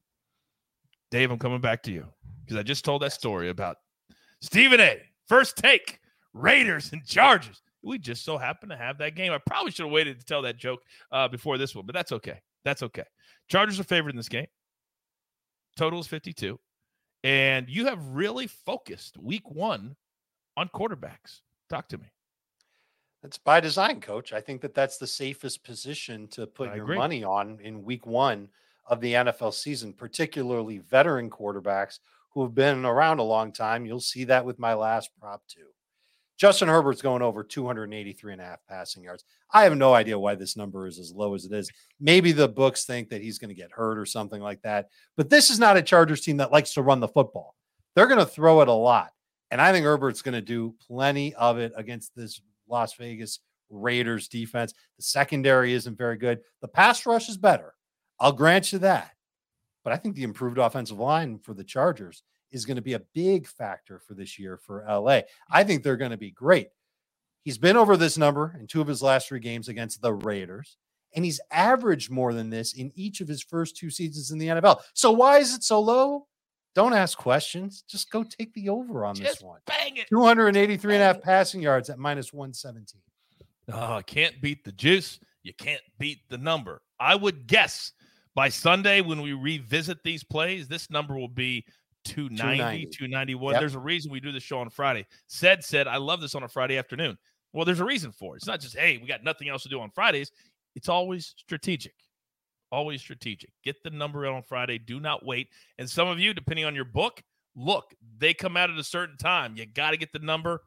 Dave, 1.12 1.32
I'm 1.32 1.39
coming 1.39 1.62
back 1.62 1.82
to 1.84 1.91
you 1.91 2.06
because 2.45 2.58
I 2.58 2.63
just 2.63 2.86
told 2.86 3.01
that 3.01 3.13
story 3.13 3.49
about 3.49 3.77
Stephen 4.41 4.79
A. 4.79 5.01
First 5.27 5.58
take, 5.58 5.99
Raiders 6.34 6.91
and 6.91 7.06
Chargers. 7.06 7.62
We 7.83 7.97
just 7.97 8.23
so 8.23 8.37
happen 8.37 8.69
to 8.69 8.77
have 8.77 8.97
that 8.99 9.15
game. 9.15 9.33
I 9.33 9.39
probably 9.39 9.71
should 9.71 9.85
have 9.85 9.91
waited 9.91 10.19
to 10.19 10.25
tell 10.25 10.41
that 10.43 10.57
joke 10.57 10.81
uh, 11.11 11.27
before 11.27 11.57
this 11.57 11.75
one, 11.75 11.85
but 11.85 11.93
that's 11.93 12.11
okay. 12.13 12.41
That's 12.63 12.81
okay. 12.83 13.03
Chargers 13.49 13.79
are 13.79 13.83
favored 13.83 14.11
in 14.11 14.17
this 14.17 14.29
game. 14.29 14.47
Total 15.75 15.99
is 15.99 16.07
52. 16.07 16.59
And 17.23 17.69
you 17.69 17.85
have 17.85 17.99
really 18.07 18.47
focused 18.47 19.17
week 19.17 19.49
one 19.49 19.95
on 20.57 20.69
quarterbacks. 20.69 21.41
Talk 21.69 21.87
to 21.89 21.97
me. 21.97 22.07
That's 23.21 23.37
by 23.37 23.61
design, 23.61 24.01
coach. 24.01 24.33
I 24.33 24.41
think 24.41 24.61
that 24.61 24.73
that's 24.73 24.97
the 24.97 25.07
safest 25.07 25.63
position 25.63 26.27
to 26.29 26.45
put 26.45 26.69
I 26.69 26.75
your 26.75 26.83
agree. 26.83 26.97
money 26.97 27.23
on 27.23 27.59
in 27.61 27.83
week 27.83 28.05
one 28.05 28.49
of 28.85 28.99
the 28.99 29.13
NFL 29.13 29.53
season, 29.53 29.93
particularly 29.93 30.79
veteran 30.79 31.29
quarterbacks 31.29 31.99
who 32.31 32.43
have 32.43 32.53
been 32.53 32.85
around 32.85 33.19
a 33.19 33.23
long 33.23 33.53
time. 33.53 33.85
You'll 33.85 34.01
see 34.01 34.25
that 34.25 34.45
with 34.45 34.59
my 34.59 34.73
last 34.73 35.09
prop 35.19 35.41
too. 35.47 35.67
Justin 36.37 36.67
Herbert's 36.67 37.01
going 37.01 37.21
over 37.21 37.43
283 37.43 38.33
and 38.33 38.41
a 38.41 38.45
half 38.45 38.59
passing 38.67 39.03
yards. 39.03 39.23
I 39.51 39.63
have 39.63 39.77
no 39.77 39.93
idea 39.93 40.17
why 40.17 40.35
this 40.35 40.57
number 40.57 40.87
is 40.87 40.99
as 40.99 41.11
low 41.11 41.35
as 41.35 41.45
it 41.45 41.53
is. 41.53 41.71
Maybe 41.99 42.31
the 42.31 42.47
books 42.47 42.85
think 42.85 43.09
that 43.09 43.21
he's 43.21 43.37
going 43.37 43.49
to 43.49 43.55
get 43.55 43.71
hurt 43.71 43.97
or 43.97 44.05
something 44.05 44.41
like 44.41 44.61
that. 44.63 44.89
But 45.15 45.29
this 45.29 45.49
is 45.49 45.59
not 45.59 45.77
a 45.77 45.81
Chargers 45.81 46.21
team 46.21 46.37
that 46.37 46.51
likes 46.51 46.73
to 46.73 46.81
run 46.81 46.99
the 46.99 47.07
football. 47.07 47.55
They're 47.95 48.07
going 48.07 48.19
to 48.19 48.25
throw 48.25 48.61
it 48.61 48.67
a 48.67 48.73
lot. 48.73 49.11
And 49.51 49.61
I 49.61 49.71
think 49.71 49.85
Herbert's 49.85 50.23
going 50.23 50.33
to 50.33 50.41
do 50.41 50.73
plenty 50.87 51.35
of 51.35 51.59
it 51.59 51.73
against 51.75 52.15
this 52.15 52.41
Las 52.67 52.95
Vegas 52.95 53.39
Raiders 53.69 54.27
defense. 54.27 54.73
The 54.97 55.03
secondary 55.03 55.73
isn't 55.73 55.97
very 55.97 56.17
good. 56.17 56.39
The 56.61 56.67
pass 56.67 57.05
rush 57.05 57.29
is 57.29 57.37
better. 57.37 57.75
I'll 58.19 58.31
grant 58.31 58.71
you 58.71 58.79
that. 58.79 59.11
But 59.83 59.93
I 59.93 59.97
think 59.97 60.15
the 60.15 60.23
improved 60.23 60.57
offensive 60.57 60.97
line 60.97 61.37
for 61.39 61.53
the 61.53 61.63
Chargers 61.63 62.23
is 62.53 62.65
going 62.65 62.75
to 62.75 62.81
be 62.81 62.93
a 62.93 63.01
big 63.13 63.47
factor 63.47 63.99
for 63.99 64.13
this 64.13 64.39
year 64.39 64.57
for 64.57 64.85
LA. 64.87 65.21
I 65.49 65.63
think 65.63 65.83
they're 65.83 65.97
going 65.97 66.11
to 66.11 66.17
be 66.17 66.31
great. 66.31 66.69
He's 67.43 67.57
been 67.57 67.75
over 67.75 67.97
this 67.97 68.17
number 68.17 68.55
in 68.57 68.67
two 68.67 68.79
of 68.79 68.87
his 68.87 69.01
last 69.01 69.27
three 69.27 69.39
games 69.39 69.67
against 69.67 70.01
the 70.01 70.13
Raiders, 70.13 70.77
and 71.13 71.25
he's 71.25 71.41
averaged 71.51 72.09
more 72.09 72.33
than 72.33 72.49
this 72.49 72.73
in 72.73 72.91
each 72.95 73.19
of 73.19 73.27
his 73.27 73.43
first 73.43 73.75
two 73.75 73.89
seasons 73.89 74.31
in 74.31 74.37
the 74.37 74.47
NFL. 74.47 74.81
So 74.93 75.11
why 75.11 75.39
is 75.39 75.53
it 75.53 75.63
so 75.63 75.81
low? 75.81 76.27
Don't 76.75 76.93
ask 76.93 77.17
questions. 77.17 77.83
Just 77.87 78.09
go 78.09 78.23
take 78.23 78.53
the 78.53 78.69
over 78.69 79.05
on 79.05 79.15
this 79.15 79.41
one. 79.41 79.59
bang 79.67 79.97
it. 79.97 80.07
283 80.09 80.93
and 80.95 81.03
a 81.03 81.05
half 81.05 81.21
passing 81.21 81.61
yards 81.61 81.89
at 81.89 81.99
minus 81.99 82.31
117. 82.33 83.01
Oh, 83.71 83.73
ah, 83.75 84.01
can't 84.01 84.41
beat 84.41 84.63
the 84.63 84.71
juice. 84.71 85.19
You 85.43 85.53
can't 85.53 85.81
beat 85.99 86.19
the 86.29 86.37
number. 86.37 86.81
I 86.99 87.15
would 87.15 87.47
guess 87.47 87.91
by 88.35 88.49
Sunday 88.49 89.01
when 89.01 89.21
we 89.21 89.33
revisit 89.33 90.03
these 90.03 90.23
plays, 90.23 90.67
this 90.67 90.89
number 90.89 91.17
will 91.17 91.27
be 91.27 91.65
290, 92.03 92.85
290. 92.85 92.85
291. 92.97 93.53
Yep. 93.53 93.59
There's 93.61 93.75
a 93.75 93.79
reason 93.79 94.11
we 94.11 94.19
do 94.19 94.31
the 94.31 94.39
show 94.39 94.59
on 94.59 94.69
Friday. 94.69 95.05
Said 95.27 95.63
said, 95.63 95.87
I 95.87 95.97
love 95.97 96.21
this 96.21 96.35
on 96.35 96.43
a 96.43 96.47
Friday 96.47 96.77
afternoon. 96.77 97.17
Well, 97.53 97.65
there's 97.65 97.79
a 97.79 97.85
reason 97.85 98.11
for 98.11 98.35
it. 98.35 98.37
It's 98.37 98.47
not 98.47 98.59
just, 98.59 98.77
hey, 98.77 98.97
we 98.97 99.07
got 99.07 99.23
nothing 99.23 99.49
else 99.49 99.63
to 99.63 99.69
do 99.69 99.79
on 99.79 99.91
Fridays. 99.91 100.31
It's 100.75 100.89
always 100.89 101.35
strategic. 101.37 101.93
Always 102.71 103.01
strategic. 103.01 103.51
Get 103.63 103.83
the 103.83 103.91
number 103.91 104.25
out 104.25 104.33
on 104.33 104.41
Friday. 104.41 104.79
Do 104.79 104.99
not 104.99 105.23
wait. 105.23 105.49
And 105.77 105.87
some 105.87 106.07
of 106.07 106.19
you, 106.19 106.33
depending 106.33 106.65
on 106.65 106.73
your 106.73 106.85
book, 106.85 107.21
look, 107.55 107.93
they 108.17 108.33
come 108.33 108.57
out 108.57 108.71
at 108.71 108.79
a 108.79 108.83
certain 108.83 109.17
time. 109.17 109.55
You 109.55 109.67
got 109.67 109.91
to 109.91 109.97
get 109.97 110.11
the 110.11 110.19
number 110.19 110.63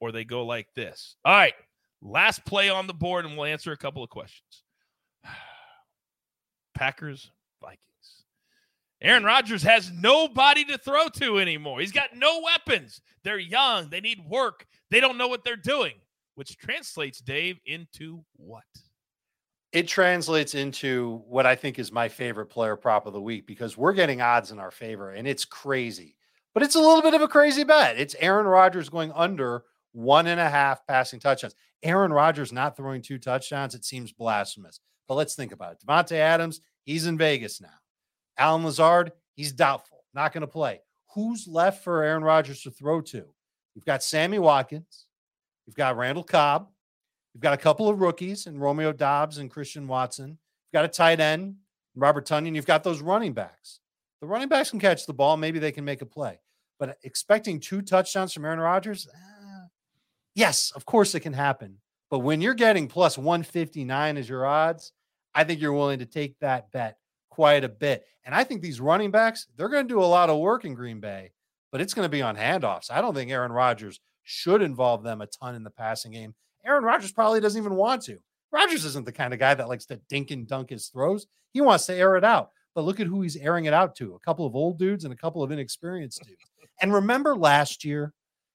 or 0.00 0.10
they 0.10 0.24
go 0.24 0.44
like 0.46 0.68
this. 0.74 1.16
All 1.24 1.34
right. 1.34 1.54
Last 2.00 2.44
play 2.44 2.68
on 2.68 2.88
the 2.88 2.94
board, 2.94 3.24
and 3.24 3.36
we'll 3.36 3.46
answer 3.46 3.70
a 3.70 3.76
couple 3.76 4.02
of 4.02 4.10
questions. 4.10 4.64
Packers, 6.74 7.30
Vikings. 7.60 8.24
Aaron 9.02 9.24
Rodgers 9.24 9.64
has 9.64 9.90
nobody 9.90 10.64
to 10.66 10.78
throw 10.78 11.08
to 11.08 11.40
anymore. 11.40 11.80
He's 11.80 11.90
got 11.90 12.16
no 12.16 12.40
weapons. 12.40 13.00
They're 13.24 13.38
young. 13.38 13.90
They 13.90 14.00
need 14.00 14.24
work. 14.28 14.64
They 14.90 15.00
don't 15.00 15.18
know 15.18 15.26
what 15.26 15.42
they're 15.42 15.56
doing, 15.56 15.94
which 16.36 16.56
translates, 16.56 17.20
Dave, 17.20 17.58
into 17.66 18.24
what? 18.36 18.62
It 19.72 19.88
translates 19.88 20.54
into 20.54 21.22
what 21.26 21.46
I 21.46 21.56
think 21.56 21.78
is 21.78 21.90
my 21.90 22.08
favorite 22.08 22.46
player 22.46 22.76
prop 22.76 23.06
of 23.06 23.12
the 23.12 23.20
week 23.20 23.46
because 23.46 23.76
we're 23.76 23.92
getting 23.92 24.20
odds 24.20 24.52
in 24.52 24.60
our 24.60 24.70
favor 24.70 25.10
and 25.10 25.26
it's 25.26 25.44
crazy, 25.44 26.14
but 26.54 26.62
it's 26.62 26.76
a 26.76 26.80
little 26.80 27.02
bit 27.02 27.14
of 27.14 27.22
a 27.22 27.28
crazy 27.28 27.64
bet. 27.64 27.98
It's 27.98 28.14
Aaron 28.20 28.46
Rodgers 28.46 28.88
going 28.88 29.10
under 29.12 29.64
one 29.92 30.28
and 30.28 30.40
a 30.40 30.48
half 30.48 30.86
passing 30.86 31.18
touchdowns. 31.18 31.54
Aaron 31.82 32.12
Rodgers 32.12 32.52
not 32.52 32.76
throwing 32.76 33.02
two 33.02 33.18
touchdowns, 33.18 33.74
it 33.74 33.84
seems 33.84 34.12
blasphemous. 34.12 34.78
But 35.08 35.14
let's 35.14 35.34
think 35.34 35.50
about 35.52 35.72
it. 35.72 35.82
Davante 35.84 36.12
Adams, 36.12 36.60
he's 36.84 37.06
in 37.06 37.18
Vegas 37.18 37.60
now. 37.60 37.68
Allen 38.42 38.64
Lazard, 38.64 39.12
he's 39.36 39.52
doubtful, 39.52 40.04
not 40.14 40.32
going 40.32 40.40
to 40.40 40.48
play. 40.48 40.80
Who's 41.14 41.46
left 41.46 41.84
for 41.84 42.02
Aaron 42.02 42.24
Rodgers 42.24 42.62
to 42.62 42.72
throw 42.72 43.00
to? 43.02 43.24
You've 43.72 43.84
got 43.84 44.02
Sammy 44.02 44.40
Watkins, 44.40 45.06
you've 45.64 45.76
got 45.76 45.96
Randall 45.96 46.24
Cobb, 46.24 46.66
you've 47.32 47.40
got 47.40 47.54
a 47.54 47.56
couple 47.56 47.88
of 47.88 48.00
rookies 48.00 48.48
and 48.48 48.60
Romeo 48.60 48.92
Doubs 48.92 49.38
and 49.38 49.48
Christian 49.48 49.86
Watson, 49.86 50.30
you've 50.30 50.72
got 50.72 50.84
a 50.84 50.88
tight 50.88 51.20
end, 51.20 51.54
Robert 51.94 52.26
Tonyan, 52.26 52.56
you've 52.56 52.66
got 52.66 52.82
those 52.82 53.00
running 53.00 53.32
backs. 53.32 53.78
The 54.20 54.26
running 54.26 54.48
backs 54.48 54.70
can 54.70 54.80
catch 54.80 55.06
the 55.06 55.14
ball, 55.14 55.36
maybe 55.36 55.60
they 55.60 55.70
can 55.70 55.84
make 55.84 56.02
a 56.02 56.06
play. 56.06 56.40
But 56.80 56.98
expecting 57.04 57.60
two 57.60 57.80
touchdowns 57.80 58.32
from 58.32 58.44
Aaron 58.44 58.58
Rodgers, 58.58 59.06
eh, 59.14 59.66
yes, 60.34 60.72
of 60.74 60.84
course 60.84 61.14
it 61.14 61.20
can 61.20 61.32
happen. 61.32 61.78
But 62.10 62.18
when 62.18 62.40
you're 62.40 62.54
getting 62.54 62.88
plus 62.88 63.16
159 63.16 64.16
as 64.16 64.28
your 64.28 64.44
odds, 64.44 64.92
I 65.32 65.44
think 65.44 65.60
you're 65.60 65.72
willing 65.72 66.00
to 66.00 66.06
take 66.06 66.36
that 66.40 66.72
bet 66.72 66.96
quite 67.32 67.64
a 67.64 67.68
bit. 67.68 68.04
And 68.26 68.34
I 68.34 68.44
think 68.44 68.60
these 68.60 68.78
running 68.78 69.10
backs, 69.10 69.46
they're 69.56 69.70
going 69.70 69.88
to 69.88 69.94
do 69.94 70.02
a 70.02 70.04
lot 70.04 70.28
of 70.28 70.38
work 70.38 70.66
in 70.66 70.74
Green 70.74 71.00
Bay, 71.00 71.32
but 71.70 71.80
it's 71.80 71.94
going 71.94 72.04
to 72.04 72.10
be 72.10 72.20
on 72.20 72.36
handoffs. 72.36 72.90
I 72.90 73.00
don't 73.00 73.14
think 73.14 73.30
Aaron 73.30 73.52
Rodgers 73.52 74.00
should 74.22 74.60
involve 74.60 75.02
them 75.02 75.22
a 75.22 75.26
ton 75.26 75.54
in 75.54 75.64
the 75.64 75.70
passing 75.70 76.12
game. 76.12 76.34
Aaron 76.66 76.84
Rodgers 76.84 77.10
probably 77.10 77.40
doesn't 77.40 77.60
even 77.60 77.74
want 77.74 78.02
to. 78.02 78.18
Rodgers 78.52 78.84
isn't 78.84 79.06
the 79.06 79.12
kind 79.12 79.32
of 79.32 79.40
guy 79.40 79.54
that 79.54 79.68
likes 79.68 79.86
to 79.86 80.00
dink 80.10 80.30
and 80.30 80.46
dunk 80.46 80.68
his 80.68 80.88
throws. 80.88 81.26
He 81.54 81.62
wants 81.62 81.86
to 81.86 81.94
air 81.94 82.16
it 82.16 82.24
out. 82.24 82.50
But 82.74 82.84
look 82.84 83.00
at 83.00 83.06
who 83.06 83.22
he's 83.22 83.36
airing 83.36 83.64
it 83.64 83.72
out 83.72 83.96
to 83.96 84.14
a 84.14 84.20
couple 84.20 84.46
of 84.46 84.54
old 84.54 84.78
dudes 84.78 85.04
and 85.04 85.12
a 85.12 85.16
couple 85.16 85.42
of 85.42 85.50
inexperienced 85.50 86.22
dudes. 86.22 86.44
And 86.82 86.92
remember 86.92 87.34
last 87.34 87.82
year, 87.82 88.12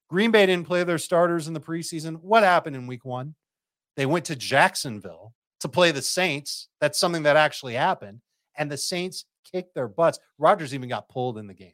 Green 0.07 0.29
Bay 0.31 0.45
didn't 0.45 0.67
play 0.67 0.83
their 0.83 0.99
starters 0.99 1.47
in 1.47 1.55
the 1.55 1.59
preseason. 1.59 2.17
What 2.21 2.43
happened 2.43 2.75
in 2.75 2.85
week 2.85 3.05
one? 3.05 3.33
They 3.95 4.05
went 4.05 4.25
to 4.25 4.35
Jacksonville 4.35 5.33
to 5.61 5.67
play 5.67 5.91
the 5.91 6.03
Saints. 6.03 6.69
That's 6.79 6.99
something 6.99 7.23
that 7.23 7.35
actually 7.35 7.73
happened. 7.73 8.21
And 8.57 8.69
the 8.71 8.77
Saints 8.77 9.25
kicked 9.51 9.75
their 9.75 9.87
butts. 9.87 10.19
Rodgers 10.37 10.73
even 10.73 10.89
got 10.89 11.09
pulled 11.09 11.37
in 11.37 11.47
the 11.47 11.53
game. 11.53 11.73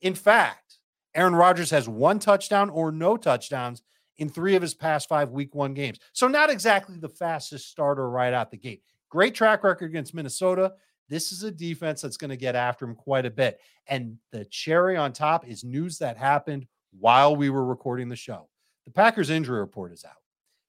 In 0.00 0.14
fact, 0.14 0.78
Aaron 1.14 1.34
Rodgers 1.34 1.70
has 1.70 1.88
one 1.88 2.18
touchdown 2.18 2.70
or 2.70 2.92
no 2.92 3.16
touchdowns 3.16 3.82
in 4.18 4.28
three 4.28 4.54
of 4.54 4.62
his 4.62 4.74
past 4.74 5.08
five 5.08 5.30
week 5.30 5.54
one 5.54 5.74
games. 5.74 5.98
So, 6.12 6.28
not 6.28 6.50
exactly 6.50 6.96
the 6.96 7.08
fastest 7.08 7.68
starter 7.68 8.08
right 8.08 8.32
out 8.32 8.50
the 8.50 8.56
gate. 8.56 8.82
Great 9.08 9.34
track 9.34 9.64
record 9.64 9.86
against 9.86 10.14
Minnesota. 10.14 10.74
This 11.08 11.32
is 11.32 11.42
a 11.42 11.50
defense 11.50 12.00
that's 12.00 12.16
going 12.16 12.30
to 12.30 12.36
get 12.36 12.54
after 12.54 12.84
him 12.84 12.94
quite 12.94 13.26
a 13.26 13.30
bit. 13.30 13.58
And 13.88 14.16
the 14.30 14.44
cherry 14.44 14.96
on 14.96 15.12
top 15.12 15.48
is 15.48 15.64
news 15.64 15.98
that 15.98 16.16
happened 16.16 16.66
while 16.96 17.34
we 17.34 17.50
were 17.50 17.64
recording 17.64 18.08
the 18.08 18.16
show. 18.16 18.48
The 18.84 18.92
Packers 18.92 19.30
injury 19.30 19.58
report 19.58 19.92
is 19.92 20.04
out. 20.04 20.12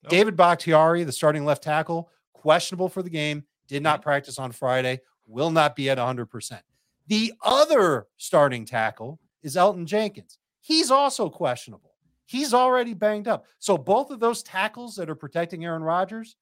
Nope. 0.03 0.09
David 0.09 0.36
Bakhtiari, 0.36 1.03
the 1.03 1.12
starting 1.12 1.45
left 1.45 1.62
tackle, 1.62 2.09
questionable 2.34 2.89
for 2.89 3.03
the 3.03 3.09
game, 3.09 3.43
did 3.68 3.84
not 3.84 3.99
mm-hmm. 3.99 4.09
practice 4.09 4.39
on 4.39 4.51
Friday, 4.51 5.01
will 5.28 5.51
not 5.51 5.76
be 5.76 5.89
at 5.89 5.97
100%. 5.97 6.61
The 7.07 7.34
other 7.43 8.07
starting 8.17 8.65
tackle 8.65 9.19
is 9.43 9.55
Elgton 9.55 9.86
Jenkins. 9.86 10.38
He's 10.61 10.91
also 10.91 11.30
questionable. 11.30 11.91
He's 12.26 12.53
already 12.53 12.93
banged 12.93 13.28
up. 13.28 13.45
So 13.59 13.78
both 13.78 14.11
of 14.11 14.19
those 14.19 14.43
tackles 14.43 14.95
that 14.95 15.09
are 15.09 15.15
protecting 15.15 15.65
Aaron 15.65 15.84
Rodgers, 15.84 16.38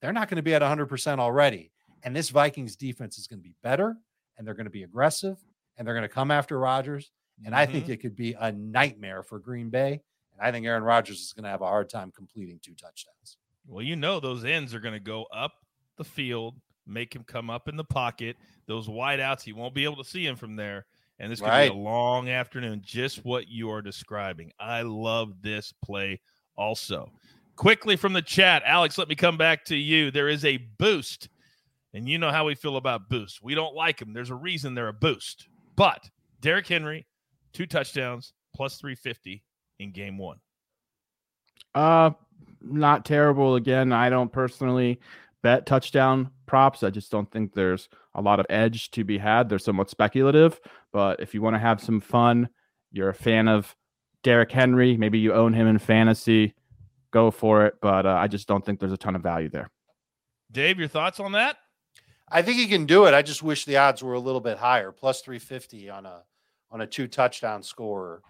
they're 0.00 0.12
not 0.12 0.28
going 0.28 0.36
to 0.36 0.42
be 0.42 0.54
at 0.54 0.62
100% 0.62 1.18
already. 1.18 1.70
And 2.02 2.16
this 2.16 2.30
Vikings 2.30 2.76
defense 2.76 3.18
is 3.18 3.26
going 3.26 3.40
to 3.40 3.48
be 3.48 3.54
better 3.62 3.96
and 4.36 4.46
they're 4.46 4.54
going 4.54 4.64
to 4.64 4.70
be 4.70 4.84
aggressive 4.84 5.36
and 5.76 5.86
they're 5.86 5.94
going 5.94 6.08
to 6.08 6.08
come 6.08 6.30
after 6.30 6.58
Rodgers. 6.58 7.10
And 7.44 7.48
mm-hmm. 7.48 7.54
I 7.54 7.66
think 7.66 7.84
mm-hmm. 7.84 7.92
it 7.92 8.00
could 8.00 8.16
be 8.16 8.34
a 8.38 8.52
nightmare 8.52 9.22
for 9.22 9.38
Green 9.38 9.70
Bay. 9.70 10.00
And 10.32 10.40
I 10.40 10.50
think 10.50 10.66
Aaron 10.66 10.82
Rodgers 10.82 11.20
is 11.20 11.32
going 11.32 11.44
to 11.44 11.50
have 11.50 11.60
a 11.60 11.66
hard 11.66 11.90
time 11.90 12.10
completing 12.10 12.58
two 12.62 12.74
touchdowns. 12.74 13.36
Well, 13.66 13.84
you 13.84 13.96
know, 13.96 14.18
those 14.18 14.44
ends 14.44 14.74
are 14.74 14.80
going 14.80 14.94
to 14.94 15.00
go 15.00 15.26
up 15.32 15.52
the 15.96 16.04
field, 16.04 16.56
make 16.86 17.14
him 17.14 17.24
come 17.24 17.50
up 17.50 17.68
in 17.68 17.76
the 17.76 17.84
pocket. 17.84 18.36
Those 18.66 18.88
wideouts, 18.88 19.42
he 19.42 19.52
won't 19.52 19.74
be 19.74 19.84
able 19.84 20.02
to 20.02 20.08
see 20.08 20.26
him 20.26 20.36
from 20.36 20.56
there. 20.56 20.86
And 21.18 21.30
this 21.30 21.40
could 21.40 21.48
right. 21.48 21.70
be 21.70 21.76
a 21.76 21.80
long 21.80 22.28
afternoon, 22.28 22.82
just 22.84 23.24
what 23.24 23.48
you 23.48 23.70
are 23.70 23.82
describing. 23.82 24.52
I 24.58 24.82
love 24.82 25.40
this 25.40 25.72
play 25.84 26.20
also. 26.56 27.12
Quickly 27.54 27.96
from 27.96 28.12
the 28.12 28.22
chat, 28.22 28.62
Alex, 28.64 28.98
let 28.98 29.08
me 29.08 29.14
come 29.14 29.36
back 29.36 29.64
to 29.66 29.76
you. 29.76 30.10
There 30.10 30.28
is 30.28 30.44
a 30.44 30.56
boost 30.78 31.28
and 31.94 32.08
you 32.08 32.18
know 32.18 32.30
how 32.30 32.46
we 32.46 32.54
feel 32.54 32.76
about 32.76 33.08
boosts. 33.08 33.42
We 33.42 33.54
don't 33.54 33.74
like 33.74 33.98
them. 33.98 34.12
There's 34.12 34.30
a 34.30 34.34
reason 34.34 34.74
they're 34.74 34.88
a 34.88 34.92
boost. 34.92 35.48
But 35.76 36.08
Derrick 36.40 36.66
Henry, 36.66 37.06
two 37.52 37.66
touchdowns, 37.66 38.32
plus 38.54 38.76
350 38.76 39.42
in 39.78 39.92
game 39.92 40.16
one. 40.16 40.38
Uh, 41.74 42.10
not 42.60 43.04
terrible. 43.04 43.56
Again, 43.56 43.92
I 43.92 44.08
don't 44.08 44.32
personally 44.32 45.00
bet 45.42 45.66
touchdown 45.66 46.30
props. 46.46 46.82
I 46.82 46.90
just 46.90 47.10
don't 47.10 47.30
think 47.30 47.52
there's 47.52 47.88
a 48.14 48.22
lot 48.22 48.40
of 48.40 48.46
edge 48.48 48.90
to 48.92 49.04
be 49.04 49.18
had. 49.18 49.48
They're 49.48 49.58
somewhat 49.58 49.90
speculative. 49.90 50.60
But 50.92 51.20
if 51.20 51.34
you 51.34 51.42
want 51.42 51.54
to 51.54 51.60
have 51.60 51.80
some 51.80 52.00
fun, 52.00 52.48
you're 52.90 53.08
a 53.08 53.14
fan 53.14 53.48
of 53.48 53.74
Derrick 54.22 54.52
Henry, 54.52 54.96
maybe 54.96 55.18
you 55.18 55.32
own 55.32 55.52
him 55.52 55.66
in 55.66 55.78
fantasy, 55.78 56.54
go 57.10 57.30
for 57.30 57.66
it. 57.66 57.74
But 57.80 58.06
uh, 58.06 58.14
I 58.14 58.28
just 58.28 58.46
don't 58.46 58.64
think 58.64 58.78
there's 58.78 58.92
a 58.92 58.96
ton 58.96 59.16
of 59.16 59.22
value 59.22 59.48
there. 59.48 59.70
Dave, 60.50 60.78
your 60.78 60.88
thoughts 60.88 61.18
on 61.18 61.32
that? 61.32 61.56
I 62.28 62.42
think 62.42 62.58
he 62.58 62.66
can 62.66 62.86
do 62.86 63.06
it. 63.06 63.14
I 63.14 63.22
just 63.22 63.42
wish 63.42 63.64
the 63.64 63.76
odds 63.76 64.02
were 64.02 64.14
a 64.14 64.20
little 64.20 64.40
bit 64.40 64.58
higher. 64.58 64.92
Plus 64.92 65.20
350 65.20 65.90
on 65.90 66.06
a 66.06 66.22
on 66.70 66.80
a 66.80 66.86
two 66.86 67.06
touchdown 67.06 67.62
scorer. 67.62 68.22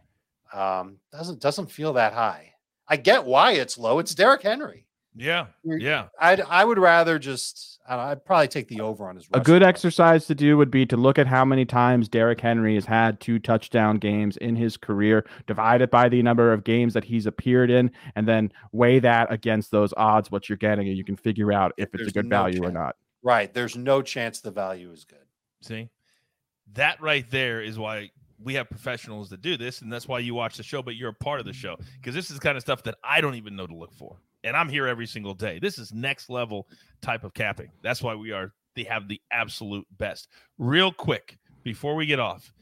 Um, 0.52 0.98
doesn't 1.12 1.40
doesn't 1.40 1.70
feel 1.70 1.92
that 1.94 2.12
high. 2.12 2.52
I 2.88 2.96
get 2.96 3.24
why 3.24 3.52
it's 3.52 3.78
low. 3.78 3.98
It's 3.98 4.14
Derrick 4.14 4.42
Henry. 4.42 4.86
Yeah, 5.14 5.46
yeah. 5.64 6.06
I'd 6.18 6.40
I 6.40 6.64
would 6.64 6.78
rather 6.78 7.18
just 7.18 7.80
I 7.86 8.10
would 8.10 8.24
probably 8.24 8.48
take 8.48 8.68
the 8.68 8.80
over 8.80 9.06
on 9.08 9.16
his. 9.16 9.26
A 9.34 9.40
good 9.40 9.62
exercise 9.62 10.26
to 10.26 10.34
do 10.34 10.56
would 10.56 10.70
be 10.70 10.86
to 10.86 10.96
look 10.96 11.18
at 11.18 11.26
how 11.26 11.44
many 11.44 11.64
times 11.64 12.08
Derrick 12.08 12.40
Henry 12.40 12.74
has 12.76 12.86
had 12.86 13.20
two 13.20 13.38
touchdown 13.38 13.98
games 13.98 14.36
in 14.38 14.56
his 14.56 14.76
career, 14.76 15.26
divide 15.46 15.82
it 15.82 15.90
by 15.90 16.08
the 16.08 16.22
number 16.22 16.52
of 16.52 16.64
games 16.64 16.94
that 16.94 17.04
he's 17.04 17.26
appeared 17.26 17.70
in, 17.70 17.90
and 18.16 18.26
then 18.26 18.52
weigh 18.72 19.00
that 19.00 19.30
against 19.30 19.70
those 19.70 19.92
odds. 19.96 20.30
What 20.30 20.48
you're 20.48 20.56
getting, 20.56 20.88
and 20.88 20.96
you 20.96 21.04
can 21.04 21.16
figure 21.16 21.52
out 21.52 21.72
if 21.76 21.88
it's 21.92 21.98
There's 21.98 22.08
a 22.08 22.12
good 22.12 22.26
no 22.26 22.36
value 22.36 22.60
chance. 22.60 22.70
or 22.70 22.72
not. 22.72 22.96
Right. 23.22 23.52
There's 23.52 23.76
no 23.76 24.02
chance 24.02 24.40
the 24.40 24.50
value 24.50 24.90
is 24.92 25.04
good. 25.04 25.18
See, 25.60 25.90
that 26.72 27.00
right 27.00 27.30
there 27.30 27.62
is 27.62 27.78
why 27.78 28.10
we 28.42 28.54
have 28.54 28.68
professionals 28.68 29.30
that 29.30 29.42
do 29.42 29.56
this, 29.56 29.82
and 29.82 29.92
that's 29.92 30.08
why 30.08 30.18
you 30.20 30.34
watch 30.34 30.56
the 30.56 30.62
show. 30.62 30.82
But 30.82 30.96
you're 30.96 31.10
a 31.10 31.14
part 31.14 31.40
of 31.40 31.46
the 31.46 31.52
mm-hmm. 31.52 31.60
show 31.60 31.76
because 32.00 32.14
this 32.14 32.30
is 32.30 32.38
kind 32.38 32.56
of 32.56 32.62
stuff 32.62 32.82
that 32.84 32.96
I 33.04 33.20
don't 33.20 33.34
even 33.34 33.56
know 33.56 33.66
to 33.66 33.74
look 33.74 33.92
for, 33.92 34.16
and 34.44 34.56
I'm 34.56 34.68
here 34.68 34.86
every 34.86 35.06
single 35.06 35.34
day. 35.34 35.58
This 35.60 35.78
is 35.78 35.92
next 35.92 36.30
level 36.30 36.68
type 37.00 37.24
of 37.24 37.34
capping. 37.34 37.70
That's 37.82 38.02
why 38.02 38.14
we 38.14 38.32
are. 38.32 38.52
They 38.74 38.84
have 38.84 39.08
the 39.08 39.20
absolute 39.30 39.86
best. 39.98 40.28
Real 40.58 40.92
quick 40.92 41.38
before 41.62 41.94
we 41.94 42.06
get 42.06 42.20
off. 42.20 42.52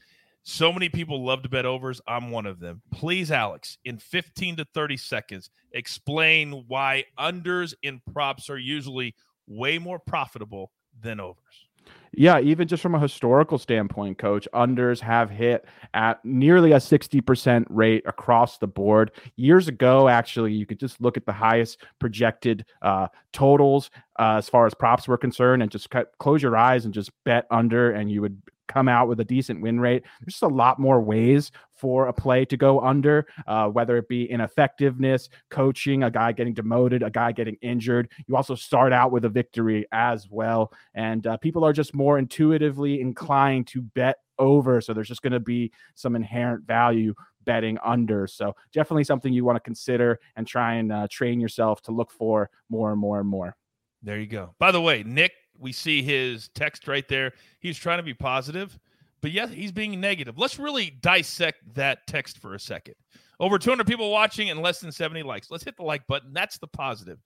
So 0.43 0.73
many 0.73 0.89
people 0.89 1.23
love 1.23 1.43
to 1.43 1.49
bet 1.49 1.65
overs. 1.65 2.01
I'm 2.07 2.31
one 2.31 2.47
of 2.47 2.59
them. 2.59 2.81
Please, 2.91 3.31
Alex, 3.31 3.77
in 3.85 3.97
15 3.99 4.57
to 4.57 4.65
30 4.73 4.97
seconds, 4.97 5.49
explain 5.71 6.63
why 6.67 7.05
unders 7.19 7.75
in 7.83 8.01
props 8.11 8.49
are 8.49 8.57
usually 8.57 9.13
way 9.47 9.77
more 9.77 9.99
profitable 9.99 10.71
than 10.99 11.19
overs. 11.19 11.67
Yeah, 12.13 12.39
even 12.41 12.67
just 12.67 12.83
from 12.83 12.93
a 12.93 12.99
historical 12.99 13.57
standpoint, 13.57 14.17
coach, 14.17 14.45
unders 14.53 14.99
have 14.99 15.29
hit 15.29 15.65
at 15.93 16.23
nearly 16.25 16.73
a 16.73 16.77
60% 16.77 17.65
rate 17.69 18.03
across 18.05 18.57
the 18.57 18.67
board. 18.67 19.11
Years 19.37 19.69
ago, 19.69 20.09
actually, 20.09 20.51
you 20.51 20.65
could 20.65 20.79
just 20.79 20.99
look 20.99 21.15
at 21.15 21.25
the 21.25 21.31
highest 21.31 21.83
projected 21.99 22.65
uh, 22.81 23.07
totals 23.31 23.91
uh, 24.19 24.35
as 24.37 24.49
far 24.49 24.65
as 24.65 24.73
props 24.73 25.07
were 25.07 25.17
concerned 25.17 25.61
and 25.61 25.71
just 25.71 25.89
cut, 25.89 26.11
close 26.19 26.41
your 26.43 26.57
eyes 26.57 26.83
and 26.83 26.93
just 26.93 27.11
bet 27.23 27.45
under, 27.49 27.91
and 27.91 28.11
you 28.11 28.21
would 28.21 28.41
come 28.67 28.89
out 28.89 29.07
with 29.07 29.19
a 29.19 29.25
decent 29.25 29.61
win 29.61 29.79
rate. 29.79 30.03
There's 30.19 30.33
just 30.33 30.43
a 30.43 30.47
lot 30.47 30.79
more 30.79 31.01
ways 31.01 31.51
for 31.81 32.07
a 32.07 32.13
play 32.13 32.45
to 32.45 32.55
go 32.55 32.79
under, 32.79 33.25
uh, 33.47 33.67
whether 33.67 33.97
it 33.97 34.07
be 34.07 34.29
ineffectiveness, 34.29 35.29
coaching, 35.49 36.03
a 36.03 36.11
guy 36.11 36.31
getting 36.31 36.53
demoted, 36.53 37.01
a 37.01 37.09
guy 37.09 37.31
getting 37.31 37.57
injured. 37.61 38.09
You 38.27 38.35
also 38.35 38.53
start 38.53 38.93
out 38.93 39.11
with 39.11 39.25
a 39.25 39.29
victory 39.29 39.87
as 39.91 40.29
well. 40.29 40.71
And 40.93 41.25
uh, 41.25 41.37
people 41.37 41.65
are 41.65 41.73
just 41.73 41.95
more 41.95 42.19
intuitively 42.19 43.01
inclined 43.01 43.65
to 43.67 43.81
bet 43.81 44.17
over. 44.37 44.79
So 44.79 44.93
there's 44.93 45.07
just 45.07 45.23
going 45.23 45.33
to 45.33 45.39
be 45.39 45.71
some 45.95 46.15
inherent 46.15 46.65
value 46.65 47.15
betting 47.43 47.79
under. 47.83 48.27
So 48.27 48.55
definitely 48.71 49.03
something 49.03 49.33
you 49.33 49.43
want 49.43 49.55
to 49.55 49.61
consider 49.61 50.19
and 50.35 50.45
try 50.45 50.75
and 50.75 50.91
uh, 50.91 51.07
train 51.09 51.39
yourself 51.39 51.81
to 51.83 51.91
look 51.91 52.11
for 52.11 52.51
more 52.69 52.91
and 52.91 52.99
more 52.99 53.19
and 53.19 53.27
more. 53.27 53.57
There 54.03 54.19
you 54.19 54.27
go. 54.27 54.53
By 54.59 54.71
the 54.71 54.81
way, 54.81 55.03
Nick 55.03 55.31
we 55.61 55.71
see 55.71 56.01
his 56.01 56.49
text 56.49 56.87
right 56.87 57.07
there. 57.07 57.33
He's 57.59 57.77
trying 57.77 57.99
to 57.99 58.03
be 58.03 58.13
positive, 58.13 58.77
but 59.21 59.31
yes, 59.31 59.51
he's 59.51 59.71
being 59.71 59.99
negative. 59.99 60.37
Let's 60.37 60.57
really 60.57 60.97
dissect 61.01 61.59
that 61.75 62.07
text 62.07 62.39
for 62.39 62.55
a 62.55 62.59
second. 62.59 62.95
Over 63.39 63.57
200 63.57 63.87
people 63.87 64.11
watching 64.11 64.49
and 64.49 64.61
less 64.61 64.79
than 64.79 64.91
70 64.91 65.23
likes. 65.23 65.49
Let's 65.49 65.63
hit 65.63 65.77
the 65.77 65.83
like 65.83 66.05
button. 66.07 66.33
That's 66.33 66.57
the 66.57 66.67
positive. 66.67 67.19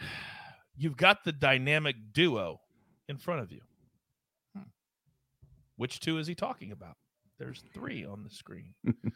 You've 0.76 0.96
got 0.96 1.24
the 1.24 1.32
dynamic 1.32 1.96
duo 2.12 2.60
in 3.08 3.16
front 3.16 3.42
of 3.42 3.50
you. 3.50 3.60
Hmm. 4.56 4.62
Which 5.76 5.98
two 5.98 6.18
is 6.18 6.26
he 6.28 6.36
talking 6.36 6.70
about? 6.70 6.96
There's 7.38 7.62
three 7.74 8.04
on 8.04 8.22
the 8.22 8.30
screen. 8.30 8.74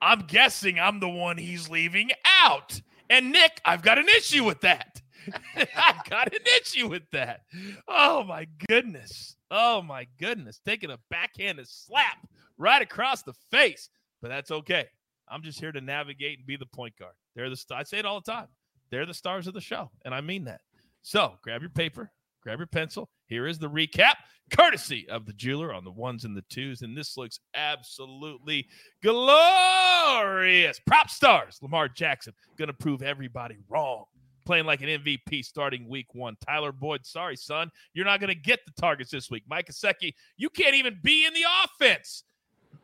I'm 0.00 0.20
guessing 0.20 0.78
I'm 0.78 1.00
the 1.00 1.08
one 1.08 1.38
he's 1.38 1.68
leaving 1.68 2.10
out. 2.42 2.80
And 3.08 3.32
Nick, 3.32 3.60
I've 3.64 3.82
got 3.82 3.98
an 3.98 4.08
issue 4.08 4.44
with 4.44 4.60
that. 4.60 5.02
I've 5.56 6.08
got 6.08 6.32
an 6.32 6.40
issue 6.60 6.88
with 6.88 7.02
that. 7.12 7.42
Oh 7.86 8.24
my 8.24 8.46
goodness. 8.68 9.36
Oh 9.50 9.82
my 9.82 10.06
goodness. 10.18 10.60
Taking 10.64 10.90
a 10.90 10.98
backhanded 11.10 11.68
slap 11.68 12.26
right 12.58 12.82
across 12.82 13.22
the 13.22 13.34
face. 13.50 13.88
But 14.22 14.28
that's 14.28 14.50
okay. 14.50 14.86
I'm 15.28 15.42
just 15.42 15.60
here 15.60 15.72
to 15.72 15.80
navigate 15.80 16.38
and 16.38 16.46
be 16.46 16.56
the 16.56 16.66
point 16.66 16.96
guard. 16.98 17.14
They're 17.34 17.50
the 17.50 17.62
I 17.72 17.84
say 17.84 17.98
it 17.98 18.06
all 18.06 18.20
the 18.20 18.30
time. 18.30 18.48
They're 18.90 19.06
the 19.06 19.14
stars 19.14 19.46
of 19.46 19.54
the 19.54 19.60
show, 19.60 19.90
and 20.04 20.12
I 20.12 20.20
mean 20.20 20.44
that. 20.44 20.60
So 21.02 21.34
grab 21.42 21.60
your 21.60 21.70
paper, 21.70 22.10
grab 22.42 22.58
your 22.58 22.66
pencil. 22.66 23.08
Here 23.26 23.46
is 23.46 23.58
the 23.58 23.70
recap, 23.70 24.14
courtesy 24.50 25.08
of 25.08 25.26
the 25.26 25.32
jeweler 25.32 25.72
on 25.72 25.84
the 25.84 25.92
ones 25.92 26.24
and 26.24 26.36
the 26.36 26.44
twos. 26.50 26.82
And 26.82 26.96
this 26.96 27.16
looks 27.16 27.38
absolutely 27.54 28.66
glorious. 29.02 30.80
PropStarz, 30.90 31.62
Lamar 31.62 31.88
Jackson, 31.88 32.34
gonna 32.58 32.72
prove 32.72 33.02
everybody 33.02 33.56
wrong 33.68 34.04
playing 34.50 34.66
like 34.66 34.82
an 34.82 34.88
MVP 34.88 35.44
starting 35.44 35.88
week 35.88 36.12
one. 36.12 36.36
Tyler 36.44 36.72
Boyd, 36.72 37.06
sorry, 37.06 37.36
son. 37.36 37.70
You're 37.94 38.04
not 38.04 38.18
going 38.18 38.34
to 38.34 38.34
get 38.34 38.58
the 38.66 38.72
targets 38.72 39.08
this 39.08 39.30
week. 39.30 39.44
Mike 39.48 39.68
Gesicki, 39.68 40.12
you 40.36 40.50
can't 40.50 40.74
even 40.74 40.98
be 41.04 41.24
in 41.24 41.32
the 41.32 41.44
offense. 41.64 42.24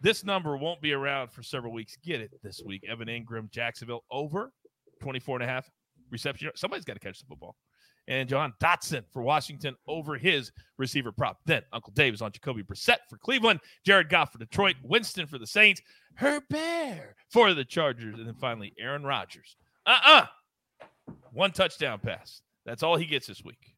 This 0.00 0.22
number 0.22 0.56
won't 0.56 0.80
be 0.80 0.92
around 0.92 1.32
for 1.32 1.42
several 1.42 1.72
weeks. 1.72 1.96
Get 2.04 2.20
it 2.20 2.30
this 2.40 2.62
week. 2.64 2.84
Evan 2.88 3.08
Engram, 3.08 3.50
Jacksonville 3.50 4.04
over 4.12 4.52
24 5.02 5.38
and 5.40 5.50
a 5.50 5.52
half 5.52 5.68
reception. 6.08 6.52
Somebody's 6.54 6.84
got 6.84 6.92
to 6.92 7.00
catch 7.00 7.18
the 7.18 7.26
football. 7.26 7.56
And 8.06 8.28
Jahan 8.28 8.52
Dotson 8.62 9.02
for 9.12 9.22
Washington 9.22 9.74
over 9.88 10.16
his 10.16 10.52
receiver 10.78 11.10
prop. 11.10 11.38
Then 11.46 11.62
Uncle 11.72 11.92
Dave 11.96 12.14
is 12.14 12.22
on 12.22 12.30
Jacoby 12.30 12.62
Brissett 12.62 12.98
for 13.10 13.18
Cleveland, 13.18 13.58
Jared 13.84 14.08
Goff 14.08 14.30
for 14.30 14.38
Detroit, 14.38 14.76
Winston 14.84 15.26
for 15.26 15.38
the 15.38 15.48
Saints, 15.48 15.82
Herbert 16.14 17.16
for 17.28 17.54
the 17.54 17.64
Chargers, 17.64 18.14
and 18.16 18.28
then 18.28 18.36
finally 18.36 18.72
Aaron 18.78 19.02
Rodgers. 19.02 19.56
Uh-uh. 19.84 20.26
One 21.36 21.52
touchdown 21.52 22.00
pass. 22.00 22.40
That's 22.64 22.82
all 22.82 22.96
he 22.96 23.04
gets 23.04 23.26
this 23.26 23.44
week 23.44 23.76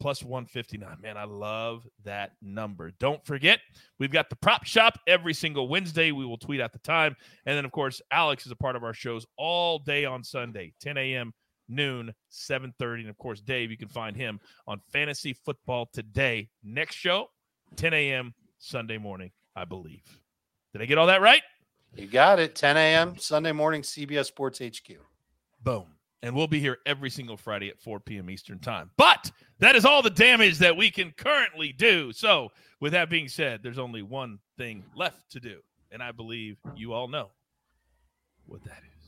plus 0.00 0.22
159. 0.22 0.98
Man, 1.02 1.16
I 1.16 1.24
love 1.24 1.86
that 2.04 2.32
number. 2.40 2.92
Don't 2.98 3.24
forget, 3.26 3.60
we've 3.98 4.12
got 4.12 4.30
the 4.30 4.36
prop 4.36 4.64
shop 4.64 4.98
every 5.06 5.34
single 5.34 5.68
Wednesday. 5.68 6.12
We 6.12 6.24
will 6.24 6.38
tweet 6.38 6.60
at 6.60 6.72
the 6.72 6.78
time. 6.78 7.16
And 7.46 7.56
then, 7.56 7.64
of 7.64 7.72
course, 7.72 8.00
Alex 8.10 8.46
is 8.46 8.52
a 8.52 8.56
part 8.56 8.76
of 8.76 8.84
our 8.84 8.94
shows 8.94 9.26
all 9.36 9.78
day 9.78 10.04
on 10.04 10.22
Sunday, 10.22 10.72
10 10.80 10.96
a.m., 10.96 11.34
noon, 11.68 12.14
7.30. 12.32 13.00
And, 13.00 13.10
of 13.10 13.18
course, 13.18 13.40
Dave, 13.40 13.70
you 13.70 13.76
can 13.76 13.88
find 13.88 14.16
him 14.16 14.40
on 14.66 14.80
Fantasy 14.90 15.32
Football 15.32 15.90
Today. 15.92 16.48
Next 16.62 16.94
show, 16.94 17.26
10 17.76 17.92
a.m. 17.92 18.34
Sunday 18.58 18.98
morning, 18.98 19.30
I 19.54 19.64
believe. 19.64 20.04
Did 20.72 20.82
I 20.82 20.86
get 20.86 20.96
all 20.96 21.08
that 21.08 21.20
right? 21.20 21.42
You 21.96 22.06
got 22.06 22.38
it. 22.38 22.54
10 22.54 22.76
a.m. 22.76 23.18
Sunday 23.18 23.52
morning, 23.52 23.82
CBS 23.82 24.26
Sports 24.26 24.60
HQ. 24.60 24.96
Boom 25.62 25.97
and 26.22 26.34
we'll 26.34 26.46
be 26.46 26.60
here 26.60 26.78
every 26.86 27.10
single 27.10 27.36
Friday 27.36 27.68
at 27.68 27.80
4 27.80 28.00
p.m. 28.00 28.30
Eastern 28.30 28.58
Time. 28.58 28.90
But 28.96 29.30
that 29.60 29.76
is 29.76 29.84
all 29.84 30.02
the 30.02 30.10
damage 30.10 30.58
that 30.58 30.76
we 30.76 30.90
can 30.90 31.12
currently 31.16 31.72
do. 31.72 32.12
So, 32.12 32.50
with 32.80 32.92
that 32.92 33.10
being 33.10 33.28
said, 33.28 33.60
there's 33.62 33.78
only 33.78 34.02
one 34.02 34.38
thing 34.56 34.84
left 34.94 35.30
to 35.32 35.40
do, 35.40 35.60
and 35.90 36.02
I 36.02 36.12
believe 36.12 36.58
you 36.76 36.92
all 36.92 37.08
know 37.08 37.30
what 38.46 38.64
that 38.64 38.82
is. 38.96 38.98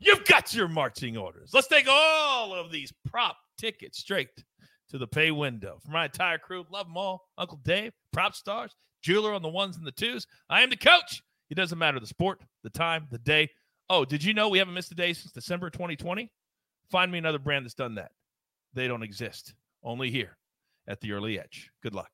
You've 0.00 0.24
got 0.24 0.54
your 0.54 0.68
marching 0.68 1.16
orders. 1.16 1.50
Let's 1.52 1.68
take 1.68 1.86
all 1.88 2.54
of 2.54 2.70
these 2.70 2.92
prop 3.08 3.36
tickets 3.58 3.98
straight 3.98 4.28
to 4.90 4.98
the 4.98 5.06
pay 5.06 5.30
window. 5.30 5.78
For 5.84 5.90
my 5.90 6.04
entire 6.06 6.38
crew, 6.38 6.64
love 6.70 6.86
them 6.86 6.96
all. 6.96 7.28
Uncle 7.38 7.60
Dave, 7.64 7.92
PropStarz, 8.14 8.70
jeweler 9.02 9.32
on 9.32 9.42
the 9.42 9.48
ones 9.48 9.76
and 9.76 9.86
the 9.86 9.92
twos. 9.92 10.26
I 10.48 10.62
am 10.62 10.70
the 10.70 10.76
coach. 10.76 11.22
It 11.50 11.54
doesn't 11.54 11.78
matter 11.78 12.00
the 12.00 12.06
sport, 12.06 12.40
the 12.62 12.70
time, 12.70 13.06
the 13.10 13.18
day 13.18 13.48
Oh, 13.88 14.04
did 14.04 14.24
you 14.24 14.34
know 14.34 14.48
we 14.48 14.58
haven't 14.58 14.74
missed 14.74 14.90
a 14.92 14.96
day 14.96 15.12
since 15.12 15.32
December 15.32 15.70
2020? 15.70 16.30
Find 16.90 17.10
me 17.10 17.18
another 17.18 17.38
brand 17.38 17.64
that's 17.64 17.74
done 17.74 17.94
that. 17.96 18.10
They 18.74 18.88
don't 18.88 19.02
exist. 19.02 19.54
Only 19.82 20.10
here 20.10 20.36
at 20.88 21.00
the 21.00 21.12
early 21.12 21.38
edge. 21.38 21.70
Good 21.82 21.94
luck. 21.94 22.10